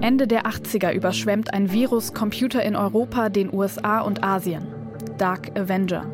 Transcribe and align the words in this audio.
Ende 0.00 0.26
der 0.26 0.46
80er 0.46 0.92
überschwemmt 0.92 1.54
ein 1.54 1.72
Virus 1.72 2.12
Computer 2.12 2.62
in 2.62 2.76
Europa, 2.76 3.28
den 3.28 3.52
USA 3.52 4.00
und 4.00 4.22
Asien. 4.22 4.66
Dark 5.18 5.58
Avenger. 5.58 6.04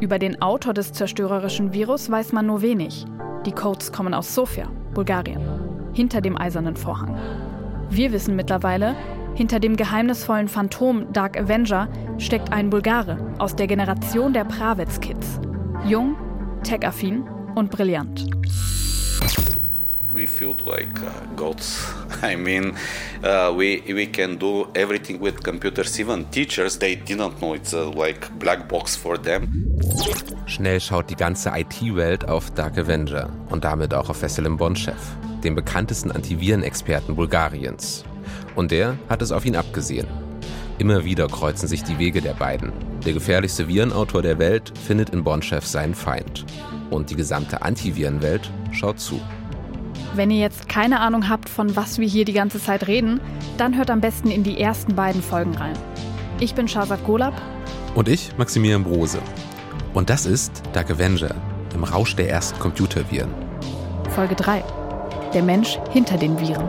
Über 0.00 0.18
den 0.18 0.42
Autor 0.42 0.74
des 0.74 0.92
zerstörerischen 0.92 1.72
Virus 1.72 2.10
weiß 2.10 2.32
man 2.32 2.46
nur 2.46 2.60
wenig. 2.60 3.06
Die 3.46 3.52
Codes 3.52 3.92
kommen 3.92 4.14
aus 4.14 4.34
Sofia, 4.34 4.68
Bulgarien, 4.94 5.40
hinter 5.92 6.20
dem 6.20 6.36
eisernen 6.36 6.76
Vorhang. 6.76 7.16
Wir 7.88 8.12
wissen 8.12 8.36
mittlerweile, 8.36 8.96
hinter 9.34 9.60
dem 9.60 9.76
geheimnisvollen 9.76 10.48
Phantom 10.48 11.12
Dark 11.12 11.38
Avenger 11.38 11.88
steckt 12.18 12.52
ein 12.52 12.68
Bulgare 12.68 13.16
aus 13.38 13.56
der 13.56 13.66
Generation 13.66 14.32
der 14.32 14.44
Pravets-Kids. 14.44 15.40
Jung, 15.86 16.16
tech-affin 16.64 17.24
und 17.54 17.70
brillant. 17.70 18.26
We 20.14 20.26
feel 20.26 20.54
like 20.66 21.00
uh, 21.02 21.10
gods. 21.36 21.86
I 22.22 22.36
mean, 22.36 22.76
uh, 23.24 23.52
we 23.56 23.82
we 23.86 24.06
can 24.06 24.36
do 24.36 24.68
everything 24.74 25.20
with 25.20 25.42
computers. 25.42 25.98
Even 25.98 26.26
teachers, 26.30 26.78
they 26.78 26.96
didn't 26.96 27.40
know 27.40 27.54
it's 27.54 27.72
a 27.72 27.84
like 27.84 28.28
black 28.38 28.68
box 28.68 28.94
for 28.94 29.16
them. 29.16 29.48
Schnell 30.46 30.80
schaut 30.80 31.08
die 31.08 31.16
ganze 31.16 31.50
IT-Welt 31.56 32.28
auf 32.28 32.50
Dark 32.50 32.76
Avenger 32.76 33.30
und 33.48 33.64
damit 33.64 33.94
auch 33.94 34.10
auf 34.10 34.20
Veselin 34.20 34.58
Bonchev, 34.58 35.00
den 35.42 35.54
bekanntesten 35.54 36.10
Antivirenexperten 36.10 37.16
Bulgariens. 37.16 38.04
Und 38.54 38.70
der 38.70 38.98
hat 39.08 39.22
es 39.22 39.32
auf 39.32 39.46
ihn 39.46 39.56
abgesehen. 39.56 40.06
Immer 40.78 41.04
wieder 41.04 41.28
kreuzen 41.28 41.68
sich 41.68 41.84
die 41.84 41.98
Wege 41.98 42.20
der 42.20 42.34
beiden. 42.34 42.72
Der 43.06 43.14
gefährlichste 43.14 43.66
Virenautor 43.66 44.20
der 44.20 44.38
Welt 44.38 44.72
findet 44.86 45.10
in 45.10 45.24
Bonchev 45.24 45.66
seinen 45.66 45.94
Feind. 45.94 46.44
Und 46.90 47.08
die 47.08 47.16
gesamte 47.16 47.62
Antivirenwelt 47.62 48.50
schaut 48.72 49.00
zu. 49.00 49.20
Wenn 50.14 50.30
ihr 50.30 50.40
jetzt 50.40 50.68
keine 50.68 51.00
Ahnung 51.00 51.30
habt, 51.30 51.48
von 51.48 51.74
was 51.74 51.98
wir 51.98 52.06
hier 52.06 52.26
die 52.26 52.34
ganze 52.34 52.60
Zeit 52.60 52.86
reden, 52.86 53.18
dann 53.56 53.76
hört 53.76 53.90
am 53.90 54.02
besten 54.02 54.30
in 54.30 54.42
die 54.42 54.60
ersten 54.60 54.94
beiden 54.94 55.22
Folgen 55.22 55.54
rein. 55.54 55.72
Ich 56.38 56.54
bin 56.54 56.68
Shazad 56.68 57.02
Golab. 57.06 57.32
Und 57.94 58.08
ich, 58.08 58.36
Maximilian 58.36 58.84
Brose. 58.84 59.20
Und 59.94 60.10
das 60.10 60.26
ist 60.26 60.62
Dark 60.74 60.90
Avenger 60.90 61.34
im 61.74 61.84
Rausch 61.84 62.14
der 62.14 62.28
ersten 62.28 62.58
Computerviren. 62.58 63.30
Folge 64.10 64.34
3. 64.34 64.62
Der 65.32 65.42
Mensch 65.42 65.78
hinter 65.90 66.18
den 66.18 66.38
Viren. 66.38 66.68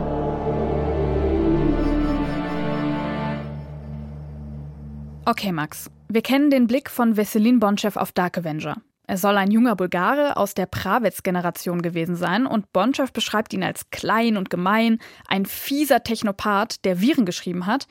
Okay, 5.26 5.52
Max. 5.52 5.90
Wir 6.08 6.22
kennen 6.22 6.48
den 6.48 6.66
Blick 6.66 6.88
von 6.88 7.18
Veselin 7.18 7.60
Bonchev 7.60 7.98
auf 7.98 8.12
Dark 8.12 8.38
Avenger. 8.38 8.76
Er 9.06 9.18
soll 9.18 9.36
ein 9.36 9.50
junger 9.50 9.76
Bulgare 9.76 10.36
aus 10.36 10.54
der 10.54 10.66
Pravets-Generation 10.66 11.82
gewesen 11.82 12.16
sein 12.16 12.46
und 12.46 12.72
Bonchev 12.72 13.12
beschreibt 13.12 13.52
ihn 13.52 13.62
als 13.62 13.90
klein 13.90 14.36
und 14.36 14.48
gemein, 14.48 14.98
ein 15.28 15.44
fieser 15.44 16.02
Technopath, 16.02 16.84
der 16.84 17.00
Viren 17.00 17.26
geschrieben 17.26 17.66
hat, 17.66 17.86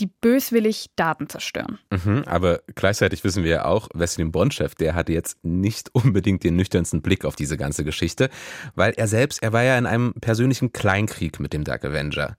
die 0.00 0.06
böswillig 0.06 0.86
Daten 0.96 1.28
zerstören. 1.28 1.78
Mhm, 1.90 2.24
aber 2.26 2.62
gleichzeitig 2.74 3.22
wissen 3.22 3.44
wir 3.44 3.50
ja 3.50 3.64
auch, 3.66 3.88
Wesley 3.94 4.24
Bonchev, 4.24 4.74
der 4.74 4.94
hatte 4.94 5.12
jetzt 5.12 5.38
nicht 5.44 5.90
unbedingt 5.92 6.42
den 6.42 6.56
nüchternsten 6.56 7.02
Blick 7.02 7.24
auf 7.24 7.36
diese 7.36 7.56
ganze 7.56 7.84
Geschichte, 7.84 8.28
weil 8.74 8.92
er 8.96 9.06
selbst, 9.06 9.42
er 9.42 9.52
war 9.52 9.62
ja 9.62 9.78
in 9.78 9.86
einem 9.86 10.14
persönlichen 10.14 10.72
Kleinkrieg 10.72 11.38
mit 11.38 11.52
dem 11.52 11.64
Dark 11.64 11.84
Avenger. 11.84 12.36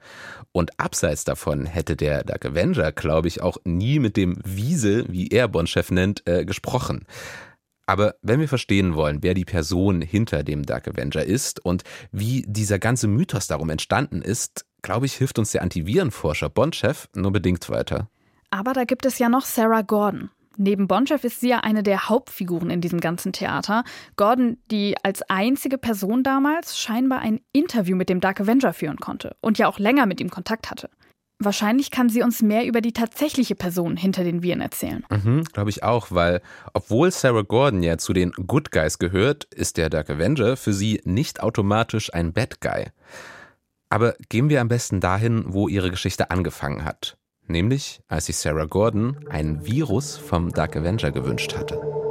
Und 0.51 0.79
abseits 0.79 1.23
davon 1.23 1.65
hätte 1.65 1.95
der 1.95 2.23
Dark 2.23 2.45
Avenger, 2.45 2.91
glaube 2.91 3.27
ich, 3.27 3.41
auch 3.41 3.57
nie 3.63 3.99
mit 3.99 4.17
dem 4.17 4.37
Wiese, 4.43 5.05
wie 5.07 5.29
er 5.29 5.47
Bonchev 5.47 5.93
nennt, 5.93 6.27
äh, 6.27 6.43
gesprochen. 6.43 7.05
Aber 7.85 8.15
wenn 8.21 8.39
wir 8.39 8.47
verstehen 8.47 8.95
wollen, 8.95 9.21
wer 9.21 9.33
die 9.33 9.45
Person 9.45 10.01
hinter 10.01 10.43
dem 10.43 10.65
Dark 10.65 10.87
Avenger 10.87 11.23
ist 11.23 11.63
und 11.63 11.83
wie 12.11 12.43
dieser 12.47 12.79
ganze 12.79 13.07
Mythos 13.07 13.47
darum 13.47 13.69
entstanden 13.69 14.21
ist, 14.21 14.65
glaube 14.81 15.05
ich, 15.05 15.13
hilft 15.13 15.39
uns 15.39 15.51
der 15.51 15.61
Antivirenforscher 15.61 16.49
Bonchev 16.49 17.07
nur 17.15 17.31
bedingt 17.31 17.69
weiter. 17.69 18.09
Aber 18.49 18.73
da 18.73 18.83
gibt 18.83 19.05
es 19.05 19.19
ja 19.19 19.29
noch 19.29 19.45
Sarah 19.45 19.81
Gordon. 19.81 20.29
Neben 20.57 20.87
Bonchev 20.87 21.25
ist 21.25 21.41
sie 21.41 21.49
ja 21.49 21.59
eine 21.59 21.83
der 21.83 22.07
Hauptfiguren 22.07 22.69
in 22.69 22.81
diesem 22.81 23.01
ganzen 23.01 23.33
Theater. 23.33 23.83
Gordon, 24.15 24.57
die 24.71 24.95
als 25.03 25.21
einzige 25.23 25.77
Person 25.77 26.23
damals 26.23 26.79
scheinbar 26.79 27.19
ein 27.19 27.41
Interview 27.51 27.95
mit 27.95 28.09
dem 28.09 28.21
Dark 28.21 28.39
Avenger 28.39 28.73
führen 28.73 28.97
konnte 28.97 29.35
und 29.41 29.57
ja 29.57 29.67
auch 29.67 29.79
länger 29.79 30.05
mit 30.05 30.21
ihm 30.21 30.29
Kontakt 30.29 30.71
hatte. 30.71 30.89
Wahrscheinlich 31.39 31.91
kann 31.91 32.07
sie 32.07 32.21
uns 32.23 32.41
mehr 32.41 32.65
über 32.65 32.79
die 32.79 32.93
tatsächliche 32.93 33.55
Person 33.55 33.97
hinter 33.97 34.23
den 34.23 34.41
Viren 34.41 34.61
erzählen. 34.61 35.05
Mhm, 35.09 35.43
Glaube 35.43 35.69
ich 35.69 35.83
auch, 35.83 36.07
weil 36.09 36.41
obwohl 36.73 37.11
Sarah 37.11 37.41
Gordon 37.41 37.83
ja 37.83 37.97
zu 37.97 38.13
den 38.13 38.31
Good 38.31 38.71
Guys 38.71 38.99
gehört, 38.99 39.43
ist 39.53 39.75
der 39.75 39.89
Dark 39.89 40.09
Avenger 40.09 40.55
für 40.55 40.73
sie 40.73 41.01
nicht 41.03 41.41
automatisch 41.41 42.13
ein 42.13 42.31
Bad 42.31 42.61
Guy. 42.61 42.85
Aber 43.89 44.15
gehen 44.29 44.49
wir 44.49 44.61
am 44.61 44.69
besten 44.69 45.01
dahin, 45.01 45.43
wo 45.47 45.67
ihre 45.67 45.91
Geschichte 45.91 46.31
angefangen 46.31 46.85
hat. 46.85 47.17
Nämlich, 47.47 48.01
als 48.07 48.27
sich 48.27 48.37
Sarah 48.37 48.65
Gordon 48.65 49.17
ein 49.29 49.65
Virus 49.65 50.17
vom 50.17 50.51
Dark 50.51 50.75
Avenger 50.75 51.11
gewünscht 51.11 51.55
hatte. 51.55 52.04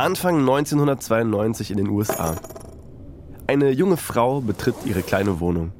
Anfang 0.00 0.38
1992 0.38 1.72
in 1.72 1.76
den 1.76 1.90
USA. 1.90 2.34
Eine 3.46 3.70
junge 3.70 3.98
Frau 3.98 4.40
betritt 4.40 4.76
ihre 4.86 5.02
kleine 5.02 5.40
Wohnung. 5.40 5.72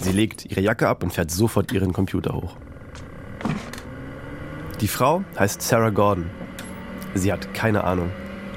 Sie 0.00 0.12
legt 0.12 0.46
ihre 0.46 0.62
Jacke 0.62 0.88
ab 0.88 1.02
und 1.02 1.12
fährt 1.12 1.30
sofort 1.30 1.70
ihren 1.70 1.92
Computer 1.92 2.32
hoch. 2.32 2.56
Die 4.80 4.88
Frau 4.88 5.22
heißt 5.38 5.60
Sarah 5.60 5.90
Gordon. 5.90 6.30
Sie 7.14 7.30
hat 7.30 7.52
keine 7.52 7.84
Ahnung, 7.84 8.08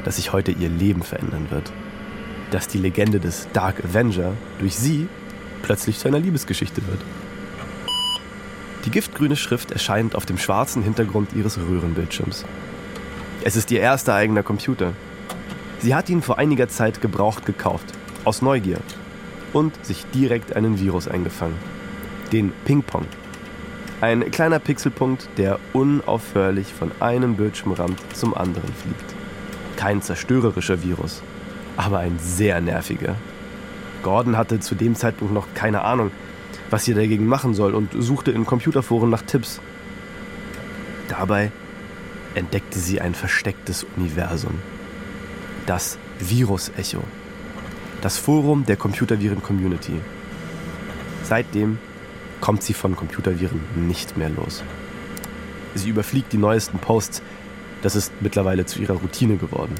dass 0.05 0.15
sich 0.15 0.31
heute 0.31 0.53
ihr 0.53 0.69
Leben 0.69 1.03
verändern 1.03 1.47
wird. 1.49 1.73
Dass 2.51 2.69
die 2.69 2.77
Legende 2.77 3.19
des 3.19 3.49
Dark 3.51 3.83
Avenger 3.83 4.31
durch 4.59 4.77
sie 4.77 5.09
plötzlich 5.61 5.99
zu 5.99 6.07
einer 6.07 6.19
Liebesgeschichte 6.19 6.87
wird. 6.87 7.01
Die 8.85 8.91
giftgrüne 8.91 9.35
Schrift 9.35 9.71
erscheint 9.71 10.15
auf 10.15 10.25
dem 10.25 10.37
schwarzen 10.37 10.83
Hintergrund 10.83 11.33
ihres 11.33 11.57
Röhrenbildschirms. 11.57 12.45
Es 13.43 13.55
ist 13.55 13.71
ihr 13.71 13.79
erster 13.79 14.13
eigener 14.13 14.43
Computer. 14.43 14.93
Sie 15.79 15.95
hat 15.95 16.09
ihn 16.09 16.21
vor 16.21 16.37
einiger 16.37 16.67
Zeit 16.67 17.01
gebraucht 17.01 17.43
gekauft, 17.47 17.85
aus 18.23 18.43
Neugier, 18.43 18.77
und 19.51 19.83
sich 19.83 20.05
direkt 20.13 20.55
einen 20.55 20.79
Virus 20.79 21.07
eingefangen. 21.07 21.55
Den 22.31 22.51
Ping-Pong. 22.65 23.07
Ein 23.99 24.29
kleiner 24.29 24.59
Pixelpunkt, 24.59 25.27
der 25.37 25.59
unaufhörlich 25.73 26.71
von 26.71 26.91
einem 26.99 27.35
Bildschirmrand 27.35 27.99
zum 28.15 28.35
anderen 28.35 28.71
fliegt. 28.73 29.15
Kein 29.75 30.03
zerstörerischer 30.03 30.83
Virus, 30.83 31.23
aber 31.77 31.97
ein 31.97 32.19
sehr 32.19 32.61
nerviger. 32.61 33.15
Gordon 34.03 34.37
hatte 34.37 34.59
zu 34.59 34.75
dem 34.75 34.93
Zeitpunkt 34.93 35.33
noch 35.33 35.47
keine 35.55 35.81
Ahnung, 35.81 36.11
was 36.69 36.85
sie 36.85 36.93
dagegen 36.93 37.25
machen 37.25 37.55
soll 37.55 37.73
und 37.73 37.91
suchte 37.97 38.29
in 38.29 38.45
Computerforen 38.45 39.09
nach 39.09 39.23
Tipps. 39.23 39.59
Dabei 41.07 41.51
entdeckte 42.35 42.79
sie 42.79 43.01
ein 43.01 43.13
verstecktes 43.13 43.85
Universum. 43.95 44.59
Das 45.65 45.97
Virus-Echo. 46.19 47.03
Das 48.01 48.17
Forum 48.17 48.65
der 48.65 48.77
Computerviren-Community. 48.77 49.99
Seitdem 51.23 51.77
kommt 52.39 52.63
sie 52.63 52.73
von 52.73 52.95
Computerviren 52.95 53.61
nicht 53.75 54.17
mehr 54.17 54.29
los. 54.29 54.63
Sie 55.75 55.89
überfliegt 55.89 56.33
die 56.33 56.37
neuesten 56.37 56.79
Posts. 56.79 57.21
Das 57.81 57.95
ist 57.95 58.11
mittlerweile 58.21 58.65
zu 58.65 58.79
ihrer 58.79 58.95
Routine 58.95 59.37
geworden. 59.37 59.75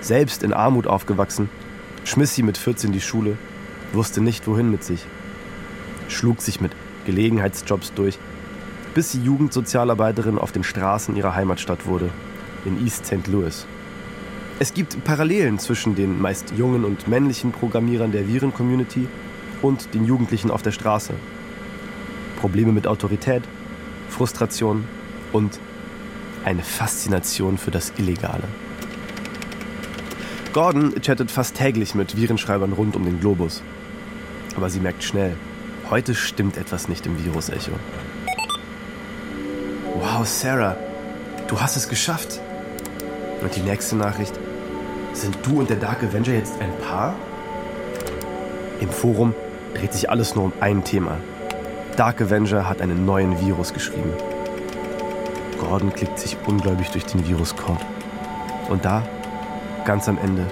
Selbst 0.00 0.42
in 0.42 0.52
Armut 0.52 0.86
aufgewachsen, 0.86 1.50
schmiss 2.04 2.34
sie 2.34 2.42
mit 2.42 2.56
14 2.56 2.92
die 2.92 3.00
Schule, 3.00 3.36
wusste 3.92 4.20
nicht 4.20 4.46
wohin 4.46 4.70
mit 4.70 4.84
sich, 4.84 5.04
schlug 6.08 6.40
sich 6.40 6.60
mit 6.60 6.72
Gelegenheitsjobs 7.04 7.92
durch, 7.94 8.18
bis 8.94 9.12
sie 9.12 9.20
Jugendsozialarbeiterin 9.20 10.38
auf 10.38 10.52
den 10.52 10.64
Straßen 10.64 11.16
ihrer 11.16 11.34
Heimatstadt 11.34 11.86
wurde, 11.86 12.10
in 12.64 12.84
East 12.84 13.06
St. 13.06 13.26
Louis. 13.26 13.66
Es 14.60 14.74
gibt 14.74 15.04
Parallelen 15.04 15.58
zwischen 15.58 15.94
den 15.94 16.20
meist 16.20 16.52
jungen 16.56 16.84
und 16.84 17.06
männlichen 17.06 17.52
Programmierern 17.52 18.10
der 18.10 18.26
Viren-Community 18.26 19.06
und 19.62 19.94
den 19.94 20.04
Jugendlichen 20.04 20.50
auf 20.50 20.62
der 20.62 20.72
Straße. 20.72 21.14
Probleme 22.40 22.72
mit 22.72 22.86
Autorität, 22.86 23.42
Frustration 24.08 24.84
und 25.32 25.60
eine 26.44 26.62
Faszination 26.62 27.58
für 27.58 27.70
das 27.70 27.92
Illegale. 27.98 28.44
Gordon 30.52 30.94
chattet 31.02 31.30
fast 31.30 31.56
täglich 31.56 31.94
mit 31.94 32.16
Virenschreibern 32.16 32.72
rund 32.72 32.96
um 32.96 33.04
den 33.04 33.20
Globus. 33.20 33.62
Aber 34.56 34.70
sie 34.70 34.80
merkt 34.80 35.04
schnell, 35.04 35.36
heute 35.90 36.14
stimmt 36.14 36.56
etwas 36.56 36.88
nicht 36.88 37.06
im 37.06 37.22
Virus-Echo. 37.24 37.72
Wow, 40.18 40.26
Sarah, 40.26 40.74
du 41.46 41.60
hast 41.60 41.76
es 41.76 41.88
geschafft. 41.88 42.40
Und 43.40 43.54
die 43.54 43.60
nächste 43.60 43.94
Nachricht. 43.94 44.32
Sind 45.12 45.38
du 45.44 45.60
und 45.60 45.70
der 45.70 45.76
Dark 45.76 46.02
Avenger 46.02 46.32
jetzt 46.32 46.60
ein 46.60 46.76
Paar? 46.78 47.14
Im 48.80 48.88
Forum 48.88 49.32
dreht 49.74 49.92
sich 49.92 50.10
alles 50.10 50.34
nur 50.34 50.46
um 50.46 50.52
ein 50.58 50.82
Thema. 50.82 51.18
Dark 51.94 52.20
Avenger 52.20 52.68
hat 52.68 52.80
einen 52.80 53.06
neuen 53.06 53.40
Virus 53.40 53.72
geschrieben. 53.72 54.12
Gordon 55.60 55.92
klickt 55.92 56.18
sich 56.18 56.36
ungläubig 56.48 56.90
durch 56.90 57.06
den 57.06 57.24
Viruscode. 57.24 57.86
Und 58.68 58.84
da 58.84 59.04
ganz 59.84 60.08
am 60.08 60.18
Ende 60.18 60.42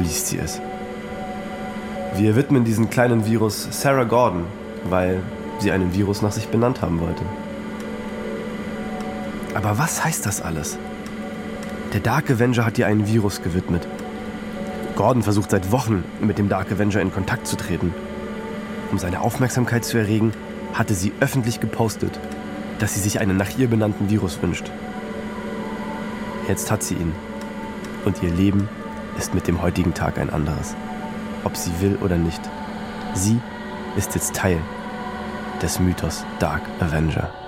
liest 0.00 0.26
sie 0.26 0.38
es. 0.38 0.60
Wir 2.16 2.34
widmen 2.34 2.64
diesen 2.64 2.90
kleinen 2.90 3.26
Virus 3.26 3.68
Sarah 3.70 4.02
Gordon, 4.02 4.46
weil 4.90 5.22
sie 5.60 5.70
einen 5.70 5.94
Virus 5.94 6.20
nach 6.20 6.32
sich 6.32 6.48
benannt 6.48 6.82
haben 6.82 7.00
wollte. 7.00 7.22
Aber 9.58 9.76
was 9.76 10.04
heißt 10.04 10.24
das 10.24 10.40
alles? 10.40 10.78
Der 11.92 11.98
Dark 11.98 12.30
Avenger 12.30 12.64
hat 12.64 12.78
ihr 12.78 12.86
einen 12.86 13.08
Virus 13.08 13.42
gewidmet. 13.42 13.88
Gordon 14.94 15.24
versucht 15.24 15.50
seit 15.50 15.72
Wochen, 15.72 16.04
mit 16.20 16.38
dem 16.38 16.48
Dark 16.48 16.70
Avenger 16.70 17.00
in 17.00 17.12
Kontakt 17.12 17.48
zu 17.48 17.56
treten. 17.56 17.92
Um 18.92 18.98
seine 19.00 19.20
Aufmerksamkeit 19.20 19.84
zu 19.84 19.98
erregen, 19.98 20.32
hatte 20.74 20.94
sie 20.94 21.12
öffentlich 21.18 21.58
gepostet, 21.58 22.20
dass 22.78 22.94
sie 22.94 23.00
sich 23.00 23.18
einen 23.18 23.36
nach 23.36 23.58
ihr 23.58 23.66
benannten 23.66 24.08
Virus 24.08 24.40
wünscht. 24.40 24.70
Jetzt 26.46 26.70
hat 26.70 26.84
sie 26.84 26.94
ihn. 26.94 27.12
Und 28.04 28.22
ihr 28.22 28.30
Leben 28.30 28.68
ist 29.18 29.34
mit 29.34 29.48
dem 29.48 29.60
heutigen 29.60 29.92
Tag 29.92 30.18
ein 30.18 30.30
anderes. 30.30 30.76
Ob 31.42 31.56
sie 31.56 31.72
will 31.80 31.98
oder 32.00 32.16
nicht. 32.16 32.42
Sie 33.14 33.40
ist 33.96 34.14
jetzt 34.14 34.36
Teil 34.36 34.60
des 35.60 35.80
Mythos 35.80 36.24
Dark 36.38 36.62
Avenger. 36.78 37.47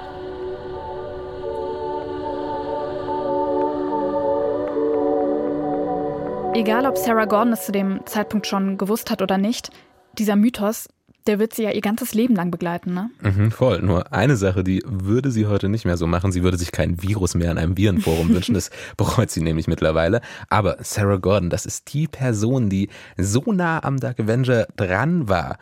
Egal, 6.61 6.85
ob 6.85 6.99
Sarah 6.99 7.25
Gordon 7.25 7.55
es 7.55 7.65
zu 7.65 7.73
dem 7.73 8.01
Zeitpunkt 8.05 8.47
schon 8.47 8.77
gewusst 8.77 9.11
hat 9.11 9.23
oder 9.23 9.39
nicht, 9.39 9.71
dieser 10.19 10.37
Mythos, 10.37 10.91
der 11.27 11.39
wird 11.39 11.55
sie 11.55 11.63
ja 11.63 11.71
ihr 11.71 11.81
ganzes 11.81 12.13
Leben 12.13 12.35
lang 12.35 12.51
begleiten, 12.51 12.93
ne? 12.93 13.09
Mhm, 13.23 13.51
voll. 13.51 13.81
Nur 13.81 14.13
eine 14.13 14.37
Sache, 14.37 14.63
die 14.63 14.83
würde 14.85 15.31
sie 15.31 15.47
heute 15.47 15.71
nicht 15.71 15.87
mehr 15.87 15.97
so 15.97 16.07
machen. 16.07 16.33
Sie 16.33 16.43
würde 16.43 16.59
sich 16.59 16.71
kein 16.71 17.03
Virus 17.03 17.35
mehr 17.35 17.51
in 17.51 17.57
einem 17.57 17.79
Virenforum 17.79 18.29
wünschen. 18.35 18.53
Das 18.53 18.69
bereut 18.99 19.31
sie 19.31 19.41
nämlich 19.41 19.69
mittlerweile. 19.69 20.21
Aber 20.51 20.77
Sarah 20.81 21.17
Gordon, 21.17 21.49
das 21.49 21.65
ist 21.65 21.95
die 21.95 22.09
Person, 22.09 22.69
die 22.69 22.91
so 23.17 23.43
nah 23.47 23.83
am 23.83 23.99
Dark 23.99 24.21
Avenger 24.21 24.67
dran 24.77 25.31
war. 25.31 25.57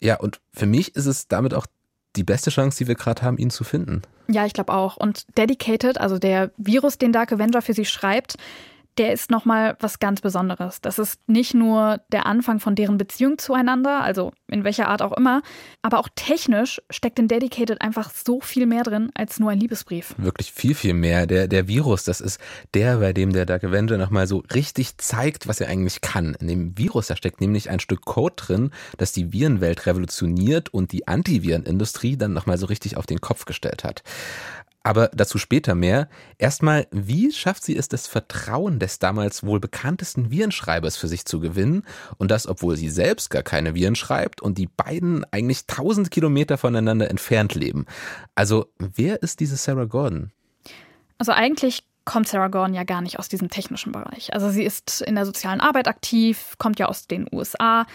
Ja, 0.00 0.18
und 0.18 0.40
für 0.52 0.66
mich 0.66 0.96
ist 0.96 1.06
es 1.06 1.28
damit 1.28 1.54
auch 1.54 1.68
die 2.16 2.24
beste 2.24 2.50
Chance, 2.50 2.78
die 2.78 2.88
wir 2.88 2.96
gerade 2.96 3.22
haben, 3.22 3.38
ihn 3.38 3.50
zu 3.50 3.62
finden. 3.62 4.02
Ja, 4.26 4.46
ich 4.46 4.52
glaube 4.52 4.72
auch. 4.72 4.96
Und 4.96 5.26
Dedicated, 5.38 5.98
also 5.98 6.18
der 6.18 6.50
Virus, 6.56 6.98
den 6.98 7.12
Dark 7.12 7.32
Avenger 7.32 7.62
für 7.62 7.72
sie 7.72 7.84
schreibt, 7.84 8.36
der 8.98 9.12
ist 9.12 9.30
nochmal 9.30 9.76
was 9.80 9.98
ganz 9.98 10.20
Besonderes. 10.20 10.80
Das 10.80 10.98
ist 10.98 11.20
nicht 11.26 11.54
nur 11.54 12.00
der 12.12 12.26
Anfang 12.26 12.60
von 12.60 12.74
deren 12.74 12.96
Beziehung 12.96 13.38
zueinander, 13.38 14.02
also 14.02 14.32
in 14.48 14.64
welcher 14.64 14.88
Art 14.88 15.02
auch 15.02 15.12
immer, 15.12 15.42
aber 15.82 15.98
auch 15.98 16.08
technisch 16.14 16.80
steckt 16.90 17.18
in 17.18 17.28
Dedicated 17.28 17.80
einfach 17.80 18.10
so 18.10 18.40
viel 18.40 18.66
mehr 18.66 18.84
drin 18.84 19.10
als 19.14 19.40
nur 19.40 19.50
ein 19.50 19.58
Liebesbrief. 19.58 20.14
Wirklich 20.16 20.52
viel, 20.52 20.74
viel 20.74 20.94
mehr. 20.94 21.26
Der, 21.26 21.48
der 21.48 21.66
Virus, 21.66 22.04
das 22.04 22.20
ist 22.20 22.40
der, 22.74 22.98
bei 22.98 23.12
dem 23.12 23.32
der 23.32 23.46
Dark 23.46 23.64
Avenger 23.64 23.98
nochmal 23.98 24.26
so 24.26 24.44
richtig 24.54 24.98
zeigt, 24.98 25.48
was 25.48 25.60
er 25.60 25.68
eigentlich 25.68 26.00
kann. 26.00 26.36
In 26.40 26.46
dem 26.46 26.78
Virus, 26.78 27.08
da 27.08 27.16
steckt 27.16 27.40
nämlich 27.40 27.70
ein 27.70 27.80
Stück 27.80 28.04
Code 28.04 28.34
drin, 28.36 28.70
das 28.96 29.12
die 29.12 29.32
Virenwelt 29.32 29.86
revolutioniert 29.86 30.72
und 30.72 30.92
die 30.92 31.08
Antivirenindustrie 31.08 32.16
dann 32.16 32.32
nochmal 32.32 32.58
so 32.58 32.66
richtig 32.66 32.96
auf 32.96 33.06
den 33.06 33.20
Kopf 33.20 33.44
gestellt 33.44 33.82
hat. 33.82 34.02
Aber 34.84 35.08
dazu 35.08 35.38
später 35.38 35.74
mehr. 35.74 36.08
Erstmal, 36.38 36.86
wie 36.92 37.32
schafft 37.32 37.64
sie 37.64 37.76
es, 37.76 37.88
das 37.88 38.06
Vertrauen 38.06 38.78
des 38.78 38.98
damals 38.98 39.42
wohl 39.42 39.58
bekanntesten 39.58 40.30
Virenschreibers 40.30 40.98
für 40.98 41.08
sich 41.08 41.24
zu 41.24 41.40
gewinnen? 41.40 41.84
Und 42.18 42.30
das, 42.30 42.46
obwohl 42.46 42.76
sie 42.76 42.90
selbst 42.90 43.30
gar 43.30 43.42
keine 43.42 43.74
Viren 43.74 43.96
schreibt 43.96 44.42
und 44.42 44.58
die 44.58 44.68
beiden 44.68 45.24
eigentlich 45.32 45.66
tausend 45.66 46.10
Kilometer 46.10 46.58
voneinander 46.58 47.10
entfernt 47.10 47.54
leben. 47.54 47.86
Also, 48.34 48.66
wer 48.78 49.22
ist 49.22 49.40
diese 49.40 49.56
Sarah 49.56 49.86
Gordon? 49.86 50.32
Also 51.16 51.32
eigentlich 51.32 51.84
kommt 52.04 52.28
Sarah 52.28 52.48
Gordon 52.48 52.74
ja 52.74 52.84
gar 52.84 53.00
nicht 53.00 53.18
aus 53.18 53.28
diesem 53.28 53.48
technischen 53.48 53.92
Bereich. 53.92 54.34
Also 54.34 54.50
sie 54.50 54.64
ist 54.64 55.00
in 55.00 55.14
der 55.14 55.24
sozialen 55.24 55.60
Arbeit 55.60 55.88
aktiv, 55.88 56.56
kommt 56.58 56.78
ja 56.78 56.86
aus 56.86 57.06
den 57.06 57.26
USA 57.32 57.86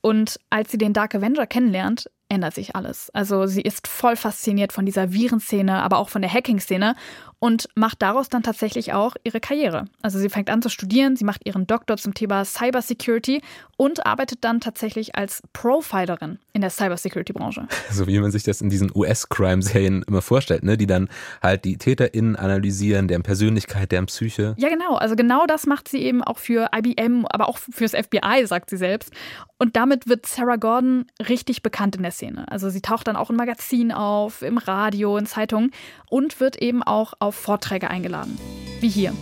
und 0.00 0.40
als 0.50 0.72
sie 0.72 0.78
den 0.78 0.92
Dark 0.92 1.14
Avenger 1.14 1.46
kennenlernt, 1.46 2.10
ändert 2.32 2.54
sich 2.54 2.74
alles. 2.74 3.10
Also 3.10 3.46
sie 3.46 3.60
ist 3.60 3.86
voll 3.86 4.16
fasziniert 4.16 4.72
von 4.72 4.86
dieser 4.86 5.12
Virenszene, 5.12 5.82
aber 5.82 5.98
auch 5.98 6.08
von 6.08 6.22
der 6.22 6.32
Hacking-Szene 6.32 6.96
und 7.42 7.68
macht 7.74 8.02
daraus 8.02 8.28
dann 8.28 8.44
tatsächlich 8.44 8.92
auch 8.92 9.16
ihre 9.24 9.40
Karriere. 9.40 9.86
Also 10.00 10.20
sie 10.20 10.28
fängt 10.28 10.48
an 10.48 10.62
zu 10.62 10.68
studieren, 10.68 11.16
sie 11.16 11.24
macht 11.24 11.44
ihren 11.44 11.66
Doktor 11.66 11.96
zum 11.96 12.14
Thema 12.14 12.44
Cybersecurity 12.44 13.42
und 13.76 14.06
arbeitet 14.06 14.44
dann 14.44 14.60
tatsächlich 14.60 15.16
als 15.16 15.42
Profilerin 15.52 16.38
in 16.52 16.60
der 16.60 16.70
Cybersecurity-Branche. 16.70 17.66
So 17.90 18.06
wie 18.06 18.20
man 18.20 18.30
sich 18.30 18.44
das 18.44 18.60
in 18.60 18.70
diesen 18.70 18.90
US-Crime-Serien 18.94 20.04
immer 20.06 20.22
vorstellt, 20.22 20.62
ne? 20.62 20.78
die 20.78 20.86
dann 20.86 21.08
halt 21.42 21.64
die 21.64 21.78
TäterInnen 21.78 22.36
analysieren, 22.36 23.08
deren 23.08 23.24
Persönlichkeit, 23.24 23.90
deren 23.90 24.06
Psyche. 24.06 24.54
Ja, 24.56 24.68
genau. 24.68 24.94
Also 24.94 25.16
genau 25.16 25.44
das 25.46 25.66
macht 25.66 25.88
sie 25.88 25.98
eben 25.98 26.22
auch 26.22 26.38
für 26.38 26.70
IBM, 26.74 27.26
aber 27.28 27.48
auch 27.48 27.58
fürs 27.58 27.92
FBI, 27.92 28.46
sagt 28.46 28.70
sie 28.70 28.76
selbst. 28.76 29.12
Und 29.58 29.76
damit 29.76 30.08
wird 30.08 30.26
Sarah 30.26 30.56
Gordon 30.56 31.06
richtig 31.28 31.62
bekannt 31.62 31.96
in 31.96 32.02
der 32.02 32.12
Szene. 32.12 32.50
Also 32.50 32.70
sie 32.70 32.80
taucht 32.80 33.08
dann 33.08 33.16
auch 33.16 33.30
in 33.30 33.36
Magazinen 33.36 33.92
auf, 33.92 34.42
im 34.42 34.58
Radio, 34.58 35.16
in 35.16 35.26
Zeitungen 35.26 35.70
und 36.08 36.40
wird 36.40 36.56
eben 36.56 36.82
auch 36.82 37.14
auf 37.18 37.31
Vorträge 37.32 37.90
eingeladen. 37.90 38.38
Wie 38.80 38.88
hier. 38.88 39.12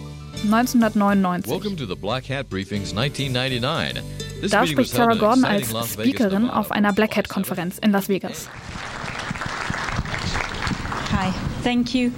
1999. 0.44 1.52
Da 4.50 4.66
spricht 4.66 4.92
Sarah 4.92 5.14
Gordon 5.14 5.44
als 5.44 5.68
Speakerin 5.92 6.48
auf 6.48 6.70
einer 6.70 6.92
Black 6.92 7.16
Hat 7.16 7.28
Konferenz 7.28 7.78
in 7.78 7.90
Las 7.92 8.08
Vegas. 8.08 8.48
Hi, 11.12 11.32
thank 11.62 11.94
you. 11.94 12.10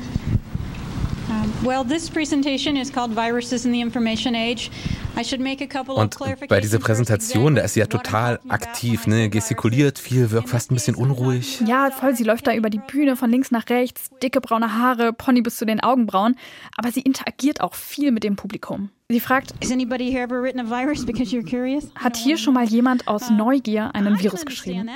Und 5.96 6.48
bei 6.48 6.60
dieser 6.60 6.78
Präsentation, 6.78 7.54
da 7.54 7.62
ist 7.62 7.74
sie 7.74 7.80
ja 7.80 7.86
total 7.86 8.40
aktiv, 8.48 9.06
ne? 9.06 9.28
gestikuliert 9.28 9.98
viel, 9.98 10.30
wirkt 10.30 10.48
fast 10.48 10.70
ein 10.70 10.74
bisschen 10.74 10.94
unruhig. 10.94 11.60
Ja, 11.66 11.90
voll. 11.90 12.16
Sie 12.16 12.24
läuft 12.24 12.46
da 12.46 12.54
über 12.54 12.70
die 12.70 12.80
Bühne 12.80 13.16
von 13.16 13.30
links 13.30 13.50
nach 13.50 13.68
rechts, 13.68 14.10
dicke 14.22 14.40
braune 14.40 14.74
Haare, 14.74 15.12
Pony 15.12 15.42
bis 15.42 15.56
zu 15.56 15.66
den 15.66 15.80
Augenbrauen. 15.80 16.36
Aber 16.76 16.90
sie 16.90 17.00
interagiert 17.00 17.60
auch 17.60 17.74
viel 17.74 18.10
mit 18.10 18.24
dem 18.24 18.36
Publikum. 18.36 18.90
Sie 19.08 19.20
fragt, 19.20 19.52
hat 21.96 22.16
hier 22.16 22.38
schon 22.38 22.54
mal 22.54 22.64
jemand 22.64 23.08
aus 23.08 23.28
Neugier 23.30 23.94
einen 23.94 24.18
Virus 24.18 24.46
geschrieben? 24.46 24.88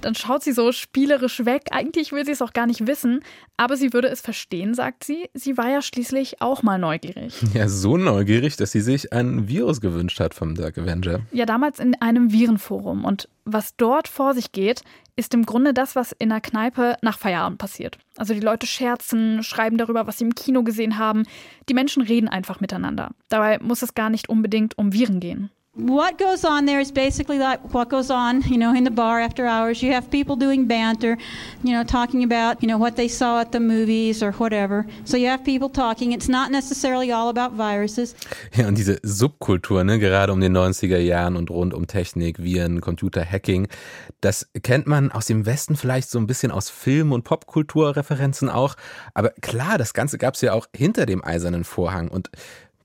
Dann 0.00 0.14
schaut 0.14 0.42
sie 0.42 0.52
so 0.52 0.72
spielerisch 0.72 1.44
weg. 1.44 1.64
Eigentlich 1.70 2.12
will 2.12 2.24
sie 2.24 2.32
es 2.32 2.42
auch 2.42 2.52
gar 2.52 2.66
nicht 2.66 2.86
wissen, 2.86 3.20
aber 3.56 3.76
sie 3.76 3.92
würde 3.92 4.08
es 4.08 4.20
verstehen, 4.20 4.74
sagt 4.74 5.04
sie. 5.04 5.28
Sie 5.34 5.56
war 5.56 5.68
ja 5.68 5.82
schließlich 5.82 6.40
auch 6.40 6.62
mal 6.62 6.78
neugierig. 6.78 7.34
Ja, 7.54 7.68
so 7.68 7.96
neugierig, 7.96 8.56
dass 8.56 8.70
sie 8.70 8.80
sich 8.80 9.12
ein 9.12 9.48
Virus 9.48 9.80
gewünscht 9.80 10.20
hat 10.20 10.34
vom 10.34 10.54
Dark 10.54 10.78
Avenger. 10.78 11.20
Ja, 11.32 11.46
damals 11.46 11.80
in 11.80 12.00
einem 12.00 12.32
Virenforum. 12.32 13.04
Und 13.04 13.28
was 13.44 13.76
dort 13.76 14.06
vor 14.06 14.34
sich 14.34 14.52
geht, 14.52 14.82
ist 15.16 15.34
im 15.34 15.44
Grunde 15.44 15.74
das, 15.74 15.96
was 15.96 16.12
in 16.12 16.30
der 16.30 16.40
Kneipe 16.40 16.96
nach 17.02 17.18
Feierabend 17.18 17.58
passiert. 17.58 17.98
Also 18.16 18.32
die 18.32 18.40
Leute 18.40 18.66
scherzen, 18.66 19.42
schreiben 19.42 19.76
darüber, 19.76 20.06
was 20.06 20.18
sie 20.18 20.24
im 20.24 20.34
Kino 20.34 20.62
gesehen 20.62 20.96
haben. 20.98 21.24
Die 21.68 21.74
Menschen 21.74 22.02
reden 22.02 22.28
einfach 22.28 22.60
miteinander. 22.60 23.10
Dabei 23.28 23.58
muss 23.58 23.82
es 23.82 23.94
gar 23.94 24.10
nicht 24.10 24.28
unbedingt 24.28 24.78
um 24.78 24.92
Viren 24.92 25.20
gehen. 25.20 25.50
What 25.74 26.18
goes 26.18 26.44
on 26.44 26.66
there 26.66 26.80
is 26.80 26.90
basically 26.90 27.38
like 27.38 27.60
what 27.72 27.88
goes 27.88 28.10
on, 28.10 28.42
you 28.42 28.58
know, 28.58 28.74
in 28.74 28.84
the 28.84 28.90
bar 28.90 29.20
after 29.20 29.46
hours. 29.46 29.82
You 29.82 29.92
have 29.92 30.10
people 30.10 30.34
doing 30.34 30.66
banter, 30.66 31.16
you 31.62 31.72
know, 31.72 31.84
talking 31.84 32.24
about, 32.24 32.60
you 32.60 32.68
know, 32.68 32.76
what 32.76 32.96
they 32.96 33.06
saw 33.06 33.40
at 33.40 33.52
the 33.52 33.60
movies 33.60 34.20
or 34.22 34.32
whatever. 34.32 34.84
So 35.04 35.16
you 35.16 35.28
have 35.28 35.44
people 35.44 35.68
talking. 35.68 36.12
It's 36.12 36.28
not 36.28 36.50
necessarily 36.50 37.12
all 37.12 37.28
about 37.28 37.52
viruses. 37.56 38.14
Ja, 38.52 38.66
und 38.66 38.76
diese 38.76 38.98
Subkultur, 39.02 39.84
ne, 39.84 39.98
gerade 39.98 40.32
um 40.32 40.40
den 40.40 40.56
90er 40.56 40.98
Jahren 40.98 41.36
und 41.36 41.50
rund 41.50 41.72
um 41.72 41.86
Technik, 41.86 42.42
Viren, 42.42 42.80
Computer, 42.80 43.24
Hacking, 43.24 43.68
das 44.20 44.48
kennt 44.62 44.88
man 44.88 45.12
aus 45.12 45.26
dem 45.26 45.46
Westen 45.46 45.76
vielleicht 45.76 46.10
so 46.10 46.18
ein 46.18 46.26
bisschen 46.26 46.50
aus 46.50 46.68
Film- 46.68 47.12
und 47.12 47.22
Popkulturreferenzen 47.22 48.48
auch. 48.48 48.74
Aber 49.14 49.30
klar, 49.40 49.78
das 49.78 49.94
Ganze 49.94 50.18
gab 50.18 50.34
es 50.34 50.40
ja 50.40 50.52
auch 50.52 50.66
hinter 50.74 51.06
dem 51.06 51.24
eisernen 51.24 51.62
Vorhang 51.62 52.08
und 52.08 52.28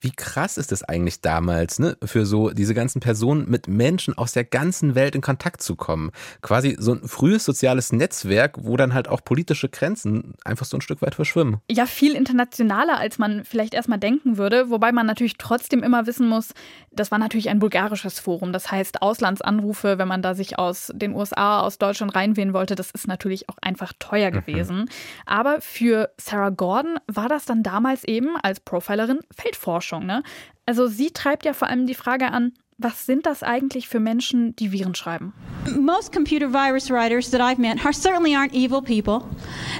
wie 0.05 0.11
krass 0.11 0.59
ist 0.59 0.71
es 0.71 0.83
eigentlich 0.83 1.21
damals, 1.21 1.79
ne, 1.79 1.97
für 2.05 2.27
so 2.27 2.51
diese 2.51 2.75
ganzen 2.75 2.99
Personen 2.99 3.49
mit 3.49 3.67
Menschen 3.67 4.15
aus 4.15 4.33
der 4.33 4.43
ganzen 4.43 4.93
Welt 4.93 5.15
in 5.15 5.21
Kontakt 5.21 5.63
zu 5.63 5.75
kommen? 5.75 6.11
Quasi 6.43 6.75
so 6.79 6.93
ein 6.93 7.07
frühes 7.07 7.43
soziales 7.43 7.91
Netzwerk, 7.91 8.57
wo 8.61 8.77
dann 8.77 8.93
halt 8.93 9.07
auch 9.07 9.23
politische 9.23 9.67
Grenzen 9.67 10.35
einfach 10.43 10.67
so 10.67 10.77
ein 10.77 10.81
Stück 10.81 11.01
weit 11.01 11.15
verschwimmen. 11.15 11.57
Ja, 11.71 11.87
viel 11.87 12.13
internationaler, 12.13 12.99
als 12.99 13.17
man 13.17 13.43
vielleicht 13.45 13.73
erstmal 13.73 13.97
denken 13.97 14.37
würde, 14.37 14.69
wobei 14.69 14.91
man 14.91 15.07
natürlich 15.07 15.39
trotzdem 15.39 15.81
immer 15.81 16.05
wissen 16.05 16.29
muss, 16.29 16.53
das 16.91 17.09
war 17.09 17.17
natürlich 17.17 17.49
ein 17.49 17.57
bulgarisches 17.57 18.19
Forum. 18.19 18.53
Das 18.53 18.71
heißt, 18.71 19.01
Auslandsanrufe, 19.01 19.97
wenn 19.97 20.07
man 20.07 20.21
da 20.21 20.35
sich 20.35 20.59
aus 20.59 20.91
den 20.93 21.15
USA, 21.15 21.61
aus 21.61 21.79
Deutschland 21.79 22.13
reinwählen 22.13 22.53
wollte, 22.53 22.75
das 22.75 22.91
ist 22.91 23.07
natürlich 23.07 23.49
auch 23.49 23.57
einfach 23.59 23.91
teuer 23.97 24.29
mhm. 24.29 24.35
gewesen. 24.35 24.77
Mhm. 24.81 24.89
Aber 25.25 25.61
für 25.61 26.11
Sarah 26.17 26.51
Gordon 26.51 26.99
war 27.07 27.27
das 27.27 27.45
dann 27.45 27.63
damals 27.63 28.03
eben 28.03 28.37
als 28.43 28.59
Profilerin 28.59 29.21
Feldforschung. 29.35 29.94
Forschung. 29.95 30.05
Ne? 30.05 30.23
Also 30.65 30.87
sie 30.87 31.11
treibt 31.11 31.45
ja 31.45 31.53
vor 31.53 31.69
allem 31.69 31.85
die 31.85 31.95
Frage 31.95 32.31
an, 32.31 32.53
was 32.77 33.05
sind 33.05 33.25
das 33.25 33.41
eigentlich 33.41 33.87
für 33.87 34.01
Menschen, 34.01 34.53
die 34.57 34.73
Viren 34.73 34.95
schreiben? 34.95 35.33
Most 35.79 36.11
computer 36.11 36.51
virus 36.51 36.89
writers 36.89 37.31
that 37.31 37.39
I've 37.39 37.59
met 37.59 37.83
are 37.85 37.93
certainly 37.93 38.35
aren't 38.35 38.53
evil 38.53 38.81
people. 38.81 39.25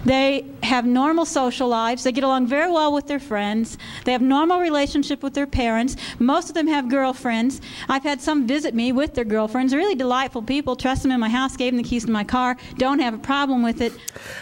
They 0.05 0.45
have 0.63 0.87
normal 0.87 1.25
social 1.25 1.69
lives. 1.69 2.03
They 2.03 2.13
get 2.13 2.23
along 2.23 2.47
very 2.47 2.71
well 2.71 2.93
with 2.93 3.07
their 3.07 3.19
friends. 3.19 3.77
They 4.05 4.13
have 4.13 4.23
normal 4.23 4.61
relationship 4.61 5.21
with 5.23 5.33
their 5.33 5.45
parents. 5.45 5.95
Most 6.19 6.49
of 6.49 6.55
them 6.55 6.67
have 6.67 6.89
girlfriends. 6.89 7.59
I've 7.89 8.03
had 8.03 8.21
some 8.21 8.47
visit 8.47 8.73
me 8.73 8.93
with 8.93 9.13
their 9.13 9.25
girlfriends. 9.25 9.73
Really 9.73 9.95
delightful 9.95 10.41
people. 10.41 10.75
Trust 10.75 11.03
them 11.03 11.11
in 11.11 11.19
my 11.19 11.29
house. 11.29 11.57
Gave 11.57 11.73
them 11.73 11.83
the 11.83 11.87
keys 11.87 12.05
to 12.05 12.11
my 12.11 12.23
car. 12.23 12.55
Don't 12.77 13.01
have 13.01 13.13
a 13.13 13.19
problem 13.19 13.63
with 13.63 13.81
it. 13.81 13.91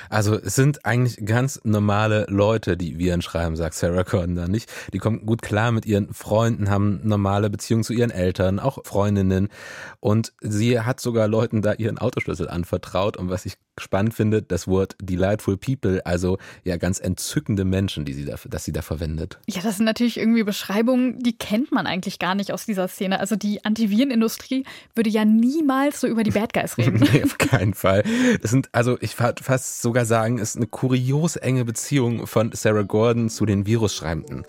Also 0.09 0.35
es 0.35 0.55
sind 0.55 0.85
eigentlich 0.85 1.25
ganz 1.25 1.59
normale 1.63 2.25
Leute, 2.29 2.77
die 2.77 2.99
Viren 2.99 3.21
schreiben, 3.21 3.55
sagt 3.55 3.73
Sarah 3.73 4.03
Connor 4.03 4.47
nicht. 4.47 4.71
Die 4.93 4.99
kommen 4.99 5.25
gut 5.25 5.41
klar 5.41 5.71
mit 5.71 5.85
ihren 5.85 6.13
Freunden, 6.13 6.69
haben 6.69 7.01
normale 7.03 7.49
Beziehungen 7.49 7.83
zu 7.83 7.93
ihren 7.93 8.11
Eltern, 8.11 8.42
auch 8.59 8.79
Freundinnen. 8.83 9.49
Und 10.03 10.33
sie 10.41 10.81
hat 10.81 10.99
sogar 10.99 11.29
Leuten 11.29 11.61
da 11.61 11.75
ihren 11.75 11.97
Autoschlüssel 11.97 12.49
anvertraut. 12.49 13.15
Und 13.15 13.29
was 13.29 13.45
ich 13.45 13.53
spannend 13.79 14.13
finde, 14.13 14.41
das 14.41 14.67
Wort 14.67 14.97
delightful 15.01 15.55
people, 15.55 16.05
also 16.05 16.39
ja 16.65 16.75
ganz 16.75 16.99
entzückende 16.99 17.63
Menschen, 17.63 18.03
die 18.03 18.11
sie 18.11 18.25
da, 18.25 18.35
dass 18.49 18.65
sie 18.65 18.73
da 18.73 18.81
verwendet. 18.81 19.39
Ja, 19.47 19.61
das 19.61 19.77
sind 19.77 19.85
natürlich 19.85 20.17
irgendwie 20.17 20.43
Beschreibungen, 20.43 21.19
die 21.19 21.37
kennt 21.37 21.71
man 21.71 21.87
eigentlich 21.87 22.19
gar 22.19 22.35
nicht 22.35 22.51
aus 22.51 22.65
dieser 22.65 22.89
Szene. 22.89 23.21
Also 23.21 23.37
die 23.37 23.63
Antivirenindustrie 23.63 24.65
würde 24.93 25.09
ja 25.09 25.23
niemals 25.23 26.01
so 26.01 26.07
über 26.07 26.23
die 26.23 26.31
Bad 26.31 26.51
Guys 26.51 26.77
reden. 26.77 26.95
nee, 27.13 27.23
auf 27.23 27.37
keinen 27.37 27.73
Fall. 27.73 28.03
Es 28.41 28.51
sind, 28.51 28.67
also 28.73 28.97
ich 28.99 29.17
würde 29.17 29.41
fast 29.41 29.81
sogar 29.81 30.03
sagen, 30.03 30.37
es 30.37 30.49
ist 30.49 30.57
eine 30.57 30.67
kurios 30.67 31.37
enge 31.37 31.63
Beziehung 31.63 32.27
von 32.27 32.51
Sarah 32.51 32.81
Gordon 32.81 33.29
zu 33.29 33.45
den 33.45 33.65
Virusschreibenden. 33.65 34.43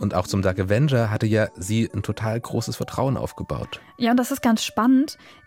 Und 0.00 0.14
auch 0.14 0.26
zum 0.26 0.40
Dark 0.40 0.58
Avenger 0.58 1.10
hatte 1.10 1.26
ja 1.26 1.48
sie 1.56 1.90
ein 1.92 2.02
total 2.02 2.40
großes 2.40 2.76
Vertrauen 2.76 3.18
aufgebaut. 3.18 3.82
Ja, 3.98 4.12
und 4.12 4.16
das 4.16 4.30
ist 4.30 4.40
ganz 4.40 4.64
spannend. 4.64 4.93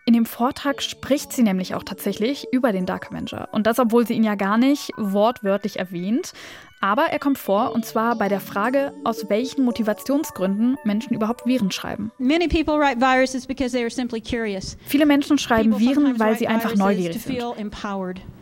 In 0.05 0.13
dem 0.13 0.25
Vortrag 0.25 0.81
spricht 0.81 1.33
sie 1.33 1.43
nämlich 1.43 1.75
auch 1.75 1.83
tatsächlich 1.83 2.47
über 2.53 2.71
den 2.71 2.85
Dark 2.85 3.11
Avenger. 3.11 3.49
Und 3.51 3.67
das, 3.67 3.77
obwohl 3.77 4.07
sie 4.07 4.13
ihn 4.13 4.23
ja 4.23 4.35
gar 4.35 4.57
nicht 4.57 4.91
wortwörtlich 4.95 5.79
erwähnt. 5.79 6.31
Aber 6.79 7.07
er 7.07 7.19
kommt 7.19 7.37
vor, 7.37 7.73
und 7.73 7.85
zwar 7.85 8.15
bei 8.17 8.29
der 8.29 8.39
Frage, 8.39 8.93
aus 9.03 9.29
welchen 9.29 9.65
Motivationsgründen 9.65 10.77
Menschen 10.85 11.13
überhaupt 11.13 11.45
Viren 11.45 11.71
schreiben. 11.71 12.11
Many 12.19 12.47
people 12.47 12.75
write 12.75 13.01
viruses 13.01 13.47
because 13.47 13.71
they 13.71 13.81
are 13.81 13.89
simply 13.89 14.21
curious. 14.21 14.77
Viele 14.85 15.05
Menschen 15.05 15.37
schreiben 15.37 15.77
Viren, 15.77 16.19
weil 16.19 16.37
sie 16.37 16.47
einfach 16.47 16.75
neugierig 16.75 17.21
sind. 17.21 17.41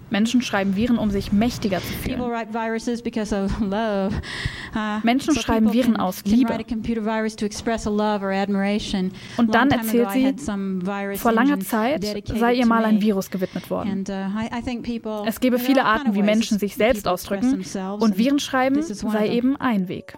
Menschen 0.10 0.42
schreiben 0.42 0.76
Viren, 0.76 0.98
um 0.98 1.12
sich 1.12 1.32
mächtiger 1.32 1.80
zu 1.80 1.94
fühlen. 1.94 2.22
Menschen 5.04 5.36
schreiben 5.36 5.74
Viren 5.74 5.98
aus 5.98 6.24
Liebe. 6.26 6.58
Und 9.38 9.56
dann 9.56 9.72
erzählt 9.72 10.12
sie, 10.12 10.36
Vor 11.18 11.32
langer 11.32 11.60
Zeit 11.60 12.04
sei 12.26 12.54
ihr 12.54 12.66
mal 12.66 12.86
ein. 12.86 13.02
Virus 13.02 13.30
gewidmet 13.30 13.70
worden. 13.70 14.04
Uh, 14.08 15.26
Es 15.26 15.40
gebe 15.40 15.60
viele 15.60 15.86
Arten, 15.86 16.16
wie 16.16 16.24
Menschen 16.24 16.60
sich 16.60 16.76
selbst 16.76 17.08
ausdrücken 17.08 17.54
und 17.54 18.04
and 18.04 18.18
Viren 18.18 18.40
schreiben 18.40 18.76
this 18.76 18.90
is 18.90 19.04
one 19.04 19.14
of 19.14 19.20
sei 19.20 19.30
eben 19.30 19.56
ein 19.58 19.88
Weg. 19.88 20.18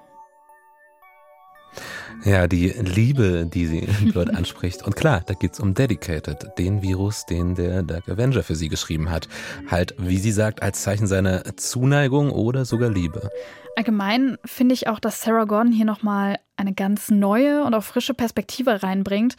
Ja, 2.24 2.47
die 2.47 2.69
Liebe, 2.69 3.45
die 3.45 3.65
sie 3.67 3.88
dort 4.13 4.33
anspricht. 4.33 4.83
Und 4.83 4.95
klar, 4.95 5.21
da 5.25 5.33
geht's 5.33 5.59
um 5.59 5.74
Dedicated, 5.74 6.57
den 6.57 6.81
Virus, 6.81 7.25
den 7.25 7.55
der 7.55 7.83
Dark 7.83 8.09
Avenger 8.09 8.43
für 8.43 8.55
sie 8.55 8.69
geschrieben 8.69 9.09
hat. 9.09 9.27
Halt, 9.69 9.95
wie 9.97 10.17
sie 10.17 10.31
sagt, 10.31 10.62
als 10.62 10.83
Zeichen 10.83 11.07
seiner 11.07 11.43
Zuneigung 11.57 12.31
oder 12.31 12.65
sogar 12.65 12.89
Liebe. 12.89 13.29
Allgemein 13.75 14.38
finde 14.43 14.74
ich 14.74 14.88
auch, 14.88 15.00
dass 15.00 15.21
Sarah 15.21 15.45
Gordon 15.45 15.71
hier 15.71 15.86
nochmal 15.86 16.39
eine 16.55 16.74
ganz 16.74 17.09
neue 17.09 17.63
und 17.63 17.74
auch 17.74 17.83
frische 17.83 18.13
Perspektive 18.13 18.81
reinbringt. 18.81 19.36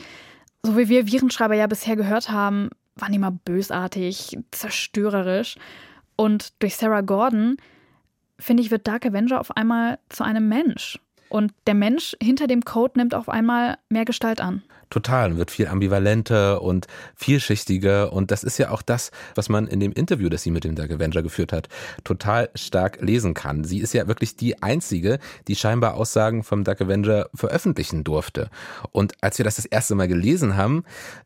So 0.62 0.76
wie 0.76 0.88
wir 0.88 1.06
Virenschreiber 1.06 1.54
ja 1.54 1.66
bisher 1.66 1.97
gehört 1.97 2.30
haben, 2.30 2.70
waren 2.94 3.12
die 3.12 3.16
immer 3.16 3.32
bösartig, 3.32 4.38
zerstörerisch. 4.50 5.56
Und 6.16 6.62
durch 6.62 6.76
Sarah 6.76 7.00
Gordon, 7.00 7.56
finde 8.38 8.62
ich, 8.62 8.70
wird 8.70 8.87
Dark 8.87 9.06
Avenger 9.06 9.40
auf 9.40 9.56
einmal 9.56 9.99
zu 10.08 10.25
einem 10.25 10.49
Mensch. 10.49 10.99
Und 11.28 11.52
der 11.66 11.75
Mensch 11.75 12.16
hinter 12.23 12.47
dem 12.47 12.64
Code 12.64 12.99
nimmt 12.99 13.14
auf 13.14 13.28
einmal 13.28 13.78
mehr 13.88 14.04
Gestalt 14.04 14.40
an. 14.40 14.62
Total, 14.90 15.37
wird 15.37 15.50
viel 15.50 15.66
ambivalenter 15.66 16.62
und 16.62 16.87
vielschichtiger. 17.14 18.12
Und 18.12 18.30
das 18.30 18.42
ist 18.42 18.56
ja 18.56 18.70
auch 18.70 18.80
das, 18.80 19.11
was 19.35 19.50
man 19.50 19.66
in 19.66 19.80
dem 19.80 19.92
Interview, 19.92 20.30
das 20.30 20.42
sie 20.42 20.50
mit 20.50 20.64
dem 20.64 20.75
Dark 20.75 20.90
Avenger 20.90 21.23
geführt 21.23 21.52
hat, 21.52 21.68
total 22.04 22.49
stark 22.54 23.00
lesen 23.02 23.35
kann. 23.35 23.64
Sie 23.64 23.80
ist 23.80 23.92
ja 23.92 24.08
wirklich 24.08 24.37
die 24.37 24.62
einzige, 24.62 25.18
die 25.47 25.56
scheinbar 25.56 25.94
Aussagen 25.94 26.42
vom 26.42 26.64
Dark 26.64 26.80
Avenger 26.80 27.28
veröffentlichen 27.35 28.02
durfte. 28.02 28.49
Und 28.90 29.12
als 29.20 29.37
wir 29.37 29.44
das 29.44 29.56
das 29.56 29.66
erste 29.66 29.94
Mal 29.94 30.08
gelesen 30.08 30.56
haben, 30.56 30.85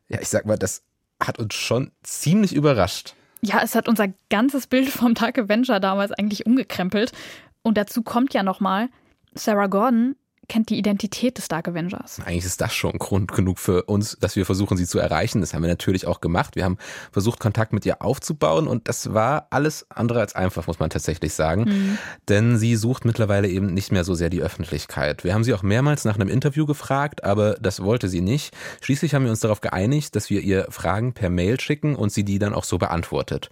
ja, 0.09 0.19
ich 0.19 0.27
sag 0.27 0.45
mal, 0.45 0.57
das 0.57 0.83
hat 1.21 1.39
uns 1.39 1.53
schon 1.53 1.91
ziemlich 2.03 2.53
überrascht. 2.53 3.15
Ja, 3.41 3.61
es 3.63 3.75
hat 3.75 3.87
unser 3.87 4.07
ganzes 4.29 4.67
Bild 4.67 4.89
vom 4.89 5.13
Dark 5.13 5.37
Avenger 5.37 5.79
damals 5.79 6.11
eigentlich 6.11 6.45
umgekrempelt. 6.45 7.13
Und 7.61 7.77
dazu 7.77 8.01
kommt 8.01 8.33
ja 8.33 8.43
nochmal, 8.43 8.89
Sarah 9.35 9.67
Gordon 9.67 10.15
kennt 10.49 10.69
die 10.69 10.77
Identität 10.77 11.37
des 11.37 11.47
Dark 11.47 11.67
Avengers. 11.67 12.19
Eigentlich 12.25 12.45
ist 12.45 12.59
das 12.59 12.73
schon 12.73 12.97
Grund 12.97 13.31
genug 13.31 13.59
für 13.59 13.83
uns, 13.83 14.17
dass 14.19 14.35
wir 14.35 14.45
versuchen, 14.45 14.77
sie 14.77 14.85
zu 14.85 14.99
erreichen. 14.99 15.41
Das 15.41 15.53
haben 15.53 15.61
wir 15.61 15.69
natürlich 15.69 16.05
auch 16.05 16.21
gemacht. 16.21 16.55
Wir 16.55 16.65
haben 16.65 16.77
versucht, 17.11 17.39
Kontakt 17.39 17.73
mit 17.73 17.85
ihr 17.85 18.01
aufzubauen 18.01 18.67
und 18.67 18.87
das 18.87 19.13
war 19.13 19.47
alles 19.51 19.89
andere 19.89 20.19
als 20.19 20.35
einfach, 20.35 20.67
muss 20.67 20.79
man 20.79 20.89
tatsächlich 20.89 21.33
sagen. 21.33 21.63
Mhm. 21.63 21.97
Denn 22.27 22.57
sie 22.57 22.75
sucht 22.75 23.05
mittlerweile 23.05 23.47
eben 23.47 23.73
nicht 23.73 23.91
mehr 23.91 24.03
so 24.03 24.15
sehr 24.15 24.29
die 24.29 24.41
Öffentlichkeit. 24.41 25.23
Wir 25.23 25.33
haben 25.33 25.43
sie 25.43 25.53
auch 25.53 25.63
mehrmals 25.63 26.03
nach 26.05 26.15
einem 26.15 26.29
Interview 26.29 26.65
gefragt, 26.65 27.23
aber 27.23 27.55
das 27.55 27.81
wollte 27.81 28.09
sie 28.09 28.21
nicht. 28.21 28.53
Schließlich 28.81 29.15
haben 29.15 29.23
wir 29.23 29.31
uns 29.31 29.39
darauf 29.39 29.61
geeinigt, 29.61 30.15
dass 30.15 30.29
wir 30.29 30.41
ihr 30.41 30.67
Fragen 30.69 31.13
per 31.13 31.29
Mail 31.29 31.59
schicken 31.59 31.95
und 31.95 32.11
sie 32.11 32.25
die 32.25 32.39
dann 32.39 32.53
auch 32.53 32.65
so 32.65 32.77
beantwortet. 32.77 33.49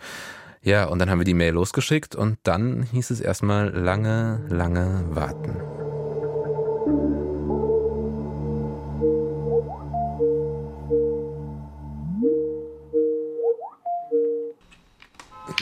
Ja, 0.63 0.85
und 0.85 0.99
dann 0.99 1.09
haben 1.09 1.19
wir 1.19 1.25
die 1.25 1.33
Mail 1.33 1.53
losgeschickt 1.53 2.15
und 2.15 2.37
dann 2.43 2.83
hieß 2.83 3.09
es 3.09 3.19
erstmal 3.19 3.69
lange, 3.69 4.45
lange 4.47 5.05
warten. 5.09 5.55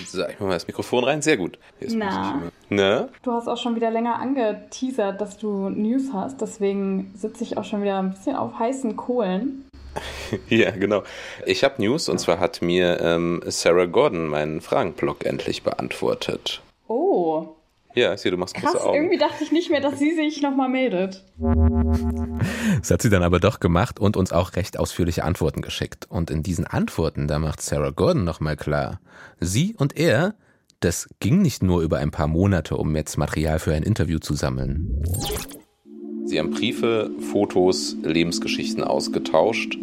So, 0.06 0.26
ich 0.28 0.40
mach 0.40 0.48
mal 0.48 0.54
das 0.54 0.68
Mikrofon 0.68 1.04
rein. 1.04 1.22
Sehr 1.22 1.38
gut. 1.38 1.60
Jetzt 1.80 1.96
Na. 1.96 2.42
Ne? 2.70 3.10
Du 3.22 3.32
hast 3.32 3.48
auch 3.48 3.58
schon 3.58 3.76
wieder 3.76 3.92
länger 3.92 4.20
angeteasert, 4.20 5.22
dass 5.22 5.38
du 5.38 5.70
News 5.70 6.10
hast. 6.14 6.42
Deswegen 6.42 7.14
sitze 7.16 7.44
ich 7.44 7.58
auch 7.58 7.64
schon 7.64 7.84
wieder 7.84 8.00
ein 8.00 8.10
bisschen 8.12 8.36
auf 8.36 8.58
heißen 8.58 8.98
Kohlen. 8.98 9.69
Ja, 10.50 10.72
genau. 10.72 11.04
Ich 11.46 11.64
habe 11.64 11.82
News 11.82 12.08
und 12.10 12.20
zwar 12.20 12.40
hat 12.40 12.62
mir 12.62 13.00
ähm, 13.02 13.42
Sarah 13.48 13.86
Gordon 13.86 14.28
meinen 14.28 14.62
Fragenblock 14.62 15.26
endlich 15.26 15.64
beantwortet. 15.64 16.62
Oh, 16.88 17.56
Ja, 17.96 18.14
ich 18.14 18.22
sehe, 18.22 18.32
du 18.32 18.38
machst 18.38 18.54
krass. 18.56 18.74
große 18.74 18.86
Augen. 18.86 18.96
Irgendwie 18.98 19.18
dachte 19.18 19.44
ich 19.44 19.52
nicht 19.52 19.72
mehr, 19.72 19.82
dass 19.82 19.98
sie 19.98 20.14
sich 20.16 20.42
nochmal 20.42 20.70
meldet. 20.70 21.24
Das 22.80 22.92
hat 22.92 23.02
sie 23.02 23.10
dann 23.10 23.24
aber 23.24 23.40
doch 23.40 23.60
gemacht 23.60 24.00
und 24.00 24.16
uns 24.18 24.32
auch 24.32 24.56
recht 24.56 24.78
ausführliche 24.78 25.24
Antworten 25.24 25.62
geschickt. 25.62 26.06
Und 26.10 26.30
in 26.30 26.44
diesen 26.44 26.66
Antworten, 26.68 27.28
da 27.28 27.40
macht 27.40 27.62
Sarah 27.62 27.90
Gordon 27.92 28.24
nochmal 28.24 28.56
klar, 28.56 29.00
sie 29.40 29.76
und 29.76 29.98
er, 29.98 30.36
das 30.80 31.10
ging 31.20 31.42
nicht 31.42 31.64
nur 31.64 31.82
über 31.82 31.98
ein 31.98 32.12
paar 32.12 32.28
Monate, 32.28 32.78
um 32.78 32.96
jetzt 32.96 33.18
Material 33.18 33.60
für 33.60 33.74
ein 33.74 33.84
Interview 33.84 34.20
zu 34.20 34.34
sammeln. 34.36 35.04
Sie 36.30 36.38
haben 36.38 36.52
Briefe, 36.52 37.10
Fotos, 37.32 37.98
Lebensgeschichten 38.04 38.84
ausgetauscht. 38.84 39.80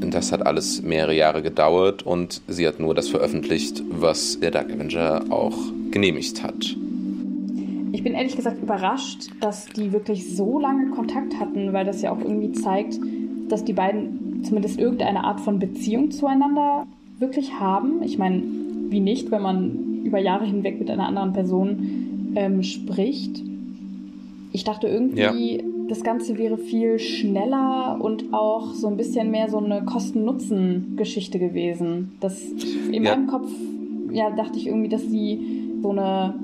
Das 0.00 0.32
hat 0.32 0.44
alles 0.44 0.82
mehrere 0.82 1.14
Jahre 1.14 1.40
gedauert 1.40 2.02
und 2.02 2.42
sie 2.48 2.66
hat 2.66 2.80
nur 2.80 2.96
das 2.96 3.08
veröffentlicht, 3.08 3.84
was 3.88 4.40
der 4.40 4.50
Dark 4.50 4.72
Avenger 4.72 5.26
auch 5.30 5.56
genehmigt 5.92 6.42
hat. 6.42 6.76
Ich 7.92 8.02
bin 8.02 8.14
ehrlich 8.14 8.34
gesagt 8.34 8.60
überrascht, 8.60 9.28
dass 9.38 9.66
die 9.66 9.92
wirklich 9.92 10.34
so 10.34 10.58
lange 10.58 10.90
Kontakt 10.90 11.38
hatten, 11.38 11.72
weil 11.72 11.84
das 11.84 12.02
ja 12.02 12.10
auch 12.10 12.18
irgendwie 12.18 12.50
zeigt, 12.50 12.98
dass 13.48 13.64
die 13.64 13.72
beiden 13.72 14.42
zumindest 14.42 14.80
irgendeine 14.80 15.22
Art 15.22 15.40
von 15.40 15.60
Beziehung 15.60 16.10
zueinander 16.10 16.88
wirklich 17.20 17.60
haben. 17.60 18.02
Ich 18.02 18.18
meine, 18.18 18.42
wie 18.88 18.98
nicht, 18.98 19.30
wenn 19.30 19.42
man 19.42 20.02
über 20.02 20.18
Jahre 20.18 20.44
hinweg 20.44 20.80
mit 20.80 20.90
einer 20.90 21.06
anderen 21.06 21.32
Person 21.32 22.32
ähm, 22.34 22.64
spricht. 22.64 23.51
Ich 24.52 24.64
dachte 24.64 24.86
irgendwie, 24.86 25.64
das 25.88 26.02
Ganze 26.04 26.36
wäre 26.38 26.58
viel 26.58 26.98
schneller 26.98 27.98
und 28.00 28.32
auch 28.32 28.74
so 28.74 28.86
ein 28.88 28.96
bisschen 28.96 29.30
mehr 29.30 29.48
so 29.48 29.58
eine 29.58 29.84
Kosten-Nutzen-Geschichte 29.84 31.38
gewesen. 31.38 32.12
Das 32.20 32.38
in 32.90 33.02
Ja. 33.04 33.16
meinem 33.16 33.26
Kopf 33.26 33.48
ja, 34.10 34.30
dachte 34.30 34.58
ich 34.58 34.66
irgendwie, 34.66 34.88
dass 34.90 35.02
sie 35.02 35.70
so 35.82 35.90
eine 35.90 36.34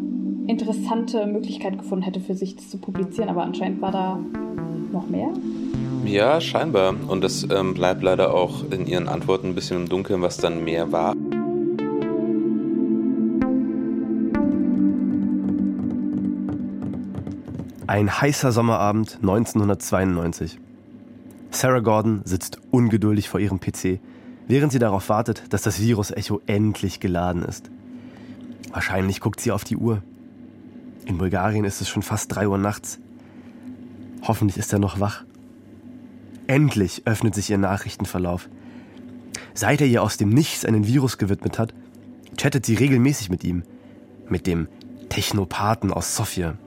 interessante 0.46 1.26
Möglichkeit 1.26 1.78
gefunden 1.78 2.04
hätte 2.04 2.20
für 2.20 2.34
sich 2.34 2.56
das 2.56 2.70
zu 2.70 2.78
publizieren, 2.78 3.28
aber 3.28 3.42
anscheinend 3.42 3.82
war 3.82 3.92
da 3.92 4.18
noch 4.92 5.08
mehr. 5.08 5.28
Ja, 6.06 6.40
scheinbar. 6.40 6.94
Und 7.08 7.22
das 7.22 7.46
ähm, 7.54 7.74
bleibt 7.74 8.02
leider 8.02 8.32
auch 8.32 8.64
in 8.70 8.86
ihren 8.86 9.08
Antworten 9.08 9.48
ein 9.48 9.54
bisschen 9.54 9.82
im 9.82 9.88
Dunkeln, 9.90 10.22
was 10.22 10.38
dann 10.38 10.64
mehr 10.64 10.90
war. 10.90 11.14
Ein 17.88 18.20
heißer 18.20 18.52
Sommerabend 18.52 19.14
1992. 19.22 20.60
Sarah 21.50 21.80
Gordon 21.80 22.20
sitzt 22.26 22.60
ungeduldig 22.70 23.30
vor 23.30 23.40
ihrem 23.40 23.60
PC, 23.60 23.98
während 24.46 24.72
sie 24.72 24.78
darauf 24.78 25.08
wartet, 25.08 25.44
dass 25.48 25.62
das 25.62 25.80
Virus-Echo 25.80 26.42
endlich 26.44 27.00
geladen 27.00 27.42
ist. 27.42 27.70
Wahrscheinlich 28.72 29.22
guckt 29.22 29.40
sie 29.40 29.52
auf 29.52 29.64
die 29.64 29.78
Uhr. 29.78 30.02
In 31.06 31.16
Bulgarien 31.16 31.64
ist 31.64 31.80
es 31.80 31.88
schon 31.88 32.02
fast 32.02 32.34
3 32.34 32.48
Uhr 32.48 32.58
nachts. 32.58 32.98
Hoffentlich 34.20 34.58
ist 34.58 34.74
er 34.74 34.80
noch 34.80 35.00
wach. 35.00 35.24
Endlich 36.46 37.06
öffnet 37.06 37.34
sich 37.34 37.48
ihr 37.48 37.56
Nachrichtenverlauf. 37.56 38.50
Seit 39.54 39.80
er 39.80 39.86
ihr 39.86 40.02
aus 40.02 40.18
dem 40.18 40.28
Nichts 40.28 40.66
einen 40.66 40.86
Virus 40.86 41.16
gewidmet 41.16 41.58
hat, 41.58 41.72
chattet 42.36 42.66
sie 42.66 42.74
regelmäßig 42.74 43.30
mit 43.30 43.44
ihm. 43.44 43.62
Mit 44.28 44.46
dem 44.46 44.68
Technopathen 45.08 45.90
aus 45.90 46.14
Sofia. 46.14 46.58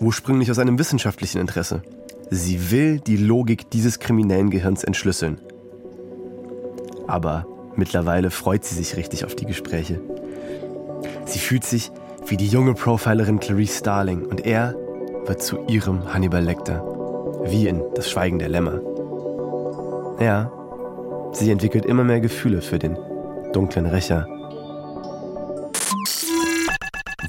Ursprünglich 0.00 0.50
aus 0.50 0.58
einem 0.58 0.78
wissenschaftlichen 0.78 1.40
Interesse. 1.40 1.82
Sie 2.30 2.70
will 2.70 3.00
die 3.00 3.16
Logik 3.16 3.70
dieses 3.70 3.98
kriminellen 3.98 4.50
Gehirns 4.50 4.82
entschlüsseln. 4.82 5.38
Aber 7.06 7.46
mittlerweile 7.76 8.30
freut 8.30 8.64
sie 8.64 8.74
sich 8.74 8.96
richtig 8.96 9.24
auf 9.24 9.34
die 9.34 9.46
Gespräche. 9.46 10.00
Sie 11.26 11.38
fühlt 11.38 11.64
sich 11.64 11.92
wie 12.26 12.36
die 12.36 12.48
junge 12.48 12.74
Profilerin 12.74 13.40
Clarice 13.40 13.78
Starling 13.78 14.24
und 14.24 14.44
er 14.44 14.74
wird 15.26 15.42
zu 15.42 15.64
ihrem 15.66 16.12
Hannibal 16.12 16.42
Lecter. 16.42 16.82
Wie 17.44 17.68
in 17.68 17.82
Das 17.94 18.10
Schweigen 18.10 18.38
der 18.38 18.48
Lämmer. 18.48 18.80
Ja, 20.20 20.50
sie 21.32 21.50
entwickelt 21.50 21.84
immer 21.84 22.04
mehr 22.04 22.20
Gefühle 22.20 22.62
für 22.62 22.78
den 22.78 22.96
dunklen 23.52 23.86
Rächer 23.86 24.26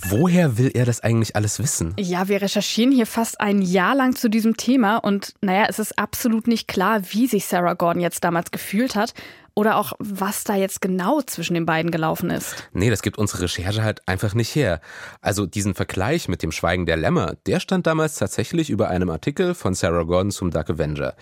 Woher 0.09 0.59
will 0.59 0.69
er 0.75 0.85
das 0.85 1.01
eigentlich 1.01 1.35
alles 1.35 1.57
wissen? 1.57 1.95
Ja, 1.99 2.27
wir 2.27 2.39
recherchieren 2.39 2.91
hier 2.91 3.07
fast 3.07 3.41
ein 3.41 3.63
Jahr 3.63 3.95
lang 3.95 4.15
zu 4.15 4.29
diesem 4.29 4.55
Thema 4.55 4.97
und 4.97 5.33
naja, 5.41 5.65
es 5.67 5.79
ist 5.79 5.97
absolut 5.97 6.47
nicht 6.47 6.67
klar, 6.67 7.01
wie 7.09 7.25
sich 7.25 7.47
Sarah 7.47 7.73
Gordon 7.73 8.03
jetzt 8.03 8.23
damals 8.23 8.51
gefühlt 8.51 8.95
hat 8.95 9.15
oder 9.55 9.77
auch 9.77 9.93
was 9.97 10.43
da 10.43 10.55
jetzt 10.55 10.79
genau 10.79 11.23
zwischen 11.23 11.55
den 11.55 11.65
beiden 11.65 11.89
gelaufen 11.89 12.29
ist. 12.29 12.69
Nee, 12.71 12.91
das 12.91 13.01
gibt 13.01 13.17
unsere 13.17 13.43
Recherche 13.43 13.81
halt 13.81 14.07
einfach 14.07 14.35
nicht 14.35 14.53
her. 14.53 14.79
Also 15.21 15.47
diesen 15.47 15.73
Vergleich 15.73 16.27
mit 16.27 16.43
dem 16.43 16.51
Schweigen 16.51 16.85
der 16.85 16.97
Lämmer, 16.97 17.33
der 17.47 17.59
stand 17.59 17.87
damals 17.87 18.15
tatsächlich 18.15 18.69
über 18.69 18.89
einem 18.89 19.09
Artikel 19.09 19.55
von 19.55 19.73
Sarah 19.73 20.03
Gordon 20.03 20.29
zum 20.29 20.51
Dark 20.51 20.69
Avenger. 20.69 21.15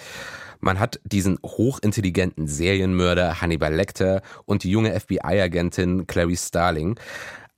Man 0.59 0.79
hat 0.79 0.99
diesen 1.05 1.39
hochintelligenten 1.41 2.47
Serienmörder 2.47 3.39
Hannibal 3.39 3.73
Lecter 3.73 4.21
und 4.43 4.63
die 4.63 4.71
junge 4.71 4.99
FBI-Agentin 4.99 6.05
Clarice 6.05 6.47
Starling. 6.47 6.99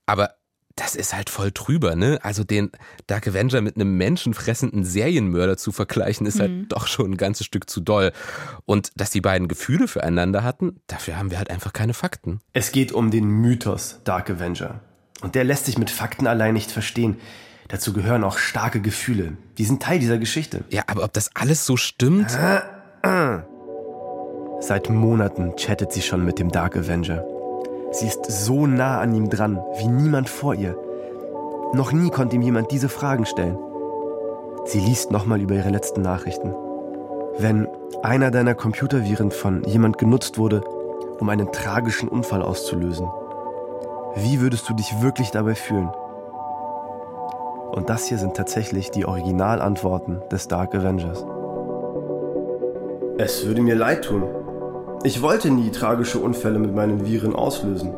Aber 0.05 0.35
das 0.75 0.95
ist 0.95 1.13
halt 1.13 1.29
voll 1.29 1.51
drüber, 1.53 1.95
ne? 1.95 2.19
Also 2.21 2.43
den 2.43 2.71
Dark 3.07 3.27
Avenger 3.27 3.61
mit 3.61 3.75
einem 3.75 3.95
menschenfressenden 3.97 4.83
Serienmörder 4.83 5.55
zu 5.57 5.71
vergleichen, 5.71 6.27
ist 6.27 6.39
halt 6.39 6.51
mhm. 6.51 6.59
halt 6.59 6.71
doch 6.73 6.87
schon 6.87 7.11
ein 7.11 7.17
ganzes 7.17 7.45
Stück 7.45 7.69
zu 7.69 7.79
doll. 7.79 8.11
Und 8.65 8.91
dass 8.95 9.09
die 9.09 9.21
beiden 9.21 9.47
Gefühle 9.47 9.87
füreinander 9.87 10.43
hatten, 10.43 10.81
dafür 10.87 11.17
haben 11.17 11.31
wir 11.31 11.37
halt 11.37 11.49
einfach 11.49 11.71
keine 11.71 11.93
Fakten. 11.93 12.41
Es 12.51 12.71
geht 12.73 12.91
um 12.91 13.09
den 13.09 13.25
Mythos 13.25 14.01
Dark 14.03 14.29
Avenger. 14.29 14.81
Und 15.21 15.35
der 15.35 15.45
lässt 15.45 15.65
sich 15.65 15.77
mit 15.77 15.89
Fakten 15.89 16.27
allein 16.27 16.53
nicht 16.53 16.71
verstehen. 16.71 17.17
Dazu 17.69 17.93
gehören 17.93 18.23
auch 18.23 18.37
starke 18.37 18.81
Gefühle. 18.81 19.37
Die 19.57 19.65
sind 19.65 19.81
Teil 19.81 19.99
dieser 19.99 20.17
Geschichte. 20.17 20.65
Ja, 20.69 20.83
aber 20.87 21.03
ob 21.03 21.13
das 21.13 21.31
alles 21.35 21.65
so 21.65 21.77
stimmt? 21.77 22.37
Äh, 22.37 23.37
äh. 23.37 23.39
Seit 24.59 24.89
Monaten 24.89 25.55
chattet 25.55 25.93
sie 25.93 26.01
schon 26.01 26.25
mit 26.25 26.37
dem 26.37 26.51
Dark 26.51 26.75
Avenger. 26.75 27.23
Sie 27.91 28.07
ist 28.07 28.25
so 28.25 28.67
nah 28.67 28.99
an 28.99 29.13
ihm 29.13 29.29
dran, 29.29 29.61
wie 29.77 29.87
niemand 29.87 30.29
vor 30.29 30.53
ihr. 30.53 30.77
Noch 31.73 31.91
nie 31.91 32.09
konnte 32.09 32.35
ihm 32.35 32.41
jemand 32.41 32.71
diese 32.71 32.89
Fragen 32.89 33.25
stellen. 33.25 33.57
Sie 34.65 34.79
liest 34.79 35.11
nochmal 35.11 35.41
über 35.41 35.55
ihre 35.55 35.69
letzten 35.69 36.01
Nachrichten. 36.01 36.53
Wenn 37.37 37.67
einer 38.01 38.31
deiner 38.31 38.55
Computerviren 38.55 39.31
von 39.31 39.63
jemand 39.63 39.97
genutzt 39.97 40.37
wurde, 40.37 40.61
um 41.19 41.29
einen 41.29 41.51
tragischen 41.51 42.09
Unfall 42.09 42.41
auszulösen, 42.41 43.07
wie 44.15 44.39
würdest 44.41 44.69
du 44.69 44.73
dich 44.73 45.01
wirklich 45.01 45.31
dabei 45.31 45.55
fühlen? 45.55 45.89
Und 47.71 47.89
das 47.89 48.05
hier 48.05 48.17
sind 48.17 48.35
tatsächlich 48.35 48.91
die 48.91 49.05
Originalantworten 49.05 50.21
des 50.31 50.47
Dark 50.47 50.73
Avengers. 50.73 51.25
Es 53.17 53.45
würde 53.45 53.61
mir 53.61 53.75
leid 53.75 54.05
tun, 54.05 54.23
ich 55.03 55.21
wollte 55.21 55.49
nie 55.51 55.71
tragische 55.71 56.19
Unfälle 56.19 56.59
mit 56.59 56.73
meinen 56.73 57.05
Viren 57.05 57.35
auslösen. 57.35 57.93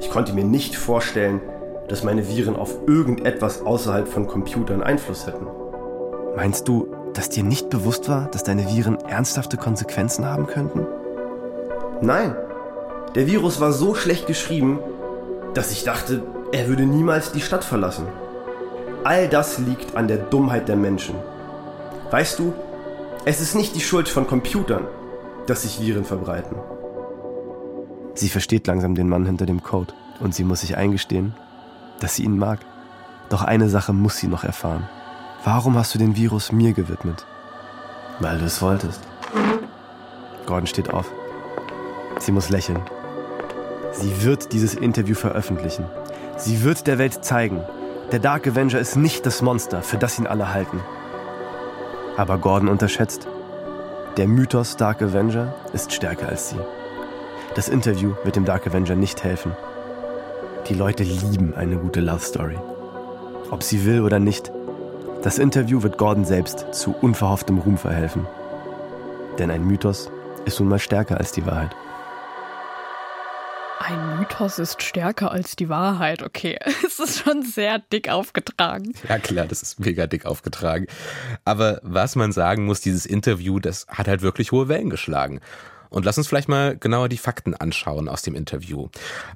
Ich 0.00 0.10
konnte 0.10 0.32
mir 0.32 0.44
nicht 0.44 0.76
vorstellen, 0.76 1.40
dass 1.88 2.04
meine 2.04 2.28
Viren 2.28 2.56
auf 2.56 2.74
irgendetwas 2.86 3.62
außerhalb 3.62 4.08
von 4.08 4.26
Computern 4.26 4.82
Einfluss 4.82 5.26
hätten. 5.26 5.46
Meinst 6.36 6.68
du, 6.68 6.88
dass 7.14 7.30
dir 7.30 7.42
nicht 7.42 7.70
bewusst 7.70 8.08
war, 8.08 8.28
dass 8.30 8.44
deine 8.44 8.68
Viren 8.70 8.96
ernsthafte 9.00 9.56
Konsequenzen 9.56 10.24
haben 10.24 10.46
könnten? 10.46 10.86
Nein. 12.00 12.36
Der 13.14 13.26
Virus 13.26 13.60
war 13.60 13.72
so 13.72 13.94
schlecht 13.94 14.26
geschrieben, 14.26 14.78
dass 15.54 15.72
ich 15.72 15.84
dachte, 15.84 16.22
er 16.52 16.68
würde 16.68 16.84
niemals 16.84 17.32
die 17.32 17.40
Stadt 17.40 17.64
verlassen. 17.64 18.06
All 19.02 19.28
das 19.28 19.58
liegt 19.58 19.96
an 19.96 20.08
der 20.08 20.18
Dummheit 20.18 20.68
der 20.68 20.76
Menschen. 20.76 21.14
Weißt 22.10 22.38
du, 22.38 22.52
es 23.24 23.40
ist 23.40 23.54
nicht 23.54 23.74
die 23.74 23.80
Schuld 23.80 24.08
von 24.08 24.26
Computern, 24.26 24.86
dass 25.48 25.62
sich 25.62 25.80
Viren 25.80 26.04
verbreiten. 26.04 26.56
Sie 28.14 28.28
versteht 28.28 28.66
langsam 28.66 28.94
den 28.94 29.08
Mann 29.08 29.24
hinter 29.24 29.46
dem 29.46 29.62
Code 29.62 29.94
und 30.20 30.34
sie 30.34 30.44
muss 30.44 30.60
sich 30.60 30.76
eingestehen, 30.76 31.34
dass 32.00 32.16
sie 32.16 32.24
ihn 32.24 32.36
mag. 32.36 32.60
Doch 33.28 33.42
eine 33.42 33.68
Sache 33.68 33.92
muss 33.92 34.16
sie 34.16 34.26
noch 34.26 34.44
erfahren. 34.44 34.88
Warum 35.44 35.76
hast 35.76 35.94
du 35.94 35.98
den 35.98 36.16
Virus 36.16 36.52
mir 36.52 36.72
gewidmet? 36.72 37.24
Weil 38.20 38.38
du 38.38 38.44
es 38.44 38.60
wolltest. 38.60 39.00
Gordon 40.46 40.66
steht 40.66 40.92
auf. 40.92 41.12
Sie 42.18 42.32
muss 42.32 42.50
lächeln. 42.50 42.80
Sie 43.92 44.24
wird 44.24 44.52
dieses 44.52 44.74
Interview 44.74 45.14
veröffentlichen. 45.14 45.84
Sie 46.36 46.62
wird 46.62 46.86
der 46.86 46.98
Welt 46.98 47.24
zeigen, 47.24 47.62
der 48.12 48.18
Dark 48.18 48.46
Avenger 48.46 48.78
ist 48.78 48.96
nicht 48.96 49.26
das 49.26 49.42
Monster, 49.42 49.82
für 49.82 49.98
das 49.98 50.18
ihn 50.18 50.26
alle 50.26 50.52
halten. 50.52 50.80
Aber 52.16 52.38
Gordon 52.38 52.68
unterschätzt, 52.68 53.28
der 54.18 54.26
Mythos 54.26 54.76
Dark 54.76 55.00
Avenger 55.00 55.54
ist 55.72 55.92
stärker 55.92 56.28
als 56.28 56.50
sie. 56.50 56.56
Das 57.54 57.68
Interview 57.68 58.14
wird 58.24 58.34
dem 58.34 58.44
Dark 58.44 58.66
Avenger 58.66 58.96
nicht 58.96 59.22
helfen. 59.22 59.52
Die 60.68 60.74
Leute 60.74 61.04
lieben 61.04 61.54
eine 61.54 61.76
gute 61.76 62.00
Love 62.00 62.18
Story. 62.18 62.58
Ob 63.52 63.62
sie 63.62 63.86
will 63.86 64.00
oder 64.02 64.18
nicht, 64.18 64.50
das 65.22 65.38
Interview 65.38 65.84
wird 65.84 65.98
Gordon 65.98 66.24
selbst 66.24 66.66
zu 66.72 66.96
unverhofftem 67.00 67.58
Ruhm 67.58 67.78
verhelfen. 67.78 68.26
Denn 69.38 69.52
ein 69.52 69.64
Mythos 69.64 70.10
ist 70.44 70.58
nun 70.58 70.68
mal 70.68 70.80
stärker 70.80 71.18
als 71.18 71.30
die 71.30 71.46
Wahrheit. 71.46 71.76
Ein 73.88 74.18
Mythos 74.18 74.58
ist 74.58 74.82
stärker 74.82 75.32
als 75.32 75.56
die 75.56 75.70
Wahrheit. 75.70 76.22
Okay, 76.22 76.58
es 76.86 76.98
ist 76.98 77.20
schon 77.20 77.42
sehr 77.42 77.78
dick 77.78 78.10
aufgetragen. 78.10 78.92
Ja 79.08 79.18
klar, 79.18 79.46
das 79.46 79.62
ist 79.62 79.80
mega 79.80 80.06
dick 80.06 80.26
aufgetragen. 80.26 80.86
Aber 81.46 81.80
was 81.82 82.14
man 82.14 82.32
sagen 82.32 82.66
muss, 82.66 82.82
dieses 82.82 83.06
Interview, 83.06 83.60
das 83.60 83.86
hat 83.88 84.06
halt 84.06 84.20
wirklich 84.20 84.52
hohe 84.52 84.68
Wellen 84.68 84.90
geschlagen. 84.90 85.40
Und 85.90 86.04
lass 86.04 86.18
uns 86.18 86.28
vielleicht 86.28 86.48
mal 86.48 86.76
genauer 86.76 87.08
die 87.08 87.18
Fakten 87.18 87.54
anschauen 87.54 88.08
aus 88.08 88.22
dem 88.22 88.34
Interview. 88.34 88.88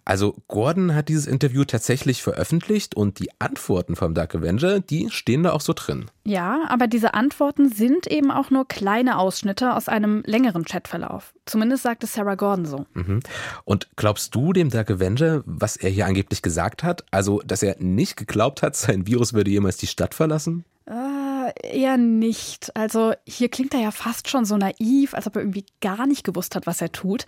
Also 0.04 0.36
Gordon 0.48 0.94
hat 0.94 1.08
dieses 1.08 1.26
Interview 1.26 1.64
tatsächlich 1.64 2.22
veröffentlicht 2.22 2.94
und 2.94 3.18
die 3.18 3.30
Antworten 3.38 3.96
vom 3.96 4.14
Dark 4.14 4.34
Avenger, 4.34 4.80
die 4.80 5.10
stehen 5.10 5.42
da 5.42 5.52
auch 5.52 5.60
so 5.60 5.72
drin. 5.72 6.06
Ja, 6.24 6.62
aber 6.68 6.86
diese 6.86 7.14
Antworten 7.14 7.68
sind 7.68 8.06
eben 8.06 8.30
auch 8.30 8.50
nur 8.50 8.66
kleine 8.68 9.18
Ausschnitte 9.18 9.74
aus 9.74 9.88
einem 9.88 10.22
längeren 10.24 10.64
Chatverlauf. 10.64 11.34
Zumindest 11.46 11.82
sagte 11.82 12.06
Sarah 12.06 12.36
Gordon 12.36 12.66
so. 12.66 12.86
Mhm. 12.94 13.20
Und 13.64 13.88
glaubst 13.96 14.34
du 14.34 14.52
dem 14.52 14.70
Dark 14.70 14.90
Avenger, 14.90 15.42
was 15.46 15.76
er 15.76 15.90
hier 15.90 16.06
angeblich 16.06 16.42
gesagt 16.42 16.84
hat? 16.84 17.04
Also, 17.10 17.42
dass 17.44 17.62
er 17.62 17.76
nicht 17.78 18.16
geglaubt 18.16 18.62
hat, 18.62 18.76
sein 18.76 19.06
Virus 19.06 19.32
würde 19.32 19.50
jemals 19.50 19.76
die 19.76 19.86
Stadt 19.86 20.14
verlassen? 20.14 20.64
Äh, 20.86 21.21
eher 21.62 21.96
nicht. 21.96 22.74
Also 22.76 23.12
hier 23.26 23.48
klingt 23.48 23.74
er 23.74 23.80
ja 23.80 23.90
fast 23.90 24.28
schon 24.28 24.44
so 24.44 24.56
naiv, 24.56 25.14
als 25.14 25.26
ob 25.26 25.36
er 25.36 25.42
irgendwie 25.42 25.66
gar 25.80 26.06
nicht 26.06 26.24
gewusst 26.24 26.54
hat, 26.54 26.66
was 26.66 26.80
er 26.80 26.92
tut. 26.92 27.26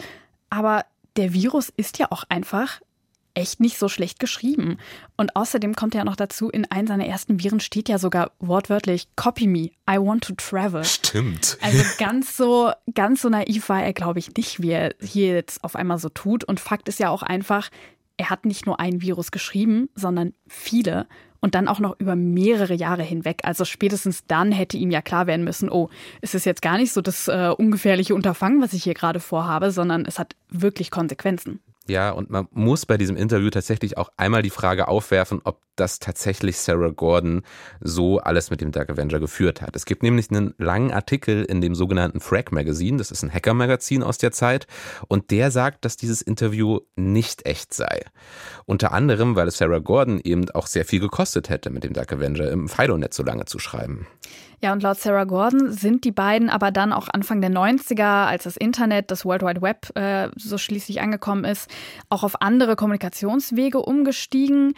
Aber 0.50 0.84
der 1.16 1.32
Virus 1.32 1.72
ist 1.76 1.98
ja 1.98 2.10
auch 2.10 2.24
einfach 2.28 2.80
echt 3.34 3.60
nicht 3.60 3.78
so 3.78 3.88
schlecht 3.88 4.20
geschrieben. 4.20 4.78
Und 5.16 5.36
außerdem 5.36 5.74
kommt 5.74 5.94
ja 5.94 6.04
noch 6.04 6.16
dazu, 6.16 6.48
in 6.48 6.70
einem 6.70 6.86
seiner 6.86 7.06
ersten 7.06 7.42
Viren 7.42 7.60
steht 7.60 7.88
ja 7.88 7.98
sogar 7.98 8.30
wortwörtlich 8.38 9.08
Copy 9.16 9.46
me, 9.46 9.70
I 9.90 9.98
want 9.98 10.24
to 10.24 10.34
travel. 10.36 10.84
Stimmt. 10.84 11.58
Also 11.60 11.84
ganz 11.98 12.36
so, 12.36 12.70
ganz 12.94 13.22
so 13.22 13.28
naiv 13.28 13.68
war 13.68 13.82
er, 13.82 13.92
glaube 13.92 14.20
ich, 14.20 14.34
nicht, 14.36 14.62
wie 14.62 14.70
er 14.70 14.94
hier 15.00 15.34
jetzt 15.34 15.62
auf 15.64 15.76
einmal 15.76 15.98
so 15.98 16.08
tut. 16.08 16.44
Und 16.44 16.60
Fakt 16.60 16.88
ist 16.88 17.00
ja 17.00 17.10
auch 17.10 17.22
einfach, 17.22 17.70
er 18.16 18.30
hat 18.30 18.44
nicht 18.46 18.66
nur 18.66 18.80
ein 18.80 19.00
Virus 19.00 19.30
geschrieben, 19.30 19.88
sondern 19.94 20.34
viele 20.46 21.06
und 21.40 21.54
dann 21.54 21.68
auch 21.68 21.78
noch 21.78 21.98
über 21.98 22.16
mehrere 22.16 22.72
Jahre 22.72 23.02
hinweg. 23.02 23.40
Also 23.42 23.66
spätestens 23.66 24.24
dann 24.26 24.50
hätte 24.50 24.78
ihm 24.78 24.90
ja 24.90 25.02
klar 25.02 25.26
werden 25.26 25.44
müssen, 25.44 25.68
oh, 25.68 25.90
es 26.22 26.34
ist 26.34 26.46
jetzt 26.46 26.62
gar 26.62 26.78
nicht 26.78 26.92
so 26.92 27.02
das 27.02 27.28
äh, 27.28 27.52
ungefährliche 27.56 28.14
Unterfangen, 28.14 28.62
was 28.62 28.72
ich 28.72 28.84
hier 28.84 28.94
gerade 28.94 29.20
vorhabe, 29.20 29.70
sondern 29.70 30.06
es 30.06 30.18
hat 30.18 30.36
wirklich 30.48 30.90
Konsequenzen. 30.90 31.60
Ja, 31.86 32.12
und 32.12 32.30
man 32.30 32.48
muss 32.50 32.86
bei 32.86 32.96
diesem 32.96 33.14
Interview 33.14 33.50
tatsächlich 33.50 33.98
auch 33.98 34.08
einmal 34.16 34.40
die 34.40 34.48
Frage 34.48 34.88
aufwerfen, 34.88 35.42
ob 35.44 35.60
das 35.76 35.98
tatsächlich 35.98 36.56
Sarah 36.56 36.88
Gordon 36.88 37.42
so 37.80 38.20
alles 38.20 38.48
mit 38.48 38.62
dem 38.62 38.72
Dark 38.72 38.88
Avenger 38.88 39.20
geführt 39.20 39.60
hat. 39.60 39.76
Es 39.76 39.84
gibt 39.84 40.02
nämlich 40.02 40.30
einen 40.30 40.54
langen 40.56 40.92
Artikel 40.92 41.44
in 41.44 41.60
dem 41.60 41.74
sogenannten 41.74 42.20
Frag 42.20 42.52
Magazine, 42.52 42.96
das 42.96 43.10
ist 43.10 43.22
ein 43.22 43.30
Hacker-Magazin 43.30 44.02
aus 44.02 44.16
der 44.16 44.32
Zeit, 44.32 44.66
und 45.08 45.30
der 45.30 45.50
sagt, 45.50 45.84
dass 45.84 45.98
dieses 45.98 46.22
Interview 46.22 46.80
nicht 46.96 47.44
echt 47.44 47.74
sei. 47.74 48.02
Unter 48.64 48.92
anderem, 48.92 49.36
weil 49.36 49.48
es 49.48 49.58
Sarah 49.58 49.80
Gordon 49.80 50.20
eben 50.24 50.48
auch 50.50 50.68
sehr 50.68 50.86
viel 50.86 51.00
gekostet 51.00 51.50
hätte, 51.50 51.68
mit 51.68 51.84
dem 51.84 51.92
Dark 51.92 52.12
Avenger 52.14 52.50
im 52.50 52.68
Fido-Net 52.68 53.12
so 53.12 53.22
lange 53.22 53.44
zu 53.44 53.58
schreiben. 53.58 54.06
Ja, 54.64 54.72
und 54.72 54.82
laut 54.82 54.98
Sarah 54.98 55.24
Gordon 55.24 55.70
sind 55.70 56.04
die 56.04 56.10
beiden 56.10 56.48
aber 56.48 56.70
dann 56.70 56.94
auch 56.94 57.08
Anfang 57.12 57.42
der 57.42 57.50
90er, 57.50 58.24
als 58.24 58.44
das 58.44 58.56
Internet, 58.56 59.10
das 59.10 59.26
World 59.26 59.42
Wide 59.42 59.60
Web 59.60 59.94
äh, 59.94 60.30
so 60.36 60.56
schließlich 60.56 61.02
angekommen 61.02 61.44
ist, 61.44 61.70
auch 62.08 62.22
auf 62.22 62.40
andere 62.40 62.74
Kommunikationswege 62.74 63.80
umgestiegen. 63.80 64.72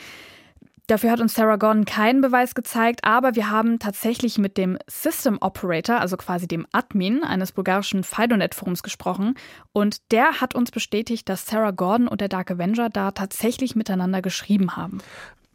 Dafür 0.88 1.12
hat 1.12 1.20
uns 1.20 1.34
Sarah 1.34 1.54
Gordon 1.54 1.84
keinen 1.84 2.20
Beweis 2.20 2.56
gezeigt, 2.56 3.04
aber 3.04 3.36
wir 3.36 3.48
haben 3.48 3.78
tatsächlich 3.78 4.38
mit 4.38 4.56
dem 4.58 4.76
System 4.88 5.38
Operator, 5.40 6.00
also 6.00 6.16
quasi 6.16 6.48
dem 6.48 6.66
Admin 6.72 7.22
eines 7.22 7.52
bulgarischen 7.52 8.02
FidoNet-Forums 8.02 8.82
gesprochen. 8.82 9.34
Und 9.72 10.10
der 10.10 10.40
hat 10.40 10.56
uns 10.56 10.72
bestätigt, 10.72 11.28
dass 11.28 11.46
Sarah 11.46 11.70
Gordon 11.70 12.08
und 12.08 12.20
der 12.20 12.28
Dark 12.28 12.50
Avenger 12.50 12.90
da 12.90 13.12
tatsächlich 13.12 13.76
miteinander 13.76 14.20
geschrieben 14.20 14.74
haben. 14.74 14.98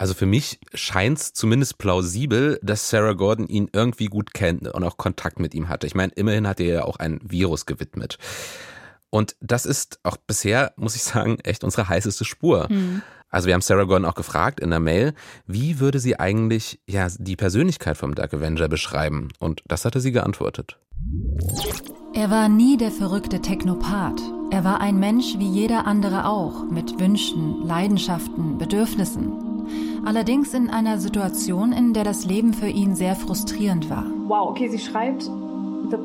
Also 0.02 0.16
für 0.16 0.26
mich 0.26 0.60
scheint 0.74 1.20
es 1.20 1.34
zumindest 1.34 1.78
plausibel, 1.78 2.60
dass 2.64 2.90
Sarah 2.90 3.14
Gordon 3.14 3.48
ihn 3.48 3.70
irgendwie 3.72 4.08
gut 4.08 4.34
kennt 4.34 4.68
und 4.68 4.84
auch 4.84 4.98
Kontakt 4.98 5.40
mit 5.40 5.54
ihm 5.54 5.70
hatte. 5.70 5.86
Ich 5.86 5.94
meine, 5.94 6.12
immerhin 6.16 6.48
hat 6.48 6.60
er 6.60 6.66
ja 6.66 6.84
auch 6.86 6.96
ein 6.96 7.20
Virus 7.22 7.68
gewidmet. 7.68 8.18
Und 9.12 9.36
das 9.42 9.68
ist 9.68 10.00
auch 10.02 10.18
bisher, 10.18 10.74
muss 10.76 10.96
ich 10.96 11.04
sagen, 11.04 11.38
echt 11.44 11.64
unsere 11.64 11.88
heißeste 11.88 12.26
Spur. 12.26 12.66
Mhm. 12.72 13.04
Also 13.30 13.46
wir 13.46 13.54
haben 13.54 13.62
Sarah 13.62 13.84
Gordon 13.84 14.06
auch 14.06 14.16
gefragt 14.16 14.60
in 14.60 14.72
der 14.72 14.80
Mail, 14.80 15.14
wie 15.46 15.80
würde 15.80 16.00
sie 16.00 16.20
eigentlich 16.20 16.80
ja 16.88 17.08
die 17.20 17.36
Persönlichkeit 17.36 17.96
vom 17.96 18.16
Dark 18.16 18.34
Avenger 18.34 18.70
beschreiben? 18.70 19.28
Und 19.38 19.62
das 19.68 19.86
hatte 19.86 20.00
sie 20.00 20.12
geantwortet. 20.12 20.80
Er 22.16 22.32
war 22.32 22.50
nie 22.50 22.76
der 22.76 22.90
verrückte 22.90 23.40
Technopath. 23.40 24.20
Er 24.50 24.64
war 24.64 24.82
ein 24.82 25.00
Mensch 25.00 25.36
wie 25.38 25.48
jeder 25.48 25.86
andere 25.86 26.26
auch, 26.26 26.70
mit 26.72 27.00
Wünschen, 27.00 27.62
Leidenschaften, 27.68 28.58
Bedürfnissen. 28.58 29.51
Allerdings 30.04 30.54
in 30.54 30.70
einer 30.70 30.98
Situation, 30.98 31.74
in 31.74 31.94
der 31.94 32.04
das 32.04 32.26
Leben 32.26 32.54
für 32.54 32.68
ihn 32.68 32.96
sehr 32.96 33.16
frustrierend 33.16 33.90
war. 33.90 34.06
Wow, 34.28 34.50
okay, 34.50 34.68
sie 34.68 34.80
schreibt. 34.80 35.30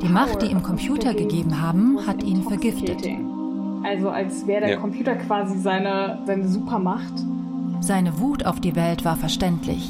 Die 0.03 0.09
Macht, 0.09 0.43
die 0.43 0.47
ihm 0.47 0.63
Computer 0.63 1.15
gegeben 1.15 1.61
haben, 1.63 2.07
hat 2.07 2.23
ihn 2.23 2.43
vergiftet. 2.43 3.07
Also 3.85 4.11
als 4.11 4.47
wäre 4.47 4.63
der 4.63 4.71
ja. 4.71 4.77
Computer 4.77 5.15
quasi 5.15 5.59
seine, 5.59 6.19
seine 6.27 6.49
Supermacht. 6.49 7.15
Seine 7.81 8.19
Wut 8.19 8.45
auf 8.45 8.61
die 8.61 8.75
Welt 8.75 9.05
war 9.05 9.17
verständlich. 9.17 9.89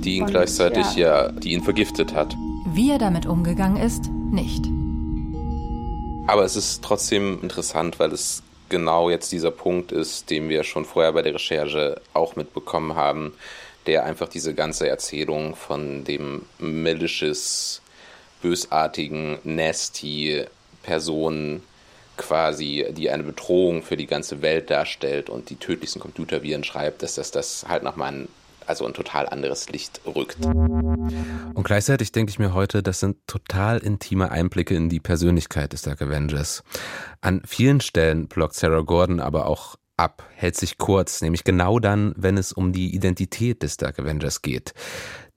Die 0.00 0.16
ihn 0.16 0.26
gleichzeitig 0.26 0.96
ja. 0.96 1.26
ja, 1.26 1.32
die 1.32 1.52
ihn 1.52 1.62
vergiftet 1.62 2.14
hat. 2.14 2.36
Wie 2.72 2.90
er 2.90 2.98
damit 2.98 3.26
umgegangen 3.26 3.76
ist, 3.76 4.10
nicht. 4.10 4.64
Aber 6.26 6.44
es 6.44 6.56
ist 6.56 6.82
trotzdem 6.82 7.38
interessant, 7.42 7.98
weil 7.98 8.12
es 8.12 8.42
genau 8.72 9.10
jetzt 9.10 9.30
dieser 9.32 9.50
Punkt 9.50 9.92
ist, 9.92 10.30
den 10.30 10.48
wir 10.48 10.64
schon 10.64 10.86
vorher 10.86 11.12
bei 11.12 11.20
der 11.20 11.34
Recherche 11.34 12.00
auch 12.14 12.36
mitbekommen 12.36 12.96
haben, 12.96 13.34
der 13.86 14.04
einfach 14.04 14.28
diese 14.28 14.54
ganze 14.54 14.88
Erzählung 14.88 15.54
von 15.54 16.04
dem 16.04 16.46
malicious, 16.58 17.82
bösartigen, 18.40 19.38
nasty 19.44 20.46
Person 20.82 21.62
quasi, 22.16 22.86
die 22.92 23.10
eine 23.10 23.24
Bedrohung 23.24 23.82
für 23.82 23.98
die 23.98 24.06
ganze 24.06 24.40
Welt 24.40 24.70
darstellt 24.70 25.28
und 25.28 25.50
die 25.50 25.56
tödlichsten 25.56 26.00
Computerviren 26.00 26.64
schreibt, 26.64 27.02
dass 27.02 27.14
das 27.14 27.30
das 27.30 27.66
halt 27.68 27.82
nochmal 27.82 28.12
ein 28.12 28.28
also 28.66 28.86
ein 28.86 28.94
total 28.94 29.28
anderes 29.28 29.68
Licht 29.70 30.00
rückt. 30.06 30.38
Und 30.44 31.62
gleichzeitig 31.64 32.12
denke 32.12 32.30
ich 32.30 32.38
mir 32.38 32.54
heute, 32.54 32.82
das 32.82 33.00
sind 33.00 33.16
total 33.26 33.78
intime 33.78 34.30
Einblicke 34.30 34.74
in 34.74 34.88
die 34.88 35.00
Persönlichkeit 35.00 35.72
des 35.72 35.82
Dark 35.82 36.02
Avengers. 36.02 36.62
An 37.20 37.42
vielen 37.44 37.80
Stellen 37.80 38.28
blockt 38.28 38.54
Sarah 38.54 38.80
Gordon 38.82 39.20
aber 39.20 39.46
auch 39.46 39.76
ab, 39.96 40.24
hält 40.34 40.56
sich 40.56 40.78
kurz, 40.78 41.20
nämlich 41.22 41.44
genau 41.44 41.78
dann, 41.78 42.14
wenn 42.16 42.36
es 42.36 42.52
um 42.52 42.72
die 42.72 42.94
Identität 42.94 43.62
des 43.62 43.76
Dark 43.76 43.98
Avengers 43.98 44.42
geht. 44.42 44.72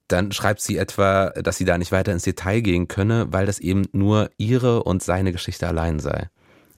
Dann 0.08 0.32
schreibt 0.32 0.62
sie 0.62 0.78
etwa, 0.78 1.30
dass 1.32 1.58
sie 1.58 1.66
da 1.66 1.78
nicht 1.78 1.92
weiter 1.92 2.12
ins 2.12 2.24
Detail 2.24 2.62
gehen 2.62 2.88
könne, 2.88 3.28
weil 3.32 3.46
das 3.46 3.60
eben 3.60 3.88
nur 3.92 4.30
ihre 4.38 4.84
und 4.84 5.02
seine 5.02 5.32
Geschichte 5.32 5.68
allein 5.68 6.00
sei. 6.00 6.30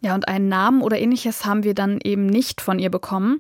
Ja, 0.02 0.16
und 0.16 0.28
einen 0.28 0.48
Namen 0.48 0.82
oder 0.82 1.00
ähnliches 1.00 1.46
haben 1.46 1.64
wir 1.64 1.74
dann 1.74 2.00
eben 2.04 2.28
nicht 2.28 2.62
von 2.62 2.80
ihr 2.80 2.90
bekommen. 2.92 3.40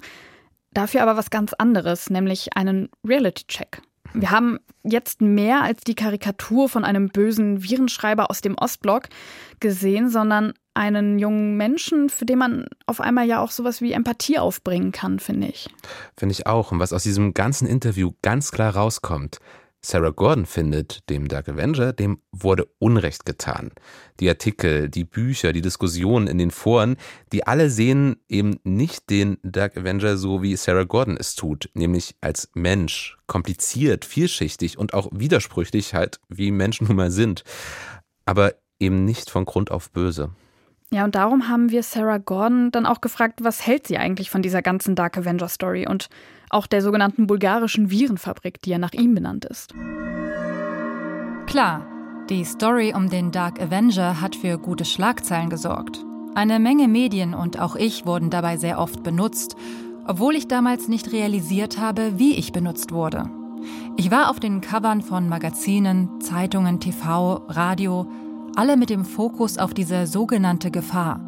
Dafür 0.78 1.02
aber 1.02 1.18
was 1.18 1.32
ganz 1.32 1.54
anderes, 1.54 2.12
nämlich 2.12 2.56
einen 2.56 2.90
Reality-Check. 3.04 3.82
Wir 4.14 4.30
haben 4.30 4.60
jetzt 4.84 5.22
mehr 5.22 5.64
als 5.64 5.82
die 5.82 5.96
Karikatur 5.96 6.70
von 6.70 6.86
einem 6.86 7.10
bösen 7.10 7.64
Virenschreiber 7.64 8.30
aus 8.30 8.42
dem 8.42 8.54
Ostblock 8.56 9.10
gesehen, 9.60 10.12
sondern 10.12 10.54
einen 10.76 11.18
jungen 11.18 11.58
Menschen, 11.58 12.10
für 12.10 12.28
den 12.28 12.38
man 12.38 12.66
auf 12.86 13.02
einmal 13.02 13.26
ja 13.26 13.42
auch 13.42 13.50
sowas 13.50 13.82
wie 13.82 13.92
Empathie 13.92 14.38
aufbringen 14.38 14.92
kann, 14.92 15.18
finde 15.18 15.48
ich. 15.48 15.68
Finde 16.16 16.34
ich 16.34 16.46
auch. 16.46 16.72
Und 16.72 16.78
was 16.78 16.94
aus 16.94 17.02
diesem 17.02 17.34
ganzen 17.34 17.68
Interview 17.68 18.12
ganz 18.22 18.52
klar 18.52 18.76
rauskommt, 18.76 19.40
Sarah 19.90 20.10
Gordon 20.10 20.46
findet, 20.46 21.10
dem 21.10 21.30
Dark 21.30 21.48
Avenger, 21.48 21.94
dem 21.94 22.20
wurde 22.34 22.68
Unrecht 22.78 23.26
getan. 23.26 23.72
Die 24.20 24.28
Artikel, 24.28 24.90
die 24.90 25.06
Bücher, 25.06 25.54
die 25.54 25.62
Diskussionen 25.62 26.28
in 26.28 26.38
den 26.38 26.52
Foren, 26.52 26.98
die 27.32 27.48
alle 27.48 27.70
sehen 27.70 28.18
eben 28.28 28.60
nicht 28.66 29.10
den 29.10 29.38
Dark 29.44 29.78
Avenger 29.78 30.18
so, 30.18 30.44
wie 30.44 30.58
Sarah 30.58 30.84
Gordon 30.84 31.16
es 31.18 31.36
tut, 31.36 31.70
nämlich 31.74 32.18
als 32.20 32.50
Mensch, 32.54 33.18
kompliziert, 33.28 34.04
vielschichtig 34.04 34.78
und 34.78 34.94
auch 34.94 35.08
widersprüchlich 35.14 35.94
halt, 35.94 36.20
wie 36.28 36.52
Menschen 36.52 36.88
nun 36.88 36.98
mal 36.98 37.12
sind, 37.12 37.46
aber 38.26 38.56
eben 38.82 39.06
nicht 39.06 39.30
von 39.30 39.46
Grund 39.46 39.72
auf 39.72 39.90
böse. 39.92 40.32
Ja, 40.92 41.06
und 41.06 41.16
darum 41.16 41.48
haben 41.48 41.72
wir 41.72 41.82
Sarah 41.82 42.18
Gordon 42.18 42.72
dann 42.72 42.86
auch 42.86 43.00
gefragt, 43.00 43.40
was 43.42 43.66
hält 43.66 43.88
sie 43.88 43.98
eigentlich 43.98 44.30
von 44.30 44.42
dieser 44.42 44.62
ganzen 44.62 44.96
Dark 44.96 45.18
Avenger 45.18 45.48
Story 45.48 45.88
und 45.88 46.10
auch 46.50 46.68
der 46.68 46.82
sogenannten 46.82 47.28
bulgarischen 47.28 47.90
Virenfabrik, 47.90 48.62
die 48.62 48.72
ja 48.72 48.78
nach 48.78 48.94
ihm 48.94 49.16
benannt 49.16 49.46
ist. 49.46 49.74
Klar, 51.48 51.86
die 52.30 52.44
Story 52.44 52.94
um 52.94 53.10
den 53.10 53.32
Dark 53.32 53.62
Avenger 53.62 54.20
hat 54.22 54.36
für 54.36 54.58
gute 54.58 54.86
Schlagzeilen 54.86 55.50
gesorgt. 55.50 56.04
Eine 56.36 56.60
Menge 56.60 56.88
Medien 56.88 57.34
und 57.34 57.60
auch 57.60 57.76
ich 57.76 58.06
wurden 58.06 58.30
dabei 58.30 58.58
sehr 58.58 58.80
oft 58.80 59.02
benutzt, 59.02 59.56
obwohl 60.06 60.36
ich 60.36 60.48
damals 60.48 60.88
nicht 60.88 61.12
realisiert 61.12 61.80
habe, 61.80 62.20
wie 62.20 62.36
ich 62.36 62.52
benutzt 62.52 62.92
wurde. 62.92 63.30
Ich 63.96 64.12
war 64.12 64.30
auf 64.30 64.40
den 64.40 64.62
Covern 64.62 65.02
von 65.02 65.28
Magazinen, 65.30 66.22
Zeitungen, 66.22 66.80
TV, 66.80 67.42
Radio, 67.48 68.08
alle 68.56 68.78
mit 68.78 68.90
dem 68.90 69.06
Fokus 69.06 69.58
auf 69.58 69.74
diese 69.74 70.06
sogenannte 70.06 70.70
Gefahr. 70.70 71.27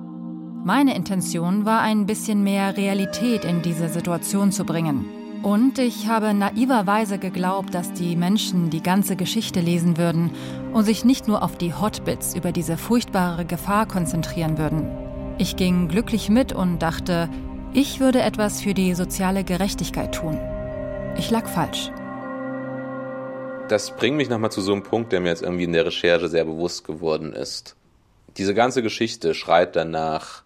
Meine 0.70 0.96
Intention 0.96 1.66
war 1.66 1.82
ein 1.82 2.06
bisschen 2.06 2.44
mehr 2.44 2.78
Realität 2.78 3.44
in 3.44 3.64
diese 3.64 3.90
Situation 3.90 4.52
zu 4.52 4.66
bringen. 4.66 5.10
Und 5.42 5.80
ich 5.80 6.08
habe 6.08 6.36
naiverweise 6.36 7.18
geglaubt, 7.18 7.74
dass 7.74 7.92
die 7.92 8.16
Menschen 8.16 8.70
die 8.70 8.84
ganze 8.84 9.16
Geschichte 9.16 9.62
lesen 9.62 9.98
würden 9.98 10.30
und 10.72 10.84
sich 10.84 11.04
nicht 11.04 11.28
nur 11.28 11.42
auf 11.42 11.58
die 11.58 11.74
Hotbits 11.74 12.36
über 12.36 12.52
diese 12.52 12.78
furchtbare 12.78 13.46
Gefahr 13.46 13.88
konzentrieren 13.88 14.60
würden. 14.60 14.88
Ich 15.40 15.56
ging 15.56 15.88
glücklich 15.88 16.30
mit 16.30 16.54
und 16.54 16.78
dachte, 16.78 17.30
ich 17.74 18.00
würde 18.00 18.22
etwas 18.22 18.62
für 18.62 18.76
die 18.76 18.94
soziale 18.94 19.44
Gerechtigkeit 19.44 20.14
tun. 20.14 20.40
Ich 21.18 21.32
lag 21.32 21.48
falsch 21.48 21.92
das 23.70 23.96
bringt 23.96 24.18
mich 24.18 24.30
nochmal 24.30 24.52
zu 24.52 24.62
so 24.62 24.74
einem 24.74 24.82
Punkt, 24.82 25.12
der 25.12 25.20
mir 25.20 25.30
jetzt 25.30 25.44
irgendwie 25.44 25.66
in 25.66 25.74
der 25.74 25.86
Recherche 25.86 26.28
sehr 26.28 26.44
bewusst 26.44 26.86
geworden 26.86 27.34
ist. 27.34 27.76
Diese 28.38 28.56
ganze 28.56 28.82
Geschichte 28.82 29.36
schreit 29.36 29.76
danach, 29.76 30.44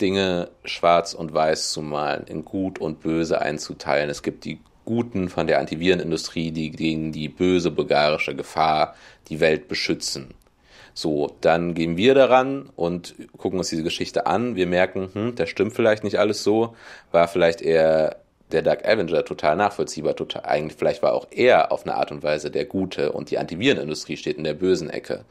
Dinge 0.00 0.50
schwarz 0.64 1.14
und 1.14 1.32
weiß 1.32 1.70
zu 1.70 1.82
malen, 1.82 2.26
in 2.26 2.44
gut 2.44 2.78
und 2.78 3.00
böse 3.00 3.40
einzuteilen. 3.40 4.10
Es 4.10 4.22
gibt 4.22 4.44
die 4.44 4.60
Guten 4.84 5.28
von 5.28 5.46
der 5.46 5.60
Antivirenindustrie, 5.60 6.50
die 6.50 6.70
gegen 6.70 7.12
die 7.12 7.28
böse 7.28 7.70
bulgarische 7.70 8.34
Gefahr 8.34 8.96
die 9.28 9.38
Welt 9.38 9.68
beschützen. 9.68 10.34
So, 10.94 11.36
dann 11.40 11.74
gehen 11.74 11.96
wir 11.96 12.14
daran 12.14 12.70
und 12.74 13.14
gucken 13.36 13.58
uns 13.58 13.68
diese 13.68 13.84
Geschichte 13.84 14.26
an. 14.26 14.56
Wir 14.56 14.66
merken, 14.66 15.10
hm, 15.12 15.34
das 15.36 15.48
stimmt 15.48 15.74
vielleicht 15.74 16.02
nicht 16.02 16.18
alles 16.18 16.42
so, 16.42 16.74
war 17.12 17.28
vielleicht 17.28 17.60
eher 17.60 18.16
der 18.52 18.62
Dark 18.62 18.86
Avenger 18.86 19.24
total 19.24 19.56
nachvollziehbar. 19.56 20.16
Total, 20.16 20.44
eigentlich 20.44 20.78
vielleicht 20.78 21.02
war 21.02 21.12
auch 21.12 21.26
er 21.30 21.72
auf 21.72 21.84
eine 21.84 21.94
Art 21.94 22.12
und 22.12 22.22
Weise 22.22 22.50
der 22.50 22.64
Gute 22.64 23.12
und 23.12 23.30
die 23.30 23.38
Antivirenindustrie 23.38 24.16
steht 24.16 24.36
in 24.36 24.44
der 24.44 24.54
bösen 24.54 24.90
Ecke. 24.90 25.24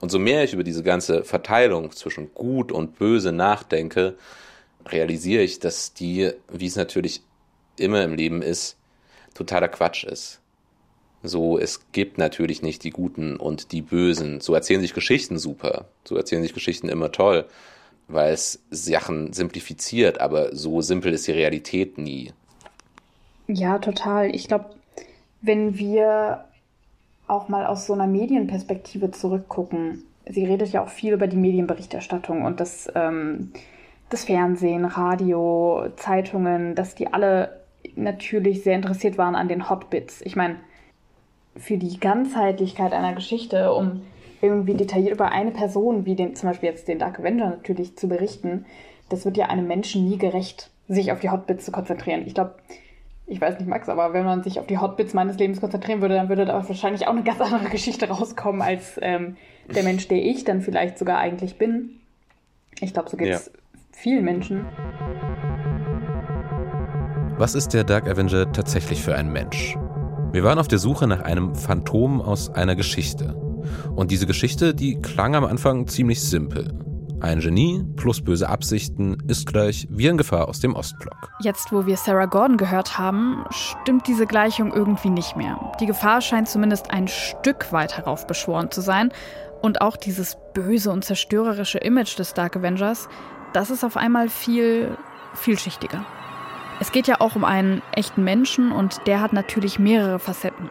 Und 0.00 0.10
so 0.10 0.18
mehr 0.18 0.44
ich 0.44 0.52
über 0.52 0.64
diese 0.64 0.82
ganze 0.82 1.24
Verteilung 1.24 1.92
zwischen 1.92 2.32
Gut 2.34 2.72
und 2.72 2.98
Böse 2.98 3.32
nachdenke, 3.32 4.14
realisiere 4.86 5.42
ich, 5.42 5.60
dass 5.60 5.94
die, 5.94 6.32
wie 6.50 6.66
es 6.66 6.76
natürlich 6.76 7.22
immer 7.76 8.02
im 8.02 8.14
Leben 8.14 8.42
ist, 8.42 8.76
totaler 9.34 9.68
Quatsch 9.68 10.04
ist. 10.04 10.40
So, 11.22 11.58
es 11.58 11.92
gibt 11.92 12.18
natürlich 12.18 12.62
nicht 12.62 12.82
die 12.82 12.90
Guten 12.90 13.36
und 13.36 13.70
die 13.70 13.82
Bösen. 13.82 14.40
So 14.40 14.54
erzählen 14.54 14.80
sich 14.80 14.92
Geschichten 14.92 15.38
super. 15.38 15.86
So 16.04 16.16
erzählen 16.16 16.42
sich 16.42 16.52
Geschichten 16.52 16.88
immer 16.88 17.12
toll 17.12 17.46
weil 18.08 18.32
es 18.32 18.62
Sachen 18.70 19.32
simplifiziert, 19.32 20.20
aber 20.20 20.54
so 20.54 20.80
simpel 20.80 21.12
ist 21.12 21.26
die 21.26 21.32
Realität 21.32 21.98
nie. 21.98 22.32
Ja, 23.46 23.78
total. 23.78 24.34
Ich 24.34 24.48
glaube, 24.48 24.70
wenn 25.40 25.78
wir 25.78 26.44
auch 27.26 27.48
mal 27.48 27.66
aus 27.66 27.86
so 27.86 27.92
einer 27.92 28.06
Medienperspektive 28.06 29.10
zurückgucken, 29.10 30.04
sie 30.26 30.44
redet 30.44 30.68
ja 30.70 30.82
auch 30.82 30.88
viel 30.88 31.12
über 31.12 31.26
die 31.26 31.36
Medienberichterstattung 31.36 32.42
und 32.42 32.60
das, 32.60 32.90
ähm, 32.94 33.52
das 34.10 34.24
Fernsehen, 34.24 34.84
Radio, 34.84 35.88
Zeitungen, 35.96 36.74
dass 36.74 36.94
die 36.94 37.12
alle 37.12 37.60
natürlich 37.96 38.62
sehr 38.62 38.76
interessiert 38.76 39.18
waren 39.18 39.34
an 39.34 39.48
den 39.48 39.68
Hotbits. 39.68 40.22
Ich 40.22 40.36
meine, 40.36 40.56
für 41.56 41.76
die 41.76 41.98
Ganzheitlichkeit 41.98 42.92
einer 42.92 43.14
Geschichte, 43.14 43.72
um 43.72 44.02
irgendwie 44.40 44.74
detailliert 44.74 45.14
über 45.14 45.30
eine 45.30 45.50
Person, 45.50 46.04
wie 46.04 46.16
den, 46.16 46.34
zum 46.34 46.48
Beispiel 46.48 46.68
jetzt 46.68 46.88
den 46.88 46.98
Dark 46.98 47.18
Avenger 47.18 47.50
natürlich, 47.50 47.96
zu 47.96 48.08
berichten, 48.08 48.64
das 49.08 49.24
wird 49.24 49.36
ja 49.36 49.46
einem 49.46 49.66
Menschen 49.66 50.08
nie 50.08 50.18
gerecht, 50.18 50.70
sich 50.88 51.12
auf 51.12 51.20
die 51.20 51.30
Hotbits 51.30 51.64
zu 51.64 51.72
konzentrieren. 51.72 52.24
Ich 52.26 52.34
glaube, 52.34 52.54
ich 53.26 53.40
weiß 53.40 53.58
nicht, 53.58 53.68
Max, 53.68 53.88
aber 53.88 54.12
wenn 54.12 54.24
man 54.24 54.42
sich 54.42 54.58
auf 54.58 54.66
die 54.66 54.78
Hotbits 54.78 55.14
meines 55.14 55.38
Lebens 55.38 55.60
konzentrieren 55.60 56.00
würde, 56.00 56.14
dann 56.14 56.28
würde 56.28 56.44
da 56.44 56.68
wahrscheinlich 56.68 57.06
auch 57.06 57.12
eine 57.12 57.22
ganz 57.22 57.40
andere 57.40 57.70
Geschichte 57.70 58.08
rauskommen 58.08 58.62
als 58.62 58.98
ähm, 59.00 59.36
der 59.74 59.84
Mensch, 59.84 60.08
der 60.08 60.22
ich 60.22 60.44
dann 60.44 60.60
vielleicht 60.60 60.98
sogar 60.98 61.18
eigentlich 61.18 61.56
bin. 61.56 62.00
Ich 62.80 62.92
glaube, 62.92 63.08
so 63.08 63.16
geht 63.16 63.28
es 63.28 63.46
ja. 63.46 63.52
vielen 63.92 64.24
Menschen. 64.24 64.66
Was 67.38 67.54
ist 67.54 67.74
der 67.74 67.84
Dark 67.84 68.08
Avenger 68.08 68.52
tatsächlich 68.52 69.02
für 69.02 69.14
ein 69.14 69.32
Mensch? 69.32 69.76
Wir 70.32 70.44
waren 70.44 70.58
auf 70.58 70.68
der 70.68 70.78
Suche 70.78 71.06
nach 71.06 71.22
einem 71.22 71.54
Phantom 71.54 72.20
aus 72.20 72.50
einer 72.50 72.76
Geschichte. 72.76 73.34
Und 73.94 74.10
diese 74.10 74.26
Geschichte, 74.26 74.74
die 74.74 75.00
klang 75.00 75.34
am 75.34 75.44
Anfang 75.44 75.86
ziemlich 75.86 76.20
simpel. 76.20 76.91
Ein 77.22 77.38
Genie 77.38 77.84
plus 77.94 78.20
böse 78.20 78.48
Absichten 78.48 79.16
ist 79.28 79.46
gleich 79.46 79.86
Virengefahr 79.88 80.48
aus 80.48 80.58
dem 80.58 80.74
Ostblock. 80.74 81.30
Jetzt, 81.38 81.70
wo 81.70 81.86
wir 81.86 81.96
Sarah 81.96 82.26
Gordon 82.26 82.56
gehört 82.56 82.98
haben, 82.98 83.44
stimmt 83.50 84.08
diese 84.08 84.26
Gleichung 84.26 84.72
irgendwie 84.72 85.10
nicht 85.10 85.36
mehr. 85.36 85.72
Die 85.78 85.86
Gefahr 85.86 86.20
scheint 86.20 86.48
zumindest 86.48 86.90
ein 86.90 87.06
Stück 87.06 87.72
weit 87.72 87.96
heraufbeschworen 87.96 88.72
zu 88.72 88.80
sein. 88.80 89.12
Und 89.60 89.82
auch 89.82 89.96
dieses 89.96 90.36
böse 90.52 90.90
und 90.90 91.04
zerstörerische 91.04 91.78
Image 91.78 92.18
des 92.18 92.34
Dark 92.34 92.56
Avengers, 92.56 93.08
das 93.52 93.70
ist 93.70 93.84
auf 93.84 93.96
einmal 93.96 94.28
viel 94.28 94.98
vielschichtiger. 95.34 96.04
Es 96.80 96.90
geht 96.90 97.06
ja 97.06 97.20
auch 97.20 97.36
um 97.36 97.44
einen 97.44 97.82
echten 97.92 98.24
Menschen 98.24 98.72
und 98.72 99.06
der 99.06 99.20
hat 99.20 99.32
natürlich 99.32 99.78
mehrere 99.78 100.18
Facetten. 100.18 100.70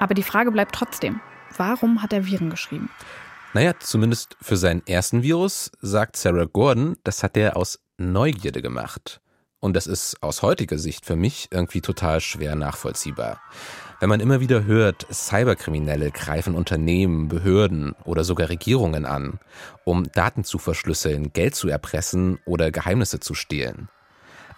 Aber 0.00 0.14
die 0.14 0.24
Frage 0.24 0.50
bleibt 0.50 0.74
trotzdem, 0.74 1.20
warum 1.56 2.02
hat 2.02 2.12
er 2.12 2.26
Viren 2.26 2.50
geschrieben? 2.50 2.90
Naja, 3.54 3.72
zumindest 3.80 4.36
für 4.42 4.56
seinen 4.56 4.86
ersten 4.86 5.22
Virus 5.22 5.70
sagt 5.80 6.16
Sarah 6.16 6.44
Gordon, 6.44 6.96
das 7.02 7.22
hat 7.22 7.36
er 7.36 7.56
aus 7.56 7.80
Neugierde 7.96 8.60
gemacht. 8.60 9.20
Und 9.60 9.74
das 9.74 9.86
ist 9.86 10.22
aus 10.22 10.42
heutiger 10.42 10.78
Sicht 10.78 11.06
für 11.06 11.16
mich 11.16 11.48
irgendwie 11.50 11.80
total 11.80 12.20
schwer 12.20 12.54
nachvollziehbar. 12.54 13.40
Wenn 14.00 14.10
man 14.10 14.20
immer 14.20 14.40
wieder 14.40 14.64
hört, 14.64 15.06
Cyberkriminelle 15.10 16.12
greifen 16.12 16.54
Unternehmen, 16.54 17.28
Behörden 17.28 17.96
oder 18.04 18.22
sogar 18.22 18.50
Regierungen 18.50 19.04
an, 19.06 19.40
um 19.84 20.04
Daten 20.12 20.44
zu 20.44 20.58
verschlüsseln, 20.58 21.32
Geld 21.32 21.56
zu 21.56 21.68
erpressen 21.68 22.38
oder 22.44 22.70
Geheimnisse 22.70 23.18
zu 23.18 23.34
stehlen. 23.34 23.88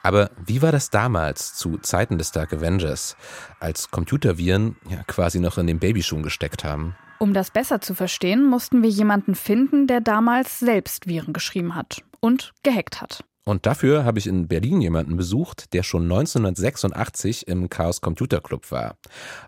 Aber 0.03 0.31
wie 0.45 0.63
war 0.63 0.73
das 0.73 0.91
damals 0.91 1.55
zu 1.55 1.79
Zeiten 1.79 2.19
des 2.19 2.33
Dark 2.33 2.53
Avengers, 2.53 3.17
als 3.61 3.91
Computerviren 3.91 4.77
ja 4.89 5.03
quasi 5.07 5.41
noch 5.41 5.59
in 5.59 5.67
den 5.67 5.79
Babyschuhen 5.79 6.23
gesteckt 6.23 6.65
haben? 6.65 6.97
Um 7.23 7.35
das 7.35 7.51
besser 7.51 7.83
zu 7.83 7.95
verstehen, 7.95 8.47
mussten 8.47 8.83
wir 8.83 8.89
jemanden 8.89 9.35
finden, 9.35 9.87
der 9.87 10.01
damals 10.01 10.59
selbst 10.59 11.07
Viren 11.07 11.35
geschrieben 11.35 11.75
hat 11.75 12.03
und 12.21 12.55
gehackt 12.63 13.03
hat. 13.03 13.25
Und 13.45 13.67
dafür 13.67 14.07
habe 14.07 14.19
ich 14.19 14.27
in 14.27 14.49
Berlin 14.49 14.81
jemanden 14.81 15.19
besucht, 15.19 15.75
der 15.75 15.83
schon 15.83 16.05
1986 16.05 17.47
im 17.47 17.69
Chaos 17.69 18.01
Computer 18.01 18.41
Club 18.41 18.71
war. 18.71 18.97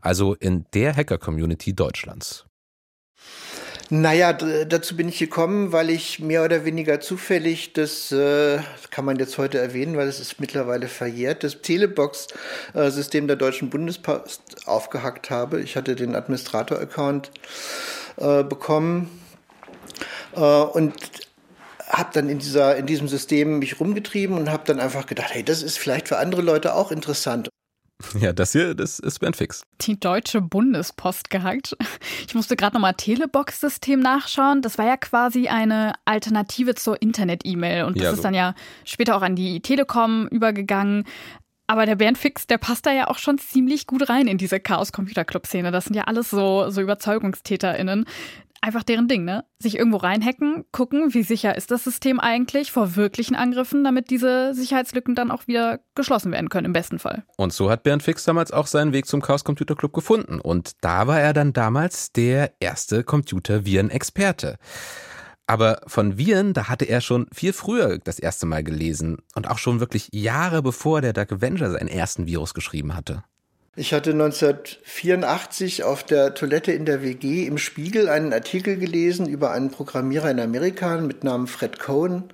Also 0.03 0.35
in 0.35 0.67
der 0.75 0.95
Hacker-Community 0.95 1.75
Deutschlands. 1.75 2.45
Naja, 3.95 4.33
dazu 4.33 4.97
bin 4.97 5.11
ich 5.11 5.19
gekommen, 5.19 5.71
weil 5.73 5.91
ich 5.91 6.19
mehr 6.19 6.47
oder 6.47 6.65
weniger 6.65 7.01
zufällig 7.01 7.75
das, 7.75 8.11
äh, 8.11 8.59
kann 8.91 9.05
man 9.05 9.19
jetzt 9.19 9.37
heute 9.37 9.59
erwähnen, 9.59 9.99
weil 9.99 10.09
es 10.09 10.19
ist 10.19 10.41
mittlerweile 10.41 10.89
verjährt, 10.89 11.45
das 11.45 11.61
Telebox-System 11.61 13.27
der 13.27 13.37
Deutschen 13.37 13.69
Bundespost 13.69 14.67
aufgehackt 14.67 15.29
habe. 15.29 15.61
Ich 15.61 15.77
hatte 15.77 15.95
den 15.95 16.15
Administrator-Account 16.15 17.33
äh, 18.17 18.43
bekommen 18.43 19.11
äh, 20.37 20.41
und 20.41 20.95
habe 21.87 22.11
dann 22.15 22.31
in, 22.31 22.39
dieser, 22.39 22.77
in 22.77 22.87
diesem 22.87 23.09
System 23.09 23.59
mich 23.59 23.79
rumgetrieben 23.79 24.39
und 24.39 24.51
habe 24.51 24.63
dann 24.65 24.81
einfach 24.81 25.05
gedacht, 25.05 25.35
hey, 25.35 25.43
das 25.43 25.63
ist 25.63 25.79
vielleicht 25.79 26.09
für 26.09 26.17
andere 26.17 26.41
Leute 26.41 26.77
auch 26.77 26.93
interessant. 26.93 27.51
Ja, 28.21 28.33
das 28.33 28.53
hier, 28.53 28.75
das 28.75 28.99
ist 28.99 29.19
Ben 29.21 29.35
Fix. 29.35 29.63
Die 29.81 29.99
Deutsche 29.99 30.41
Bundespost 30.41 31.31
gehackt. 31.31 31.77
Ich 32.27 32.35
musste 32.35 32.57
gerade 32.57 32.75
nochmal 32.75 32.95
Telebox-System 32.95 34.01
nachschauen. 34.01 34.63
Das 34.63 34.79
war 34.79 34.87
ja 34.87 34.97
quasi 34.97 35.49
eine 35.49 35.93
Alternative 36.05 36.75
zur 36.75 37.01
Internet-E-Mail. 37.01 37.85
Und 37.85 37.97
das 37.97 38.05
ja, 38.05 38.11
so. 38.11 38.17
ist 38.17 38.25
dann 38.25 38.35
ja 38.35 38.55
später 38.85 39.17
auch 39.17 39.23
an 39.23 39.37
die 39.37 39.61
Telekom 39.61 40.29
übergegangen. 40.29 41.05
Aber 41.67 41.87
der 41.87 41.97
Bernd 41.97 42.19
Fix, 42.19 42.47
der 42.47 42.59
passt 42.59 42.87
da 42.87 42.93
ja 42.93 43.09
auch 43.09 43.19
schon 43.19 43.39
ziemlich 43.39 43.87
gut 43.87 44.09
rein 44.09 44.27
in 44.27 44.39
diese 44.39 44.61
Chaos 44.61 44.93
Computer 44.93 45.25
Club 45.25 45.47
Szene. 45.47 45.71
Das 45.71 45.85
sind 45.85 45.95
ja 45.95 46.05
alles 46.05 46.31
so, 46.31 46.71
so 46.71 46.81
UberzeugungstäterInnen 46.83 48.07
einfach 48.63 48.83
deren 48.83 49.09
Ding, 49.09 49.25
ne? 49.25 49.45
Sich 49.59 49.77
irgendwo 49.77 49.99
reinhacken, 49.99 50.65
gucken, 50.73 51.13
wie 51.13 51.23
sicher 51.23 51.57
ist 51.57 51.71
das 51.71 51.85
System 51.85 52.21
eigentlich 52.21 52.73
vor 52.73 52.97
wirklichen 52.97 53.35
Angriffen, 53.35 53.85
damit 53.85 54.11
diese 54.11 54.55
Sicherheitslücken 54.55 55.15
dann 55.15 55.31
auch 55.31 55.47
wieder 55.47 55.81
geschlossen 55.95 56.33
werden 56.33 56.49
können, 56.49 56.67
im 56.67 56.73
besten 56.73 56.99
Fall. 56.99 57.25
Und 57.37 57.53
so 57.53 57.71
hat 57.71 57.83
Bernd 57.83 58.03
Fix 58.03 58.25
damals 58.25 58.53
auch 58.53 58.67
seinen 58.67 58.93
Weg 58.93 59.07
zum 59.07 59.21
Chaos 59.21 59.45
Computer 59.45 59.75
Club 59.75 59.93
gefunden. 59.93 60.41
Und 60.41 60.73
da 60.81 61.07
war 61.07 61.21
er 61.21 61.33
dann 61.33 61.53
damals 61.53 62.13
der 62.13 62.53
erste 62.61 63.05
Computerviren-Experte. 63.05 64.57
Aber 65.47 65.81
von 65.87 66.17
Viren, 66.17 66.55
da 66.55 66.69
hatte 66.69 66.85
er 66.85 67.01
schon 67.01 67.27
viel 67.33 67.53
früher 67.53 67.99
das 67.99 68.19
erste 68.19 68.47
Mal 68.47 68.63
gelesen 68.63 69.19
und 69.35 69.51
auch 69.51 69.59
schon 69.59 69.81
wirklich 69.81 70.09
Jahre 70.13 70.63
bevor 70.63 71.01
der 71.01 71.13
Dark 71.13 71.33
Avenger 71.33 71.71
seinen 71.71 71.89
ersten 71.89 72.27
Virus 72.27 72.55
geschrieben 72.55 72.95
hatte. 72.95 73.25
Ich 73.75 73.95
hatte 73.95 74.11
1984 74.11 75.83
auf 75.83 76.05
der 76.05 76.35
Toilette 76.35 76.73
in 76.73 76.85
der 76.85 77.03
WG 77.03 77.47
im 77.47 77.57
Spiegel 77.57 78.11
einen 78.11 78.35
Artikel 78.35 78.77
gelesen 78.77 79.27
über 79.27 79.53
einen 79.53 79.71
Programmierer 79.71 80.31
in 80.31 80.41
Amerika 80.41 80.99
mit 80.99 81.25
Namen 81.25 81.47
Fred 81.47 81.79
Cohen. 81.79 82.25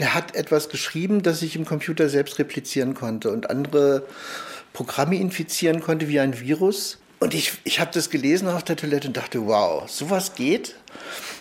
Der 0.00 0.12
hat 0.12 0.34
etwas 0.34 0.68
geschrieben, 0.68 1.22
das 1.22 1.42
ich 1.42 1.54
im 1.54 1.66
Computer 1.66 2.08
selbst 2.08 2.40
replizieren 2.40 2.94
konnte 2.94 3.30
und 3.30 3.48
andere 3.48 4.08
Programme 4.72 5.16
infizieren 5.16 5.80
konnte 5.80 6.08
wie 6.08 6.18
ein 6.18 6.40
Virus. 6.40 6.98
Und 7.20 7.32
ich, 7.32 7.52
ich 7.62 7.78
habe 7.78 7.92
das 7.94 8.10
gelesen 8.10 8.48
auf 8.48 8.64
der 8.64 8.74
Toilette 8.76 9.06
und 9.06 9.16
dachte, 9.16 9.46
wow, 9.46 9.88
sowas 9.88 10.34
geht? 10.34 10.74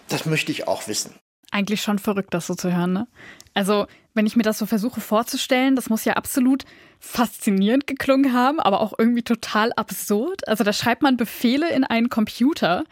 Das 0.07 0.27
möchte 0.27 0.51
ich 0.51 0.67
auch 0.67 0.87
wissen. 0.87 1.15
Eigentlich 1.49 1.81
schon 1.81 1.97
verrückt, 1.97 2.35
das 2.35 2.45
so 2.45 2.53
zu 2.53 2.71
hören, 2.71 2.93
ne? 2.93 3.07
Also, 3.55 3.87
wenn 4.15 4.25
ich 4.25 4.35
mir 4.35 4.43
das 4.43 4.57
so 4.57 4.65
versuche 4.65 5.01
vorzustellen, 5.01 5.75
das 5.75 5.89
muss 5.89 6.05
ja 6.05 6.13
absolut 6.13 6.63
faszinierend 6.99 7.85
geklungen 7.85 8.33
haben, 8.33 8.59
aber 8.59 8.81
auch 8.81 8.93
irgendwie 8.97 9.23
total 9.23 9.71
absurd. 9.73 10.47
Also 10.47 10.63
da 10.63 10.73
schreibt 10.73 11.03
man 11.03 11.17
Befehle 11.17 11.69
in 11.71 11.83
einen 11.83 12.09
Computer 12.09 12.85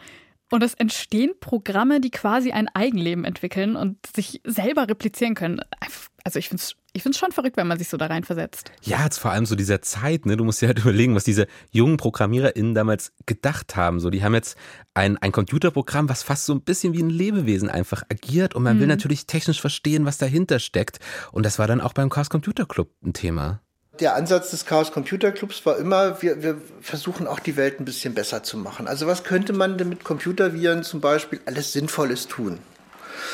und 0.50 0.62
es 0.62 0.74
entstehen 0.74 1.32
Programme, 1.40 2.00
die 2.00 2.10
quasi 2.10 2.52
ein 2.52 2.68
Eigenleben 2.68 3.24
entwickeln 3.24 3.74
und 3.74 4.06
sich 4.14 4.40
selber 4.44 4.88
replizieren 4.88 5.34
können. 5.34 5.60
Also 6.22 6.38
ich 6.38 6.48
finde 6.48 6.62
es 6.62 6.76
ich 6.96 7.02
find's 7.02 7.18
schon 7.18 7.32
verrückt, 7.32 7.56
wenn 7.56 7.66
man 7.66 7.76
sich 7.76 7.88
so 7.88 7.96
da 7.96 8.06
reinversetzt. 8.06 8.70
Ja, 8.82 9.02
jetzt 9.02 9.18
vor 9.18 9.32
allem 9.32 9.46
so 9.46 9.56
dieser 9.56 9.82
Zeit, 9.82 10.26
ne? 10.26 10.36
Du 10.36 10.44
musst 10.44 10.62
dir 10.62 10.68
halt 10.68 10.78
überlegen, 10.84 11.16
was 11.16 11.24
diese 11.24 11.48
jungen 11.72 11.96
ProgrammiererInnen 11.96 12.74
damals 12.74 13.12
gedacht 13.26 13.74
haben. 13.74 13.98
So, 13.98 14.10
die 14.10 14.22
haben 14.22 14.32
jetzt 14.32 14.56
ein, 14.94 15.18
ein 15.18 15.32
Computerprogramm, 15.32 16.08
was 16.08 16.22
fast 16.22 16.46
so 16.46 16.54
ein 16.54 16.62
bisschen 16.62 16.92
wie 16.94 17.02
ein 17.02 17.10
Lebewesen 17.10 17.68
einfach 17.68 18.04
agiert 18.08 18.54
und 18.54 18.62
man 18.62 18.76
mhm. 18.76 18.80
will 18.82 18.86
natürlich 18.86 19.26
technisch 19.26 19.60
verstehen, 19.60 20.06
was 20.06 20.18
dahinter 20.18 20.60
steckt. 20.60 21.00
Und 21.32 21.44
das 21.44 21.58
war 21.58 21.66
dann 21.66 21.80
auch 21.80 21.92
beim 21.92 22.10
Chaos 22.10 22.30
Computer 22.30 22.64
Club 22.64 22.90
ein 23.04 23.12
Thema. 23.12 23.60
Der 23.98 24.14
Ansatz 24.14 24.50
des 24.50 24.64
Chaos 24.64 24.92
Computer 24.92 25.32
Clubs 25.32 25.66
war 25.66 25.76
immer, 25.78 26.22
wir, 26.22 26.42
wir 26.42 26.60
versuchen 26.80 27.26
auch 27.26 27.40
die 27.40 27.56
Welt 27.56 27.80
ein 27.80 27.84
bisschen 27.84 28.14
besser 28.14 28.44
zu 28.44 28.56
machen. 28.56 28.86
Also 28.86 29.08
was 29.08 29.24
könnte 29.24 29.52
man 29.52 29.78
denn 29.78 29.88
mit 29.88 30.04
Computerviren 30.04 30.84
zum 30.84 31.00
Beispiel 31.00 31.40
alles 31.46 31.72
Sinnvolles 31.72 32.28
tun? 32.28 32.58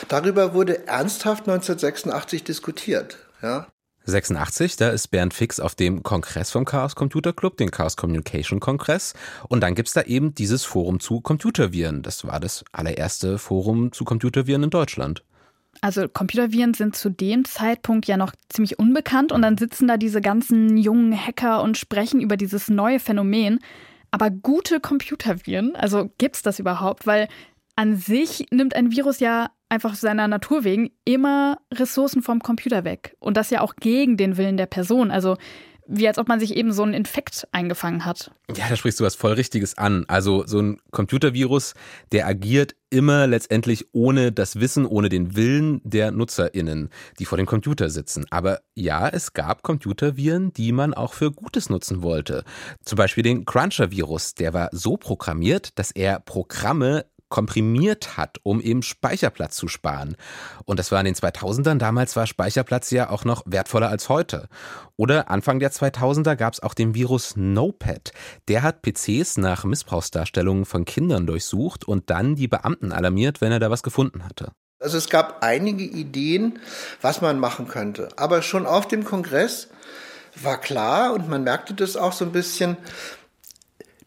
Darüber 0.09 0.55
wurde 0.55 0.87
ernsthaft 0.87 1.49
1986 1.49 2.45
diskutiert. 2.45 3.19
Ja. 3.43 3.67
86, 4.05 4.77
da 4.77 4.89
ist 4.91 5.09
Bernd 5.09 5.35
Fix 5.35 5.61
auf 5.61 5.75
dem 5.75 6.03
Kongress 6.03 6.51
vom 6.51 6.65
Chaos 6.65 6.97
Computer 6.97 7.33
Club, 7.33 7.59
den 7.59 7.71
Chaos 7.71 7.97
Communication 7.97 8.59
Kongress. 8.61 9.15
Und 9.49 9.61
dann 9.61 9.75
gibt's 9.75 9.93
da 9.93 10.03
eben 10.03 10.35
dieses 10.35 10.65
Forum 10.65 11.01
zu 11.01 11.21
Computerviren. 11.21 12.03
Das 12.03 12.27
war 12.27 12.41
das 12.41 12.65
allererste 12.73 13.39
Forum 13.39 13.93
zu 13.93 14.05
Computerviren 14.05 14.65
in 14.65 14.71
Deutschland. 14.71 15.23
Also 15.83 16.09
Computerviren 16.09 16.75
sind 16.75 16.97
zu 16.97 17.11
dem 17.11 17.45
Zeitpunkt 17.45 18.07
ja 18.07 18.17
noch 18.17 18.33
ziemlich 18.49 18.79
unbekannt 18.79 19.33
und 19.33 19.43
dann 19.43 19.57
sitzen 19.57 19.87
da 19.87 19.97
diese 19.97 20.21
ganzen 20.21 20.77
jungen 20.77 21.17
Hacker 21.17 21.63
und 21.63 21.79
sprechen 21.79 22.21
über 22.21 22.37
dieses 22.37 22.69
neue 22.69 23.01
Phänomen. 23.01 23.61
Aber 24.11 24.31
gute 24.31 24.81
Computerviren, 24.81 25.77
also 25.77 26.11
gibt's 26.19 26.43
das 26.43 26.59
überhaupt? 26.59 27.07
Weil 27.07 27.29
an 27.77 27.97
sich 27.97 28.47
nimmt 28.51 28.75
ein 28.75 28.91
Virus 28.91 29.21
ja 29.21 29.51
einfach 29.71 29.95
seiner 29.95 30.29
Natur 30.29 30.65
wegen 30.65 30.91
immer 31.05 31.59
Ressourcen 31.73 32.23
vom 32.23 32.41
Computer 32.41 32.85
weg. 32.85 33.17
Und 33.19 33.37
das 33.37 33.51
ja 33.51 33.63
auch 33.63 33.77
gegen 33.77 34.17
den 34.17 34.37
Willen 34.37 34.57
der 34.57 34.67
Person. 34.67 35.11
Also 35.11 35.37
wie 35.93 36.07
als 36.07 36.19
ob 36.19 36.29
man 36.29 36.39
sich 36.39 36.55
eben 36.57 36.73
so 36.73 36.85
einen 36.85 36.95
Infekt 36.95 37.49
eingefangen 37.51 38.05
hat. 38.05 38.31
Ja, 38.57 38.69
da 38.69 38.77
sprichst 38.77 39.01
du 39.01 39.05
was 39.05 39.17
voll 39.17 39.33
Richtiges 39.33 39.77
an. 39.77 40.05
Also 40.07 40.47
so 40.47 40.61
ein 40.61 40.79
Computervirus, 40.93 41.75
der 42.13 42.29
agiert 42.29 42.77
immer 42.91 43.27
letztendlich 43.27 43.87
ohne 43.93 44.31
das 44.31 44.61
Wissen, 44.61 44.87
ohne 44.87 45.09
den 45.09 45.35
Willen 45.35 45.81
der 45.83 46.13
NutzerInnen, 46.13 46.91
die 47.19 47.25
vor 47.25 47.39
dem 47.39 47.47
Computer 47.47 47.91
sitzen. 47.91 48.25
Aber 48.31 48.61
ja, 48.75 49.09
es 49.09 49.33
gab 49.33 49.63
Computerviren, 49.65 50.53
die 50.53 50.71
man 50.71 50.95
auch 50.95 51.13
für 51.13 51.33
Gutes 51.33 51.71
nutzen 51.71 52.03
wollte. 52.03 52.45
Zum 52.85 52.97
Beispiel 52.97 53.25
den 53.25 53.45
Cruncher-Virus, 53.45 54.35
der 54.35 54.55
war 54.55 54.69
so 54.71 54.97
programmiert, 54.97 55.77
dass 55.77 55.91
er 55.91 56.21
Programme 56.21 57.05
komprimiert 57.31 58.19
hat, 58.19 58.37
um 58.43 58.61
eben 58.61 58.83
Speicherplatz 58.83 59.57
zu 59.57 59.69
sparen. 59.69 60.17
Und 60.67 60.79
das 60.79 60.93
war 60.93 60.99
in 61.01 61.07
den 61.07 61.15
2000ern. 61.15 61.79
Damals 61.79 62.15
war 62.17 62.27
Speicherplatz 62.27 62.91
ja 62.91 63.09
auch 63.09 63.25
noch 63.25 63.43
wertvoller 63.47 63.89
als 63.89 64.11
heute. 64.11 64.49
Oder 64.97 65.31
Anfang 65.31 65.61
der 65.61 65.73
2000er 65.73 66.37
gab 66.37 66.53
es 66.53 66.61
auch 66.61 66.75
den 66.75 66.95
Virus 66.95 67.37
NoPad. 67.37 68.13
Der 68.49 68.63
hat 68.63 68.83
PCs 68.83 69.39
nach 69.39 69.65
Missbrauchsdarstellungen 69.65 70.67
von 70.67 70.85
Kindern 70.85 71.27
durchsucht 71.27 71.89
und 71.89 72.11
dann 72.11 72.35
die 72.35 72.49
Beamten 72.49 72.93
alarmiert, 72.93 73.41
wenn 73.41 73.53
er 73.53 73.61
da 73.61 73.71
was 73.71 73.83
gefunden 73.83 74.25
hatte. 74.25 74.53
Also 74.81 74.99
es 74.99 75.09
gab 75.09 75.43
einige 75.43 75.85
Ideen, 75.85 76.59
was 77.01 77.21
man 77.21 77.39
machen 77.39 77.69
könnte. 77.69 78.09
Aber 78.17 78.43
schon 78.43 78.67
auf 78.67 78.89
dem 78.89 79.05
Kongress 79.05 79.69
war 80.43 80.59
klar 80.59 81.13
und 81.13 81.29
man 81.29 81.45
merkte 81.45 81.75
das 81.75 81.97
auch 81.97 82.13
so 82.13 82.25
ein 82.25 82.33
bisschen, 82.33 82.77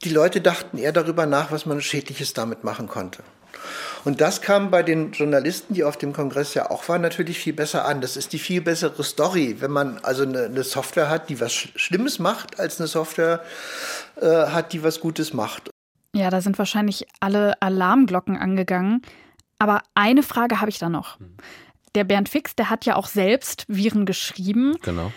die 0.03 0.09
Leute 0.09 0.41
dachten 0.41 0.77
eher 0.77 0.91
darüber 0.91 1.25
nach, 1.25 1.51
was 1.51 1.65
man 1.65 1.81
Schädliches 1.81 2.33
damit 2.33 2.63
machen 2.63 2.87
konnte. 2.87 3.23
Und 4.03 4.19
das 4.19 4.41
kam 4.41 4.69
bei 4.69 4.83
den 4.83 5.13
Journalisten, 5.13 5.73
die 5.73 5.83
auf 5.83 5.97
dem 5.97 6.11
Kongress 6.11 6.53
ja 6.53 6.69
auch 6.69 6.87
waren, 6.89 7.01
natürlich 7.01 7.39
viel 7.39 7.53
besser 7.53 7.85
an. 7.85 8.01
Das 8.01 8.17
ist 8.17 8.33
die 8.33 8.39
viel 8.39 8.61
bessere 8.61 9.03
Story, 9.03 9.57
wenn 9.59 9.71
man 9.71 9.99
also 9.99 10.23
eine, 10.23 10.45
eine 10.45 10.63
Software 10.63 11.09
hat, 11.09 11.29
die 11.29 11.39
was 11.39 11.53
Schlimmes 11.53 12.19
macht, 12.19 12.59
als 12.59 12.79
eine 12.79 12.87
Software 12.87 13.41
äh, 14.19 14.27
hat, 14.27 14.73
die 14.73 14.83
was 14.83 14.99
Gutes 14.99 15.33
macht. 15.33 15.69
Ja, 16.15 16.29
da 16.29 16.41
sind 16.41 16.57
wahrscheinlich 16.57 17.07
alle 17.19 17.61
Alarmglocken 17.61 18.37
angegangen. 18.37 19.01
Aber 19.57 19.81
eine 19.95 20.23
Frage 20.23 20.59
habe 20.59 20.69
ich 20.69 20.79
da 20.79 20.89
noch. 20.89 21.17
Der 21.95 22.03
Bernd 22.03 22.27
Fix, 22.27 22.55
der 22.55 22.69
hat 22.69 22.85
ja 22.85 22.95
auch 22.95 23.07
selbst 23.07 23.65
Viren 23.67 24.05
geschrieben. 24.05 24.75
Genau. 24.81 25.13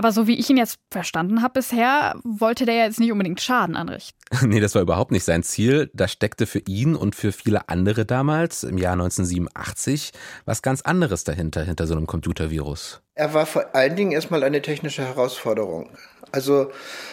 Aber 0.00 0.12
so 0.12 0.26
wie 0.26 0.38
ich 0.38 0.48
ihn 0.48 0.56
jetzt 0.56 0.78
verstanden 0.90 1.42
habe 1.42 1.52
bisher, 1.52 2.14
wollte 2.24 2.64
der 2.64 2.74
ja 2.74 2.84
jetzt 2.84 2.98
nicht 2.98 3.12
unbedingt 3.12 3.38
Schaden 3.38 3.76
anrichten. 3.76 4.18
nee, 4.48 4.58
das 4.58 4.74
war 4.74 4.80
überhaupt 4.80 5.10
nicht 5.10 5.24
sein 5.24 5.42
Ziel. 5.42 5.90
Da 5.92 6.08
steckte 6.08 6.46
für 6.46 6.60
ihn 6.60 6.96
und 6.96 7.14
für 7.14 7.32
viele 7.32 7.68
andere 7.68 8.06
damals 8.06 8.62
im 8.62 8.78
Jahr 8.78 8.94
1987 8.94 10.12
was 10.46 10.62
ganz 10.62 10.80
anderes 10.80 11.24
dahinter, 11.24 11.64
hinter 11.64 11.86
so 11.86 11.94
einem 11.94 12.06
Computervirus. 12.06 13.02
Er 13.14 13.34
war 13.34 13.44
vor 13.44 13.74
allen 13.74 13.94
Dingen 13.94 14.12
erstmal 14.12 14.42
eine 14.42 14.62
technische 14.62 15.04
Herausforderung. 15.04 15.90
Also 16.32 16.70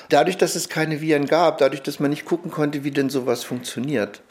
dadurch, 0.10 0.38
dass 0.38 0.56
es 0.56 0.70
keine 0.70 1.02
Viren 1.02 1.26
gab, 1.26 1.58
dadurch, 1.58 1.82
dass 1.82 2.00
man 2.00 2.12
nicht 2.12 2.26
gucken 2.26 2.52
konnte, 2.52 2.84
wie 2.84 2.92
denn 2.92 3.10
sowas 3.10 3.44
funktioniert, 3.44 4.22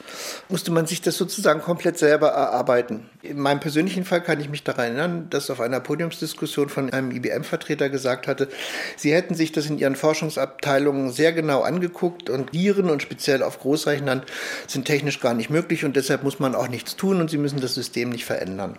musste 0.49 0.71
man 0.71 0.87
sich 0.87 1.03
das 1.03 1.17
sozusagen 1.17 1.61
komplett 1.61 1.99
selber 1.99 2.29
erarbeiten. 2.29 3.09
In 3.23 3.41
meinem 3.41 3.59
persönlichen 3.61 4.05
Fall 4.05 4.23
kann 4.23 4.41
ich 4.41 4.49
mich 4.49 4.63
daran 4.63 4.87
erinnern, 4.87 5.27
dass 5.31 5.51
auf 5.51 5.61
einer 5.61 5.81
Podiumsdiskussion 5.81 6.69
von 6.69 6.93
einem 6.93 7.11
IBM-Vertreter 7.11 7.91
gesagt 7.91 8.29
hatte, 8.29 8.49
sie 8.97 9.13
hätten 9.13 9.35
sich 9.35 9.51
das 9.51 9.67
in 9.67 9.79
ihren 9.79 9.97
Forschungsabteilungen 9.97 11.11
sehr 11.11 11.33
genau 11.33 11.63
angeguckt 11.63 12.31
und 12.31 12.53
Viren 12.53 12.89
und 12.91 13.03
speziell 13.03 13.43
auf 13.43 13.59
Großrechnern 13.59 14.23
sind 14.69 14.85
technisch 14.85 15.21
gar 15.21 15.35
nicht 15.35 15.51
möglich 15.51 15.85
und 15.85 15.97
deshalb 15.97 16.23
muss 16.23 16.39
man 16.39 16.55
auch 16.55 16.69
nichts 16.69 16.95
tun 16.95 17.21
und 17.21 17.31
sie 17.31 17.39
müssen 17.39 17.61
das 17.61 17.75
System 17.75 18.11
nicht 18.11 18.25
verändern. 18.25 18.79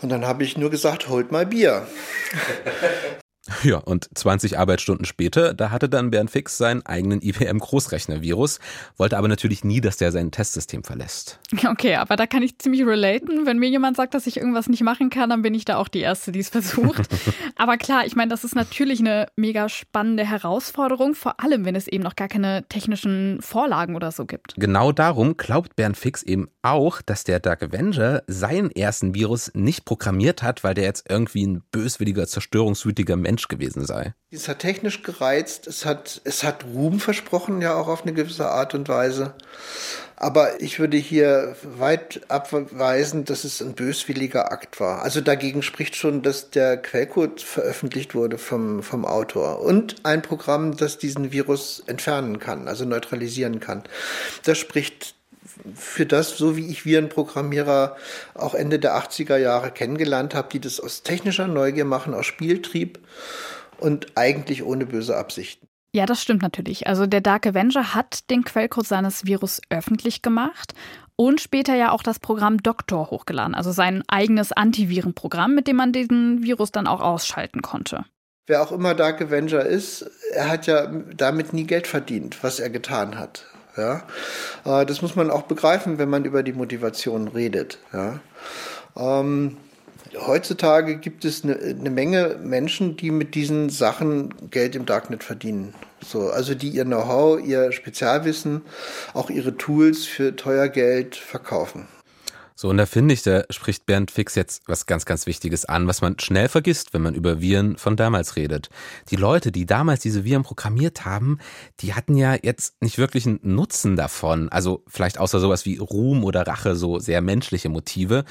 Und 0.00 0.08
dann 0.10 0.26
habe 0.26 0.44
ich 0.44 0.56
nur 0.56 0.70
gesagt, 0.70 1.08
holt 1.08 1.32
mal 1.32 1.46
Bier. 1.46 1.86
Ja, 3.64 3.78
und 3.78 4.08
20 4.16 4.58
Arbeitsstunden 4.58 5.04
später, 5.04 5.54
da 5.54 5.70
hatte 5.70 5.88
dann 5.88 6.10
Bernd 6.10 6.30
Fix 6.30 6.58
seinen 6.58 6.84
eigenen 6.84 7.22
IBM-Großrechner-Virus, 7.22 8.58
wollte 8.96 9.16
aber 9.16 9.28
natürlich 9.28 9.64
nie, 9.64 9.80
dass 9.80 9.96
der 9.96 10.12
sein 10.12 10.30
Testsystem 10.30 10.84
verlässt. 10.84 11.38
Okay, 11.66 11.96
aber 11.96 12.16
da 12.16 12.26
kann 12.26 12.42
ich 12.42 12.58
ziemlich 12.58 12.84
relaten. 12.84 13.46
Wenn 13.46 13.58
mir 13.58 13.68
jemand 13.68 13.96
sagt, 13.96 14.14
dass 14.14 14.26
ich 14.26 14.36
irgendwas 14.36 14.68
nicht 14.68 14.82
machen 14.82 15.10
kann, 15.10 15.30
dann 15.30 15.42
bin 15.42 15.54
ich 15.54 15.64
da 15.64 15.76
auch 15.76 15.88
die 15.88 16.00
Erste, 16.00 16.32
die 16.32 16.40
es 16.40 16.48
versucht. 16.50 17.08
aber 17.56 17.76
klar, 17.76 18.04
ich 18.06 18.16
meine, 18.16 18.30
das 18.30 18.44
ist 18.44 18.54
natürlich 18.54 19.00
eine 19.00 19.28
mega 19.36 19.68
spannende 19.68 20.26
Herausforderung, 20.26 21.14
vor 21.14 21.40
allem, 21.40 21.64
wenn 21.64 21.74
es 21.74 21.88
eben 21.88 22.02
noch 22.02 22.16
gar 22.16 22.28
keine 22.28 22.64
technischen 22.68 23.40
Vorlagen 23.40 23.96
oder 23.96 24.12
so 24.12 24.26
gibt. 24.26 24.54
Genau 24.56 24.92
darum 24.92 25.36
glaubt 25.36 25.76
Bernd 25.76 25.96
Fix 25.96 26.22
eben 26.22 26.48
auch, 26.62 27.00
dass 27.02 27.24
der 27.24 27.40
Dark 27.40 27.62
Avenger 27.62 28.22
seinen 28.26 28.70
ersten 28.70 29.14
Virus 29.14 29.50
nicht 29.54 29.84
programmiert 29.84 30.42
hat, 30.42 30.64
weil 30.64 30.74
der 30.74 30.84
jetzt 30.84 31.06
irgendwie 31.08 31.46
ein 31.46 31.62
böswilliger, 31.70 32.26
zerstörungswütiger 32.26 33.16
Mensch 33.16 33.44
Mensch 33.44 33.48
gewesen 33.56 33.84
sei. 33.84 34.14
Es 34.30 34.48
hat 34.48 34.60
technisch 34.60 35.02
gereizt, 35.02 35.66
es 35.66 35.84
hat, 35.84 36.20
es 36.24 36.42
hat 36.42 36.64
Ruhm 36.64 37.00
versprochen, 37.00 37.60
ja 37.60 37.74
auch 37.74 37.88
auf 37.88 38.02
eine 38.02 38.12
gewisse 38.12 38.48
Art 38.48 38.74
und 38.74 38.88
Weise. 38.88 39.34
Aber 40.16 40.60
ich 40.60 40.78
würde 40.78 40.96
hier 40.96 41.56
weit 41.62 42.20
abweisen, 42.28 43.24
dass 43.24 43.44
es 43.44 43.60
ein 43.60 43.74
böswilliger 43.74 44.52
Akt 44.52 44.78
war. 44.78 45.02
Also 45.02 45.20
dagegen 45.20 45.62
spricht 45.62 45.96
schon, 45.96 46.22
dass 46.22 46.50
der 46.50 46.76
Quellcode 46.76 47.40
veröffentlicht 47.40 48.14
wurde 48.14 48.38
vom, 48.38 48.82
vom 48.82 49.04
Autor 49.04 49.60
und 49.60 49.96
ein 50.04 50.22
Programm, 50.22 50.76
das 50.76 50.98
diesen 50.98 51.32
Virus 51.32 51.82
entfernen 51.86 52.38
kann, 52.38 52.68
also 52.68 52.84
neutralisieren 52.84 53.60
kann. 53.60 53.82
Das 54.44 54.58
spricht 54.58 55.14
für 55.74 56.06
das, 56.06 56.36
so 56.36 56.56
wie 56.56 56.66
ich 56.66 56.84
Virenprogrammierer 56.84 57.96
auch 58.34 58.54
Ende 58.54 58.78
der 58.78 58.96
80er 58.96 59.36
Jahre 59.36 59.70
kennengelernt 59.70 60.34
habe, 60.34 60.48
die 60.52 60.60
das 60.60 60.80
aus 60.80 61.02
technischer 61.02 61.46
Neugier 61.46 61.84
machen, 61.84 62.14
aus 62.14 62.26
Spieltrieb 62.26 62.98
und 63.78 64.06
eigentlich 64.14 64.64
ohne 64.64 64.86
böse 64.86 65.16
Absichten. 65.16 65.66
Ja, 65.92 66.06
das 66.06 66.20
stimmt 66.20 66.42
natürlich. 66.42 66.88
Also 66.88 67.06
der 67.06 67.20
Dark 67.20 67.46
Avenger 67.46 67.94
hat 67.94 68.28
den 68.28 68.44
Quellcode 68.44 68.86
seines 68.86 69.26
Virus 69.26 69.60
öffentlich 69.70 70.22
gemacht 70.22 70.74
und 71.14 71.40
später 71.40 71.76
ja 71.76 71.92
auch 71.92 72.02
das 72.02 72.18
Programm 72.18 72.62
Doctor 72.62 73.10
hochgeladen, 73.10 73.54
also 73.54 73.70
sein 73.70 74.02
eigenes 74.08 74.50
Antivirenprogramm, 74.50 75.54
mit 75.54 75.68
dem 75.68 75.76
man 75.76 75.92
diesen 75.92 76.42
Virus 76.42 76.72
dann 76.72 76.88
auch 76.88 77.00
ausschalten 77.00 77.62
konnte. 77.62 78.04
Wer 78.46 78.62
auch 78.62 78.72
immer 78.72 78.94
Dark 78.94 79.22
Avenger 79.22 79.64
ist, 79.64 80.10
er 80.32 80.50
hat 80.50 80.66
ja 80.66 80.86
damit 81.16 81.52
nie 81.52 81.64
Geld 81.64 81.86
verdient, 81.86 82.42
was 82.42 82.58
er 82.58 82.70
getan 82.70 83.16
hat. 83.16 83.46
Ja? 83.76 84.02
Äh, 84.64 84.86
das 84.86 85.02
muss 85.02 85.16
man 85.16 85.30
auch 85.30 85.42
begreifen, 85.42 85.98
wenn 85.98 86.08
man 86.08 86.24
über 86.24 86.42
die 86.42 86.52
Motivation 86.52 87.28
redet. 87.28 87.78
Ja? 87.92 88.20
Ähm, 88.96 89.56
heutzutage 90.26 90.96
gibt 90.96 91.24
es 91.24 91.44
eine, 91.44 91.56
eine, 91.56 91.90
Menge 91.90 92.36
Menschen, 92.42 92.96
die 92.96 93.10
mit 93.10 93.34
diesen 93.34 93.70
Sachen 93.70 94.50
Geld 94.50 94.76
im 94.76 94.86
Darknet 94.86 95.24
verdienen. 95.24 95.74
So, 96.04 96.30
also 96.30 96.54
die 96.54 96.68
ihr 96.68 96.84
Know-how, 96.84 97.40
ihr 97.40 97.72
Spezialwissen, 97.72 98.62
auch 99.14 99.30
ihre 99.30 99.56
Tools 99.56 100.04
für 100.04 100.36
teuer 100.36 100.68
Geld 100.68 101.16
verkaufen. 101.16 101.88
So, 102.56 102.68
und 102.68 102.76
da 102.76 102.86
finde 102.86 103.14
ich, 103.14 103.22
da 103.22 103.44
spricht 103.50 103.84
Bernd 103.84 104.12
Fix 104.12 104.36
jetzt 104.36 104.62
was 104.66 104.86
ganz, 104.86 105.04
ganz 105.04 105.26
Wichtiges 105.26 105.64
an, 105.64 105.88
was 105.88 106.00
man 106.02 106.18
schnell 106.20 106.48
vergisst, 106.48 106.94
wenn 106.94 107.02
man 107.02 107.14
über 107.14 107.40
Viren 107.40 107.76
von 107.76 107.96
damals 107.96 108.36
redet. 108.36 108.70
Die 109.10 109.16
Leute, 109.16 109.50
die 109.50 109.66
damals 109.66 110.00
diese 110.00 110.24
Viren 110.24 110.44
programmiert 110.44 111.04
haben, 111.04 111.38
die 111.80 111.94
hatten 111.94 112.16
ja 112.16 112.36
jetzt 112.40 112.80
nicht 112.80 112.98
wirklich 112.98 113.26
einen 113.26 113.40
Nutzen 113.42 113.96
davon. 113.96 114.48
Also 114.50 114.84
vielleicht 114.86 115.18
außer 115.18 115.40
sowas 115.40 115.66
wie 115.66 115.78
Ruhm 115.78 116.22
oder 116.22 116.46
Rache, 116.46 116.76
so 116.76 117.00
sehr 117.00 117.20
menschliche 117.22 117.68
Motive. 117.68 118.24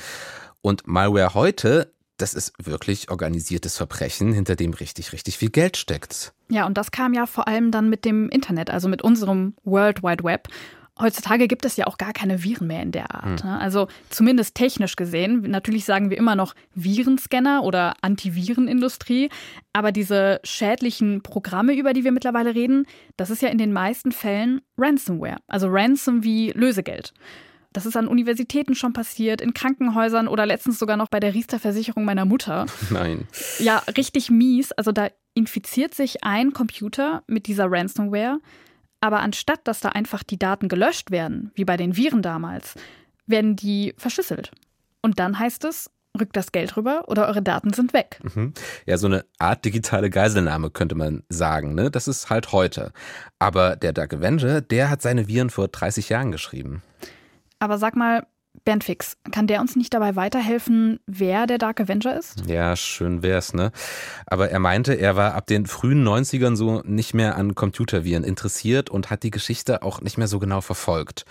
Und 0.62 0.88
Malware 0.88 1.34
heute, 1.34 1.92
das 2.16 2.34
ist 2.34 2.54
wirklich 2.64 3.12
organisiertes 3.12 3.76
Verbrechen, 3.76 4.32
hinter 4.32 4.56
dem 4.56 4.74
richtig, 4.74 5.12
richtig 5.12 5.38
viel 5.38 5.50
Geld 5.50 5.76
steckt. 5.76 6.34
Ja, 6.50 6.66
und 6.66 6.78
das 6.78 6.92
kam 6.92 7.14
ja 7.14 7.26
vor 7.26 7.50
allem 7.50 7.72
dann 7.72 7.90
mit 7.90 8.06
dem 8.06 8.30
Internet, 8.30 8.70
also 8.70 8.88
mit 8.88 9.02
unserem 9.02 9.56
World 9.66 10.04
Wide 10.04 10.24
Web. 10.24 10.48
Heutzutage 11.00 11.48
gibt 11.48 11.66
es 11.66 11.76
ja 11.76 11.88
auch 11.88 11.98
gar 11.98 12.14
keine 12.14 12.44
Viren 12.44 12.68
mehr 12.68 12.84
in 12.84 12.92
der 12.92 13.16
Art. 13.16 13.44
Hm. 13.44 13.50
Also 13.50 13.88
zumindest 14.10 14.54
technisch 14.54 14.96
gesehen. 14.96 15.42
Natürlich 15.42 15.86
sagen 15.86 16.12
wir 16.12 16.18
immer 16.18 16.36
noch 16.36 16.54
Virenscanner 16.76 17.64
oder 17.64 17.96
Antivirenindustrie. 18.02 19.30
Aber 19.74 19.92
diese 19.92 20.40
schädlichen 20.44 21.24
Programme, 21.24 21.74
über 21.74 21.94
die 21.94 22.04
wir 22.04 22.12
mittlerweile 22.12 22.54
reden, 22.54 22.86
das 23.18 23.32
ist 23.32 23.42
ja 23.42 23.50
in 23.50 23.58
den 23.58 23.74
meisten 23.74 24.12
Fällen 24.12 24.62
Ransomware. 24.78 25.38
Also 25.48 25.68
Ransom 25.70 26.24
wie 26.24 26.52
Lösegeld. 26.52 27.14
Das 27.74 27.88
ist 27.88 27.98
an 27.98 28.08
Universitäten 28.08 28.76
schon 28.76 28.94
passiert, 28.94 29.42
in 29.42 29.56
Krankenhäusern 29.56 30.28
oder 30.28 30.46
letztens 30.46 30.78
sogar 30.78 30.96
noch 30.96 31.10
bei 31.10 31.20
der 31.20 31.34
Riester-Versicherung 31.34 32.06
meiner 32.06 32.26
Mutter. 32.26 32.68
Nein. 32.92 33.28
Ja, 33.58 33.82
richtig 33.98 34.30
mies. 34.30 34.72
Also 34.74 34.92
da 34.92 35.08
infiziert 35.34 35.96
sich 35.96 36.24
ein 36.24 36.54
Computer 36.54 37.24
mit 37.26 37.48
dieser 37.48 37.72
Ransomware 37.72 38.38
aber 39.04 39.20
anstatt 39.20 39.60
dass 39.66 39.82
da 39.82 39.90
einfach 39.90 40.24
die 40.24 40.40
Daten 40.40 40.70
gelöscht 40.70 41.12
werden, 41.12 41.52
wie 41.56 41.66
bei 41.66 41.76
den 41.76 41.98
Viren 41.98 42.22
damals, 42.22 42.76
werden 43.28 43.58
die 43.58 43.94
verschlüsselt. 43.98 44.52
Und 45.02 45.20
dann 45.20 45.38
heißt 45.38 45.66
es, 45.66 45.92
rückt 46.18 46.38
das 46.38 46.54
Geld 46.54 46.78
rüber 46.78 47.04
oder 47.08 47.28
eure 47.28 47.42
Daten 47.42 47.74
sind 47.74 47.92
weg. 47.92 48.22
Mhm. 48.24 48.54
Ja, 48.86 48.98
so 48.98 49.08
eine 49.08 49.26
Art 49.40 49.66
digitale 49.66 50.10
Geiselnahme 50.10 50.70
könnte 50.70 50.96
man 50.96 51.24
sagen. 51.28 51.76
Ne? 51.76 51.92
Das 51.92 52.08
ist 52.08 52.30
halt 52.30 52.54
heute. 52.54 52.94
Aber 53.40 53.76
der 53.76 53.92
Dark 53.92 54.14
Avenger, 54.14 54.62
der 54.62 54.90
hat 54.90 55.02
seine 55.02 55.28
Viren 55.28 55.50
vor 55.50 55.68
30 55.68 56.08
Jahren 56.08 56.32
geschrieben. 56.32 56.82
Aber 57.60 57.78
sag 57.78 57.98
mal, 57.98 58.26
Bernd 58.66 58.84
Fix, 58.84 59.18
kann 59.32 59.48
der 59.48 59.60
uns 59.62 59.76
nicht 59.76 59.94
dabei 59.94 60.16
weiterhelfen, 60.16 61.00
wer 61.06 61.48
der 61.48 61.58
Dark 61.58 61.82
Avenger 61.82 62.18
ist? 62.18 62.44
Ja, 62.48 62.76
schön 62.76 63.22
wär's, 63.22 63.54
ne? 63.54 63.72
Aber 64.26 64.50
er 64.50 64.60
meinte, 64.60 64.94
er 64.94 65.16
war 65.16 65.34
ab 65.34 65.48
den 65.48 65.66
frühen 65.66 66.08
90ern 66.08 66.56
so 66.56 66.82
nicht 66.86 67.14
mehr 67.14 67.36
an 67.36 67.56
Computerviren 67.56 68.24
interessiert 68.24 68.90
und 68.90 69.10
hat 69.10 69.24
die 69.24 69.32
Geschichte 69.32 69.82
auch 69.84 70.02
nicht 70.02 70.18
mehr 70.18 70.28
so 70.28 70.40
genau 70.40 70.62
verfolgt. 70.62 71.26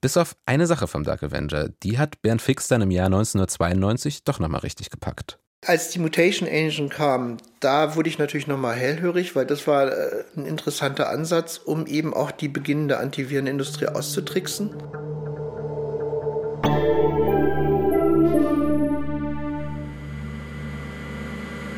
Bis 0.00 0.16
auf 0.16 0.36
eine 0.46 0.66
Sache 0.66 0.86
vom 0.86 1.04
Dark 1.04 1.22
Avenger, 1.22 1.70
die 1.82 1.98
hat 1.98 2.22
Bernd 2.22 2.42
Fix 2.42 2.68
dann 2.68 2.82
im 2.82 2.90
Jahr 2.90 3.06
1992 3.06 4.24
doch 4.24 4.38
nochmal 4.38 4.60
richtig 4.60 4.90
gepackt. 4.90 5.38
Als 5.66 5.90
die 5.90 5.98
Mutation 5.98 6.48
Engine 6.48 6.88
kam, 6.88 7.38
da 7.58 7.96
wurde 7.96 8.08
ich 8.08 8.18
natürlich 8.18 8.46
nochmal 8.46 8.76
hellhörig, 8.76 9.34
weil 9.34 9.44
das 9.44 9.66
war 9.66 9.88
äh, 9.88 10.24
ein 10.36 10.46
interessanter 10.46 11.08
Ansatz, 11.08 11.58
um 11.58 11.86
eben 11.86 12.14
auch 12.14 12.30
die 12.30 12.46
beginnende 12.46 12.98
Antivirenindustrie 12.98 13.88
auszutricksen. 13.88 14.70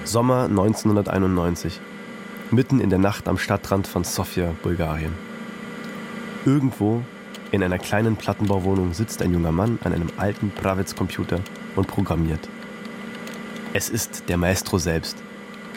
Sommer 0.05 0.45
1991. 0.45 1.79
Mitten 2.51 2.81
in 2.81 2.91
der 2.91 2.99
Nacht 2.99 3.29
am 3.29 3.39
Stadtrand 3.39 3.87
von 3.87 4.03
Sofia, 4.03 4.55
Bulgarien. 4.63 5.13
Irgendwo 6.45 7.03
in 7.53 7.63
einer 7.63 7.79
kleinen 7.79 8.17
Plattenbauwohnung 8.17 8.95
sitzt 8.95 9.23
ein 9.23 9.33
junger 9.33 9.53
Mann 9.53 9.79
an 9.85 9.93
einem 9.93 10.09
alten 10.17 10.51
Pravets-Computer 10.51 11.41
und 11.77 11.87
programmiert. 11.87 12.49
Es 13.73 13.89
ist 13.89 14.25
der 14.29 14.37
Maestro 14.37 14.79
selbst, 14.79 15.17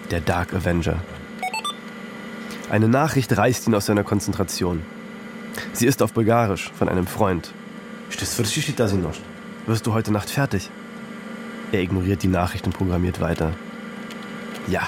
der 0.09 0.21
Dark 0.21 0.53
Avenger. 0.53 0.97
Eine 2.71 2.87
Nachricht 2.87 3.37
reißt 3.37 3.67
ihn 3.67 3.75
aus 3.75 3.85
seiner 3.87 4.03
Konzentration. 4.03 4.83
Sie 5.73 5.85
ist 5.85 6.01
auf 6.01 6.13
Bulgarisch 6.13 6.71
von 6.73 6.89
einem 6.89 7.07
Freund. 7.07 7.53
Wirst 9.67 9.85
du 9.85 9.93
heute 9.93 10.11
Nacht 10.11 10.29
fertig? 10.29 10.71
Er 11.71 11.81
ignoriert 11.81 12.23
die 12.23 12.27
Nachricht 12.27 12.65
und 12.65 12.73
programmiert 12.73 13.19
weiter. 13.19 13.53
Ja, 14.67 14.87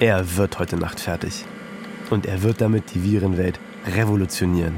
er 0.00 0.36
wird 0.36 0.58
heute 0.58 0.76
Nacht 0.76 1.00
fertig. 1.00 1.44
Und 2.08 2.24
er 2.24 2.42
wird 2.42 2.60
damit 2.60 2.94
die 2.94 3.02
Virenwelt 3.02 3.60
revolutionieren. 3.86 4.76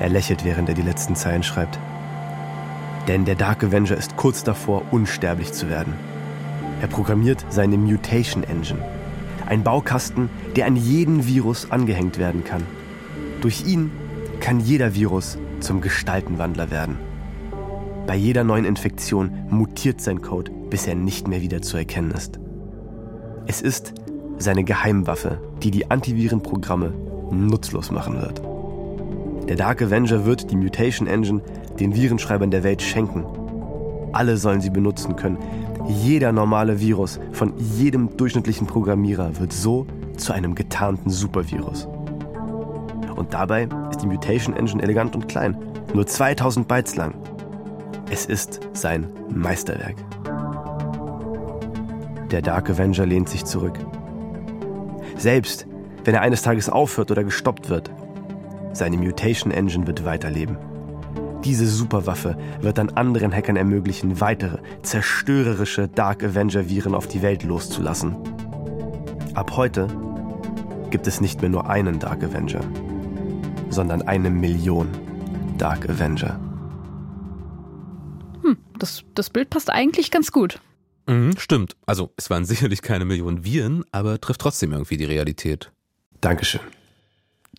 Er 0.00 0.08
lächelt, 0.08 0.44
während 0.44 0.68
er 0.68 0.74
die 0.74 0.82
letzten 0.82 1.14
Zeilen 1.14 1.42
schreibt. 1.42 1.78
Denn 3.06 3.24
der 3.24 3.34
Dark 3.34 3.62
Avenger 3.62 3.96
ist 3.96 4.16
kurz 4.16 4.42
davor, 4.42 4.82
unsterblich 4.90 5.52
zu 5.52 5.68
werden. 5.68 5.94
Er 6.80 6.88
programmiert 6.88 7.44
seine 7.50 7.76
Mutation 7.76 8.42
Engine. 8.42 8.82
Ein 9.46 9.62
Baukasten, 9.62 10.28
der 10.56 10.66
an 10.66 10.76
jeden 10.76 11.26
Virus 11.26 11.70
angehängt 11.70 12.18
werden 12.18 12.44
kann. 12.44 12.66
Durch 13.42 13.64
ihn 13.66 13.92
kann 14.40 14.60
jeder 14.60 14.94
Virus 14.94 15.38
zum 15.60 15.80
Gestaltenwandler 15.80 16.70
werden. 16.70 17.09
Bei 18.10 18.16
jeder 18.16 18.42
neuen 18.42 18.64
Infektion 18.64 19.30
mutiert 19.50 20.00
sein 20.00 20.20
Code, 20.20 20.50
bis 20.68 20.88
er 20.88 20.96
nicht 20.96 21.28
mehr 21.28 21.42
wieder 21.42 21.62
zu 21.62 21.76
erkennen 21.76 22.10
ist. 22.10 22.40
Es 23.46 23.62
ist 23.62 23.94
seine 24.36 24.64
Geheimwaffe, 24.64 25.40
die 25.62 25.70
die 25.70 25.92
Antivirenprogramme 25.92 26.92
nutzlos 27.30 27.92
machen 27.92 28.20
wird. 28.20 28.42
Der 29.48 29.54
Dark 29.54 29.80
Avenger 29.80 30.24
wird 30.24 30.50
die 30.50 30.56
Mutation 30.56 31.06
Engine 31.06 31.40
den 31.78 31.94
Virenschreibern 31.94 32.50
der 32.50 32.64
Welt 32.64 32.82
schenken. 32.82 33.24
Alle 34.12 34.38
sollen 34.38 34.60
sie 34.60 34.70
benutzen 34.70 35.14
können. 35.14 35.38
Jeder 35.86 36.32
normale 36.32 36.80
Virus 36.80 37.20
von 37.30 37.52
jedem 37.58 38.16
durchschnittlichen 38.16 38.66
Programmierer 38.66 39.38
wird 39.38 39.52
so 39.52 39.86
zu 40.16 40.32
einem 40.32 40.56
getarnten 40.56 41.10
Supervirus. 41.10 41.86
Und 43.14 43.32
dabei 43.34 43.68
ist 43.88 44.02
die 44.02 44.08
Mutation 44.08 44.56
Engine 44.56 44.82
elegant 44.82 45.14
und 45.14 45.28
klein, 45.28 45.56
nur 45.94 46.08
2000 46.08 46.66
Bytes 46.66 46.96
lang. 46.96 47.14
Es 48.12 48.26
ist 48.26 48.58
sein 48.72 49.06
Meisterwerk. 49.32 49.94
Der 52.32 52.42
Dark 52.42 52.68
Avenger 52.68 53.06
lehnt 53.06 53.28
sich 53.28 53.44
zurück. 53.44 53.78
Selbst 55.16 55.68
wenn 56.04 56.14
er 56.14 56.22
eines 56.22 56.42
Tages 56.42 56.68
aufhört 56.68 57.12
oder 57.12 57.22
gestoppt 57.22 57.68
wird, 57.68 57.90
seine 58.72 58.96
Mutation 58.96 59.52
Engine 59.52 59.86
wird 59.86 60.04
weiterleben. 60.04 60.56
Diese 61.44 61.66
Superwaffe 61.66 62.36
wird 62.60 62.78
dann 62.78 62.90
anderen 62.90 63.32
Hackern 63.32 63.56
ermöglichen, 63.56 64.20
weitere 64.20 64.58
zerstörerische 64.82 65.86
Dark 65.86 66.24
Avenger 66.24 66.68
Viren 66.68 66.96
auf 66.96 67.06
die 67.06 67.22
Welt 67.22 67.44
loszulassen. 67.44 68.16
Ab 69.34 69.56
heute 69.56 69.86
gibt 70.90 71.06
es 71.06 71.20
nicht 71.20 71.42
mehr 71.42 71.50
nur 71.50 71.70
einen 71.70 72.00
Dark 72.00 72.24
Avenger, 72.24 72.60
sondern 73.68 74.02
eine 74.02 74.30
Million 74.30 74.88
Dark 75.58 75.88
Avenger. 75.88 76.49
Das, 78.80 79.04
das 79.14 79.30
Bild 79.30 79.50
passt 79.50 79.70
eigentlich 79.70 80.10
ganz 80.10 80.32
gut. 80.32 80.58
Mhm, 81.06 81.36
stimmt. 81.38 81.76
Also 81.86 82.12
es 82.16 82.30
waren 82.30 82.44
sicherlich 82.46 82.82
keine 82.82 83.04
Millionen 83.04 83.44
Viren, 83.44 83.84
aber 83.92 84.20
trifft 84.20 84.40
trotzdem 84.40 84.72
irgendwie 84.72 84.96
die 84.96 85.04
Realität. 85.04 85.70
Dankeschön. 86.20 86.60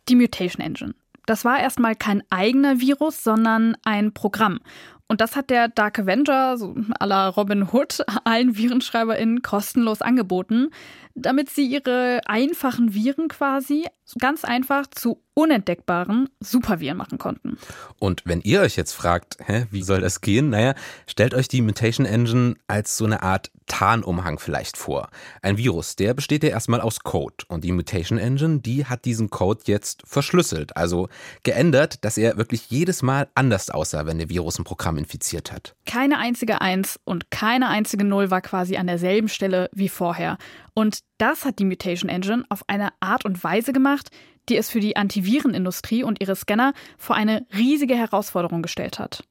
Die 0.09 0.15
Mutation 0.15 0.65
Engine. 0.65 0.95
Das 1.27 1.45
war 1.45 1.59
erstmal 1.59 1.95
kein 1.95 2.23
eigener 2.29 2.79
Virus, 2.79 3.23
sondern 3.23 3.77
ein 3.83 4.13
Programm. 4.13 4.59
Und 5.07 5.21
das 5.21 5.35
hat 5.35 5.49
der 5.49 5.67
Dark 5.67 5.99
Avenger, 5.99 6.57
so 6.57 6.73
à 6.99 7.05
la 7.05 7.27
Robin 7.27 7.67
Hood, 7.71 8.03
allen 8.23 8.55
VirenschreiberInnen 8.55 9.41
kostenlos 9.41 10.01
angeboten, 10.01 10.69
damit 11.15 11.49
sie 11.49 11.65
ihre 11.65 12.21
einfachen 12.25 12.93
Viren 12.93 13.27
quasi 13.27 13.85
ganz 14.19 14.43
einfach 14.43 14.87
zu 14.87 15.23
unentdeckbaren 15.33 16.27
Superviren 16.39 16.97
machen 16.97 17.17
konnten. 17.17 17.57
Und 17.99 18.23
wenn 18.25 18.41
ihr 18.41 18.61
euch 18.61 18.75
jetzt 18.75 18.93
fragt, 18.93 19.37
hä, 19.45 19.65
wie 19.71 19.83
soll 19.83 20.01
das 20.01 20.21
gehen? 20.21 20.49
Naja, 20.49 20.75
stellt 21.07 21.33
euch 21.33 21.47
die 21.47 21.61
Mutation 21.61 22.05
Engine 22.05 22.55
als 22.67 22.97
so 22.97 23.05
eine 23.05 23.23
Art 23.23 23.49
Tarnumhang 23.67 24.39
vielleicht 24.39 24.75
vor. 24.75 25.09
Ein 25.41 25.57
Virus, 25.57 25.95
der 25.95 26.13
besteht 26.13 26.43
ja 26.43 26.49
erstmal 26.49 26.81
aus 26.81 26.99
Code. 26.99 27.45
Und 27.47 27.63
die 27.63 27.71
Mutation 27.71 28.19
Engine, 28.19 28.59
die 28.59 28.85
hat 28.85 29.05
diesen 29.05 29.29
Code 29.29 29.61
jetzt 29.65 30.03
verschlüsselt, 30.05 30.75
also 30.75 31.07
geändert, 31.43 32.03
dass 32.03 32.17
er 32.17 32.35
wirklich 32.35 32.69
jedes 32.69 33.01
Mal 33.01 33.29
anders 33.33 33.69
aussah, 33.69 34.05
wenn 34.05 34.17
der 34.17 34.27
Virus 34.27 34.59
ein 34.59 34.65
Programm 34.65 34.97
infiziert 34.97 35.53
hat. 35.53 35.75
Keine 35.85 36.17
einzige 36.17 36.59
Eins 36.59 36.99
und 37.05 37.31
keine 37.31 37.69
einzige 37.69 38.03
Null 38.03 38.29
war 38.29 38.41
quasi 38.41 38.75
an 38.75 38.87
derselben 38.87 39.29
Stelle 39.29 39.69
wie 39.71 39.89
vorher. 39.89 40.37
Und 40.73 40.99
das 41.17 41.45
hat 41.45 41.59
die 41.59 41.65
Mutation 41.65 42.09
Engine 42.09 42.43
auf 42.49 42.63
eine 42.67 42.89
Art 42.99 43.25
und 43.25 43.43
Weise 43.43 43.73
gemacht, 43.73 44.09
die 44.49 44.57
es 44.57 44.69
für 44.69 44.79
die 44.79 44.95
Antivirenindustrie 44.95 46.03
und 46.03 46.21
ihre 46.21 46.35
Scanner 46.35 46.73
vor 46.97 47.15
eine 47.15 47.45
riesige 47.55 47.95
Herausforderung 47.95 48.61
gestellt 48.61 48.99
hat. 48.99 49.23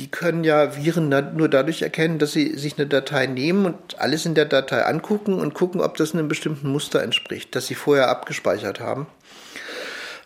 Die 0.00 0.10
können 0.10 0.42
ja 0.42 0.76
Viren 0.76 1.08
nur 1.36 1.48
dadurch 1.48 1.82
erkennen, 1.82 2.18
dass 2.18 2.32
sie 2.32 2.58
sich 2.58 2.76
eine 2.76 2.88
Datei 2.88 3.26
nehmen 3.26 3.64
und 3.64 4.00
alles 4.00 4.26
in 4.26 4.34
der 4.34 4.44
Datei 4.44 4.84
angucken 4.84 5.34
und 5.34 5.54
gucken, 5.54 5.80
ob 5.80 5.96
das 5.96 6.12
einem 6.12 6.26
bestimmten 6.26 6.68
Muster 6.68 7.00
entspricht, 7.00 7.54
das 7.54 7.68
sie 7.68 7.76
vorher 7.76 8.08
abgespeichert 8.08 8.80
haben. 8.80 9.06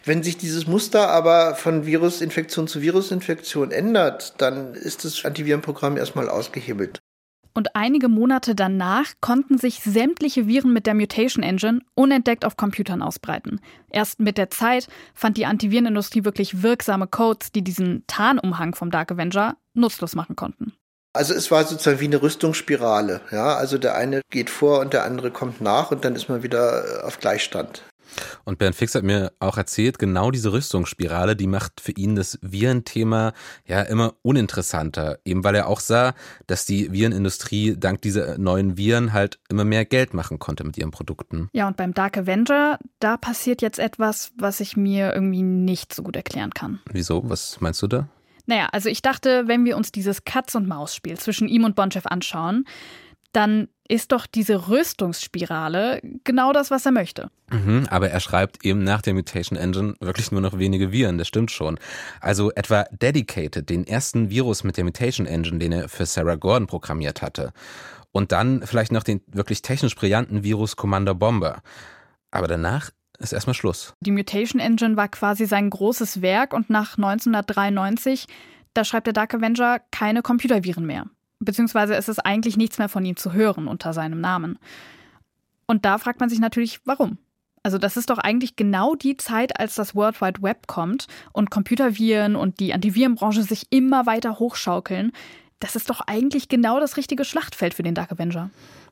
Wenn 0.06 0.22
sich 0.22 0.38
dieses 0.38 0.66
Muster 0.66 1.10
aber 1.10 1.54
von 1.54 1.84
Virusinfektion 1.84 2.66
zu 2.66 2.80
Virusinfektion 2.80 3.70
ändert, 3.70 4.40
dann 4.40 4.74
ist 4.74 5.04
das 5.04 5.26
Antivirenprogramm 5.26 5.98
erstmal 5.98 6.30
ausgehebelt 6.30 7.02
und 7.58 7.74
einige 7.74 8.08
Monate 8.08 8.54
danach 8.54 9.14
konnten 9.20 9.58
sich 9.58 9.80
sämtliche 9.80 10.46
Viren 10.46 10.72
mit 10.72 10.86
der 10.86 10.94
Mutation 10.94 11.42
Engine 11.42 11.80
unentdeckt 11.96 12.44
auf 12.44 12.56
Computern 12.56 13.02
ausbreiten. 13.02 13.60
Erst 13.90 14.20
mit 14.20 14.38
der 14.38 14.48
Zeit 14.48 14.86
fand 15.12 15.36
die 15.36 15.44
Antivirenindustrie 15.44 16.22
wirklich 16.22 16.62
wirksame 16.62 17.08
Codes, 17.08 17.50
die 17.50 17.64
diesen 17.64 18.04
Tarnumhang 18.06 18.76
vom 18.76 18.92
Dark 18.92 19.10
Avenger 19.10 19.56
nutzlos 19.74 20.14
machen 20.14 20.36
konnten. 20.36 20.72
Also 21.12 21.34
es 21.34 21.50
war 21.50 21.64
sozusagen 21.64 21.98
wie 21.98 22.04
eine 22.04 22.22
Rüstungsspirale. 22.22 23.22
Ja, 23.32 23.56
also 23.56 23.76
der 23.76 23.96
eine 23.96 24.20
geht 24.30 24.50
vor 24.50 24.78
und 24.78 24.92
der 24.92 25.02
andere 25.02 25.32
kommt 25.32 25.60
nach 25.60 25.90
und 25.90 26.04
dann 26.04 26.14
ist 26.14 26.28
man 26.28 26.44
wieder 26.44 27.02
auf 27.02 27.18
Gleichstand. 27.18 27.82
Und 28.44 28.58
Bernd 28.58 28.76
Fix 28.76 28.94
hat 28.94 29.04
mir 29.04 29.32
auch 29.40 29.56
erzählt, 29.56 29.98
genau 29.98 30.30
diese 30.30 30.52
Rüstungsspirale, 30.52 31.36
die 31.36 31.46
macht 31.46 31.80
für 31.80 31.92
ihn 31.92 32.16
das 32.16 32.38
Virenthema 32.42 33.32
ja 33.66 33.82
immer 33.82 34.14
uninteressanter. 34.22 35.18
Eben 35.24 35.44
weil 35.44 35.54
er 35.54 35.68
auch 35.68 35.80
sah, 35.80 36.14
dass 36.46 36.66
die 36.66 36.92
Virenindustrie 36.92 37.76
dank 37.78 38.02
dieser 38.02 38.38
neuen 38.38 38.76
Viren 38.76 39.12
halt 39.12 39.38
immer 39.48 39.64
mehr 39.64 39.84
Geld 39.84 40.14
machen 40.14 40.38
konnte 40.38 40.64
mit 40.64 40.78
ihren 40.78 40.90
Produkten. 40.90 41.48
Ja, 41.52 41.68
und 41.68 41.76
beim 41.76 41.94
Dark 41.94 42.16
Avenger, 42.16 42.78
da 43.00 43.16
passiert 43.16 43.62
jetzt 43.62 43.78
etwas, 43.78 44.32
was 44.36 44.60
ich 44.60 44.76
mir 44.76 45.14
irgendwie 45.14 45.42
nicht 45.42 45.92
so 45.92 46.02
gut 46.02 46.16
erklären 46.16 46.52
kann. 46.52 46.80
Wieso? 46.90 47.28
Was 47.28 47.60
meinst 47.60 47.82
du 47.82 47.86
da? 47.86 48.08
Naja, 48.46 48.68
also 48.72 48.88
ich 48.88 49.02
dachte, 49.02 49.44
wenn 49.46 49.66
wir 49.66 49.76
uns 49.76 49.92
dieses 49.92 50.24
Katz-und-Maus-Spiel 50.24 51.18
zwischen 51.18 51.48
ihm 51.48 51.64
und 51.64 51.76
Bonchev 51.76 52.06
anschauen, 52.08 52.64
dann 53.32 53.68
ist 53.88 54.12
doch 54.12 54.26
diese 54.26 54.68
Rüstungsspirale 54.68 56.00
genau 56.24 56.52
das, 56.52 56.70
was 56.70 56.84
er 56.84 56.92
möchte. 56.92 57.30
Mhm, 57.50 57.86
aber 57.90 58.10
er 58.10 58.20
schreibt 58.20 58.64
eben 58.64 58.84
nach 58.84 59.00
der 59.00 59.14
Mutation 59.14 59.58
Engine 59.58 59.94
wirklich 60.00 60.30
nur 60.30 60.42
noch 60.42 60.58
wenige 60.58 60.92
Viren, 60.92 61.16
das 61.16 61.26
stimmt 61.26 61.50
schon. 61.50 61.78
Also 62.20 62.52
etwa 62.52 62.84
Dedicated, 62.90 63.68
den 63.68 63.86
ersten 63.86 64.28
Virus 64.28 64.62
mit 64.62 64.76
der 64.76 64.84
Mutation 64.84 65.26
Engine, 65.26 65.58
den 65.58 65.72
er 65.72 65.88
für 65.88 66.04
Sarah 66.04 66.36
Gordon 66.36 66.66
programmiert 66.66 67.22
hatte. 67.22 67.52
Und 68.12 68.32
dann 68.32 68.62
vielleicht 68.64 68.92
noch 68.92 69.02
den 69.02 69.22
wirklich 69.26 69.62
technisch 69.62 69.94
brillanten 69.94 70.44
Virus 70.44 70.76
Commander 70.76 71.14
Bomber. 71.14 71.62
Aber 72.30 72.46
danach 72.46 72.90
ist 73.18 73.32
erstmal 73.32 73.54
Schluss. 73.54 73.94
Die 74.00 74.10
Mutation 74.10 74.60
Engine 74.60 74.96
war 74.96 75.08
quasi 75.08 75.46
sein 75.46 75.70
großes 75.70 76.20
Werk 76.22 76.52
und 76.52 76.70
nach 76.70 76.96
1993, 76.96 78.26
da 78.74 78.84
schreibt 78.84 79.06
der 79.06 79.14
Dark 79.14 79.34
Avenger 79.34 79.80
keine 79.90 80.22
Computerviren 80.22 80.86
mehr. 80.86 81.06
Beziehungsweise 81.40 81.94
es 81.94 82.08
ist 82.08 82.18
eigentlich 82.20 82.56
nichts 82.56 82.78
mehr 82.78 82.88
von 82.88 83.04
ihm 83.04 83.16
zu 83.16 83.32
hören 83.32 83.68
unter 83.68 83.92
seinem 83.92 84.20
Namen. 84.20 84.58
Und 85.66 85.84
da 85.84 85.98
fragt 85.98 86.20
man 86.20 86.28
sich 86.28 86.40
natürlich, 86.40 86.80
warum? 86.84 87.18
Also 87.62 87.78
das 87.78 87.96
ist 87.96 88.10
doch 88.10 88.18
eigentlich 88.18 88.56
genau 88.56 88.94
die 88.94 89.16
Zeit, 89.16 89.60
als 89.60 89.74
das 89.74 89.94
World 89.94 90.20
Wide 90.20 90.42
Web 90.42 90.66
kommt 90.66 91.06
und 91.32 91.50
Computerviren 91.50 92.36
und 92.36 92.60
die 92.60 92.72
Antivirenbranche 92.72 93.42
sich 93.42 93.66
immer 93.70 94.06
weiter 94.06 94.38
hochschaukeln. 94.38 95.12
Das 95.60 95.74
ist 95.74 95.90
doch 95.90 96.00
eigentlich 96.06 96.48
genau 96.48 96.78
das 96.78 96.96
richtige 96.96 97.24
Schlachtfeld 97.24 97.74
für 97.74 97.82
den 97.82 97.94
Dark 97.94 98.12
Avenger. 98.12 98.50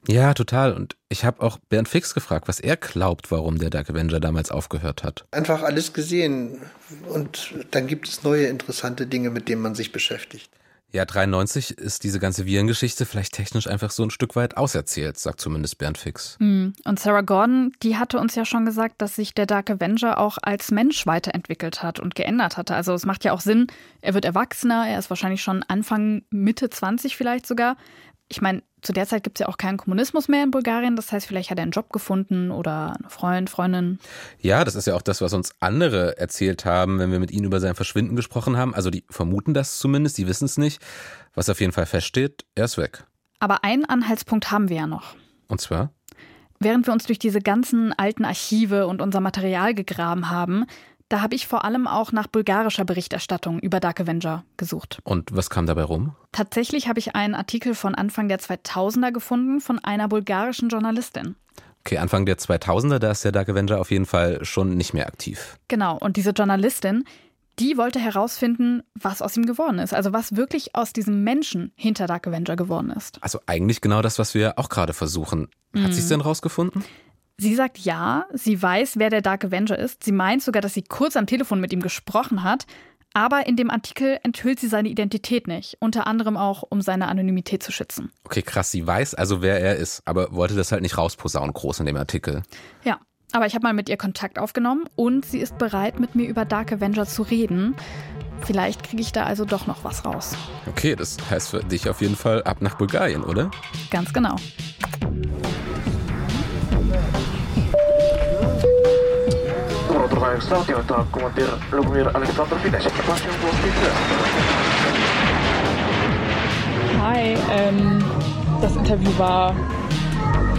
Ja, 0.08 0.34
total. 0.34 0.72
Und 0.72 0.96
ich 1.08 1.24
habe 1.24 1.42
auch 1.42 1.58
Bernd 1.68 1.88
Fix 1.88 2.12
gefragt, 2.12 2.48
was 2.48 2.60
er 2.60 2.76
glaubt, 2.76 3.30
warum 3.30 3.58
der 3.58 3.70
Dark 3.70 3.88
Avenger 3.88 4.20
damals 4.20 4.50
aufgehört 4.50 5.02
hat. 5.02 5.24
Einfach 5.30 5.62
alles 5.62 5.92
gesehen. 5.92 6.58
Und 7.08 7.54
dann 7.70 7.86
gibt 7.86 8.08
es 8.08 8.22
neue 8.24 8.46
interessante 8.46 9.06
Dinge, 9.06 9.30
mit 9.30 9.48
denen 9.48 9.62
man 9.62 9.74
sich 9.74 9.92
beschäftigt. 9.92 10.50
Ja, 10.96 11.04
93 11.04 11.72
ist 11.76 12.04
diese 12.04 12.18
ganze 12.18 12.46
Virengeschichte 12.46 13.04
vielleicht 13.04 13.34
technisch 13.34 13.66
einfach 13.66 13.90
so 13.90 14.02
ein 14.02 14.08
Stück 14.08 14.34
weit 14.34 14.56
auserzählt, 14.56 15.18
sagt 15.18 15.42
zumindest 15.42 15.76
Bernd 15.76 15.98
Fix. 15.98 16.38
Hm. 16.38 16.72
Und 16.86 16.98
Sarah 16.98 17.20
Gordon, 17.20 17.72
die 17.82 17.98
hatte 17.98 18.18
uns 18.18 18.34
ja 18.34 18.46
schon 18.46 18.64
gesagt, 18.64 19.02
dass 19.02 19.14
sich 19.14 19.34
der 19.34 19.44
Dark 19.44 19.68
Avenger 19.68 20.16
auch 20.16 20.38
als 20.40 20.70
Mensch 20.70 21.06
weiterentwickelt 21.06 21.82
hat 21.82 22.00
und 22.00 22.14
geändert 22.14 22.56
hatte. 22.56 22.74
Also 22.74 22.94
es 22.94 23.04
macht 23.04 23.24
ja 23.24 23.32
auch 23.32 23.42
Sinn, 23.42 23.66
er 24.00 24.14
wird 24.14 24.24
erwachsener, 24.24 24.88
er 24.88 24.98
ist 24.98 25.10
wahrscheinlich 25.10 25.42
schon 25.42 25.62
Anfang, 25.64 26.22
Mitte 26.30 26.70
20 26.70 27.14
vielleicht 27.14 27.46
sogar. 27.46 27.76
Ich 28.28 28.42
meine, 28.42 28.62
zu 28.82 28.92
der 28.92 29.06
Zeit 29.06 29.22
gibt 29.22 29.38
es 29.38 29.40
ja 29.40 29.48
auch 29.48 29.56
keinen 29.56 29.76
Kommunismus 29.76 30.28
mehr 30.28 30.42
in 30.42 30.50
Bulgarien. 30.50 30.96
Das 30.96 31.12
heißt, 31.12 31.26
vielleicht 31.26 31.50
hat 31.50 31.58
er 31.58 31.62
einen 31.62 31.72
Job 31.72 31.92
gefunden 31.92 32.50
oder 32.50 32.96
einen 32.96 33.08
Freund, 33.10 33.50
Freundin. 33.50 33.98
Ja, 34.40 34.64
das 34.64 34.74
ist 34.74 34.86
ja 34.86 34.94
auch 34.94 35.02
das, 35.02 35.20
was 35.20 35.32
uns 35.32 35.52
andere 35.60 36.18
erzählt 36.18 36.64
haben, 36.64 36.98
wenn 36.98 37.10
wir 37.10 37.20
mit 37.20 37.30
ihnen 37.30 37.44
über 37.44 37.60
sein 37.60 37.74
Verschwinden 37.74 38.16
gesprochen 38.16 38.56
haben. 38.56 38.74
Also 38.74 38.90
die 38.90 39.04
vermuten 39.10 39.54
das 39.54 39.78
zumindest, 39.78 40.18
die 40.18 40.26
wissen 40.26 40.44
es 40.46 40.58
nicht. 40.58 40.80
Was 41.34 41.48
auf 41.48 41.60
jeden 41.60 41.72
Fall 41.72 41.86
feststeht, 41.86 42.44
er 42.54 42.64
ist 42.64 42.78
weg. 42.78 43.04
Aber 43.38 43.64
einen 43.64 43.84
Anhaltspunkt 43.84 44.50
haben 44.50 44.68
wir 44.68 44.76
ja 44.76 44.86
noch. 44.86 45.14
Und 45.48 45.60
zwar? 45.60 45.92
Während 46.58 46.86
wir 46.86 46.92
uns 46.92 47.04
durch 47.04 47.18
diese 47.18 47.40
ganzen 47.40 47.92
alten 47.92 48.24
Archive 48.24 48.86
und 48.86 49.02
unser 49.02 49.20
Material 49.20 49.74
gegraben 49.74 50.30
haben, 50.30 50.64
da 51.08 51.20
habe 51.20 51.34
ich 51.34 51.46
vor 51.46 51.64
allem 51.64 51.86
auch 51.86 52.12
nach 52.12 52.26
bulgarischer 52.26 52.84
Berichterstattung 52.84 53.60
über 53.60 53.80
Dark 53.80 54.00
Avenger 54.00 54.44
gesucht. 54.56 54.98
Und 55.04 55.34
was 55.34 55.50
kam 55.50 55.66
dabei 55.66 55.84
rum? 55.84 56.16
Tatsächlich 56.32 56.88
habe 56.88 56.98
ich 56.98 57.14
einen 57.14 57.34
Artikel 57.34 57.74
von 57.74 57.94
Anfang 57.94 58.28
der 58.28 58.40
2000er 58.40 59.12
gefunden 59.12 59.60
von 59.60 59.78
einer 59.78 60.08
bulgarischen 60.08 60.68
Journalistin. 60.68 61.36
Okay, 61.80 61.98
Anfang 61.98 62.26
der 62.26 62.36
2000er, 62.36 62.98
da 62.98 63.12
ist 63.12 63.24
der 63.24 63.30
Dark 63.30 63.48
Avenger 63.48 63.80
auf 63.80 63.92
jeden 63.92 64.06
Fall 64.06 64.44
schon 64.44 64.76
nicht 64.76 64.92
mehr 64.92 65.06
aktiv. 65.06 65.56
Genau, 65.68 65.96
und 65.96 66.16
diese 66.16 66.30
Journalistin, 66.30 67.04
die 67.60 67.76
wollte 67.76 68.00
herausfinden, 68.00 68.82
was 68.94 69.22
aus 69.22 69.36
ihm 69.36 69.46
geworden 69.46 69.78
ist. 69.78 69.94
Also 69.94 70.12
was 70.12 70.34
wirklich 70.34 70.74
aus 70.74 70.92
diesem 70.92 71.22
Menschen 71.22 71.72
hinter 71.76 72.08
Dark 72.08 72.26
Avenger 72.26 72.56
geworden 72.56 72.90
ist. 72.90 73.22
Also 73.22 73.38
eigentlich 73.46 73.80
genau 73.80 74.02
das, 74.02 74.18
was 74.18 74.34
wir 74.34 74.58
auch 74.58 74.68
gerade 74.68 74.92
versuchen. 74.92 75.48
Hat 75.74 75.82
mhm. 75.82 75.92
sie 75.92 76.00
es 76.00 76.08
denn 76.08 76.20
rausgefunden? 76.20 76.84
Sie 77.38 77.54
sagt 77.54 77.78
ja, 77.78 78.24
sie 78.32 78.60
weiß, 78.60 78.98
wer 78.98 79.10
der 79.10 79.20
Dark 79.20 79.44
Avenger 79.44 79.78
ist. 79.78 80.02
Sie 80.02 80.12
meint 80.12 80.42
sogar, 80.42 80.62
dass 80.62 80.72
sie 80.72 80.82
kurz 80.82 81.16
am 81.16 81.26
Telefon 81.26 81.60
mit 81.60 81.72
ihm 81.72 81.82
gesprochen 81.82 82.42
hat. 82.42 82.66
Aber 83.12 83.46
in 83.46 83.56
dem 83.56 83.70
Artikel 83.70 84.18
enthüllt 84.22 84.58
sie 84.60 84.68
seine 84.68 84.88
Identität 84.88 85.46
nicht. 85.46 85.76
Unter 85.80 86.06
anderem 86.06 86.36
auch, 86.36 86.62
um 86.68 86.80
seine 86.80 87.08
Anonymität 87.08 87.62
zu 87.62 87.72
schützen. 87.72 88.10
Okay, 88.24 88.42
krass. 88.42 88.70
Sie 88.70 88.86
weiß 88.86 89.14
also, 89.14 89.42
wer 89.42 89.60
er 89.60 89.76
ist, 89.76 90.02
aber 90.06 90.32
wollte 90.32 90.54
das 90.54 90.72
halt 90.72 90.82
nicht 90.82 90.96
rausposaunen 90.96 91.52
groß 91.52 91.80
in 91.80 91.86
dem 91.86 91.96
Artikel. 91.96 92.42
Ja, 92.84 93.00
aber 93.32 93.46
ich 93.46 93.54
habe 93.54 93.64
mal 93.64 93.74
mit 93.74 93.88
ihr 93.88 93.96
Kontakt 93.96 94.38
aufgenommen 94.38 94.84
und 94.96 95.24
sie 95.24 95.38
ist 95.38 95.58
bereit, 95.58 96.00
mit 96.00 96.14
mir 96.14 96.28
über 96.28 96.44
Dark 96.44 96.72
Avenger 96.72 97.06
zu 97.06 97.22
reden. 97.22 97.74
Vielleicht 98.42 98.82
kriege 98.82 99.02
ich 99.02 99.12
da 99.12 99.24
also 99.24 99.44
doch 99.44 99.66
noch 99.66 99.84
was 99.84 100.04
raus. 100.04 100.36
Okay, 100.66 100.94
das 100.94 101.16
heißt 101.30 101.50
für 101.50 101.60
dich 101.60 101.88
auf 101.88 102.00
jeden 102.00 102.16
Fall 102.16 102.42
ab 102.44 102.60
nach 102.60 102.76
Bulgarien, 102.76 103.24
oder? 103.24 103.50
Ganz 103.90 104.12
genau. 104.12 104.36
Kommandeur 111.12 111.58
Lubomir 111.72 112.14
Alexander 112.14 112.56
Hi, 117.02 117.36
ähm, 117.52 118.04
das 118.60 118.76
Interview 118.76 119.10
war 119.18 119.54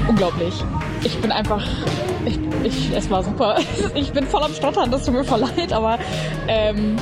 unglaublich. 0.08 0.64
Ich 1.04 1.18
bin 1.22 1.32
einfach, 1.32 1.66
ich, 2.26 2.39
ich, 2.64 2.91
es 2.95 3.10
war 3.10 3.24
super. 3.24 3.60
Ich 3.95 4.12
bin 4.12 4.26
voll 4.28 4.43
am 4.43 4.54
Stottern, 4.54 4.91
das 4.91 5.06
tut 5.06 5.14
mir 5.14 5.24
voll 5.24 5.39
leid, 5.39 5.74
aber 5.74 5.98
ähm, 6.48 6.98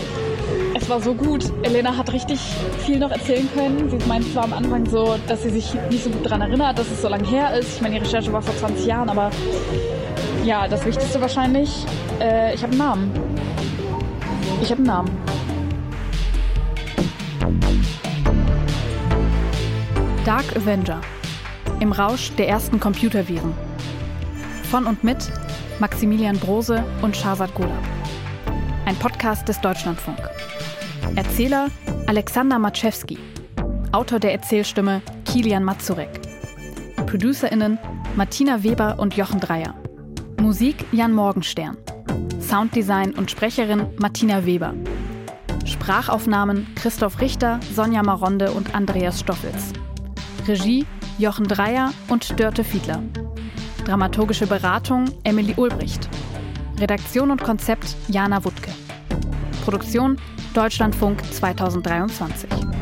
es 0.76 0.90
war 0.90 1.02
so 1.02 1.14
gut. 1.14 1.46
Elena 1.64 1.96
hat 1.96 2.12
richtig 2.12 2.40
viel 2.86 3.00
noch 3.00 3.12
erzählen 3.12 3.48
können. 3.56 3.90
Sie 3.90 4.08
meinte 4.08 4.32
zwar 4.32 4.44
am 4.44 4.54
Anfang 4.54 4.86
so, 4.88 5.16
dass 5.28 5.44
sie 5.44 5.50
sich 5.50 5.74
nicht 5.90 6.04
so 6.04 6.10
gut 6.10 6.26
daran 6.26 6.42
erinnert, 6.42 6.78
dass 6.78 6.92
es 6.92 7.02
so 7.02 7.08
lange 7.08 7.28
her 7.28 7.58
ist. 7.58 7.76
Ich 7.76 7.82
meine, 7.82 8.00
die 8.00 8.06
Recherche 8.06 8.32
war 8.34 8.42
vor 8.42 8.56
20 8.56 8.86
Jahren, 8.86 9.10
aber 9.10 9.32
ja, 10.46 10.68
das 10.68 10.86
Wichtigste 10.86 11.20
wahrscheinlich, 11.20 11.86
äh, 12.22 12.54
ich 12.54 12.62
habe 12.62 12.72
einen 12.72 12.78
Namen. 12.78 13.12
Ich 14.62 14.70
habe 14.70 14.78
einen 14.78 14.86
Namen. 14.86 15.18
Dark 20.24 20.46
Avenger. 20.56 21.02
Im 21.80 21.92
Rausch 21.92 22.32
der 22.38 22.48
ersten 22.48 22.80
Computerviren. 22.80 23.54
Von 24.70 24.86
und 24.86 25.04
mit 25.04 25.32
Maximilian 25.80 26.38
Brose 26.38 26.84
und 27.02 27.18
Shahzad 27.18 27.54
Gula. 27.56 27.78
Ein 28.86 28.96
Podcast 28.98 29.48
des 29.48 29.60
Deutschlandfunk. 29.62 30.20
Erzähler 31.16 31.68
Alexander 32.08 32.60
Maczewski. 32.60 33.18
Autor 33.92 34.20
der 34.20 34.34
Erzählstimme 34.34 35.02
Kilian 35.26 35.64
Mazurek. 35.64 36.22
ProducerInnen 37.08 37.80
Martina 38.16 38.64
Weber 38.64 38.96
und 39.00 39.16
Jochen 39.16 39.40
Dreier. 39.40 39.74
Musik 40.42 40.86
Jan 40.92 41.14
Morgenstern. 41.14 41.78
Sounddesign 42.40 43.14
und 43.14 43.32
Sprecherin 43.32 43.88
Martina 43.98 44.46
Weber. 44.46 44.74
Sprachaufnahmen 45.66 46.68
Christoph 46.76 47.20
Richter, 47.20 47.60
Sonja 47.74 48.04
Maronde 48.04 48.52
und 48.52 48.76
Andreas 48.76 49.20
Stoffels. 49.20 49.74
Regie 50.48 50.86
Jochen 51.18 51.48
Dreier 51.48 51.92
und 52.10 52.40
Dörte 52.40 52.64
Fiedler. 52.64 53.02
Dramaturgische 53.86 54.48
Beratung 54.48 55.06
Emily 55.24 55.54
Ulbricht. 55.58 56.10
Redaktion 56.80 57.32
und 57.32 57.42
Konzept 57.42 57.96
Jana 58.08 58.44
Wuttke. 58.44 58.72
Produktion 59.64 60.18
Deutschlandfunk 60.54 61.24
2023. 61.34 62.75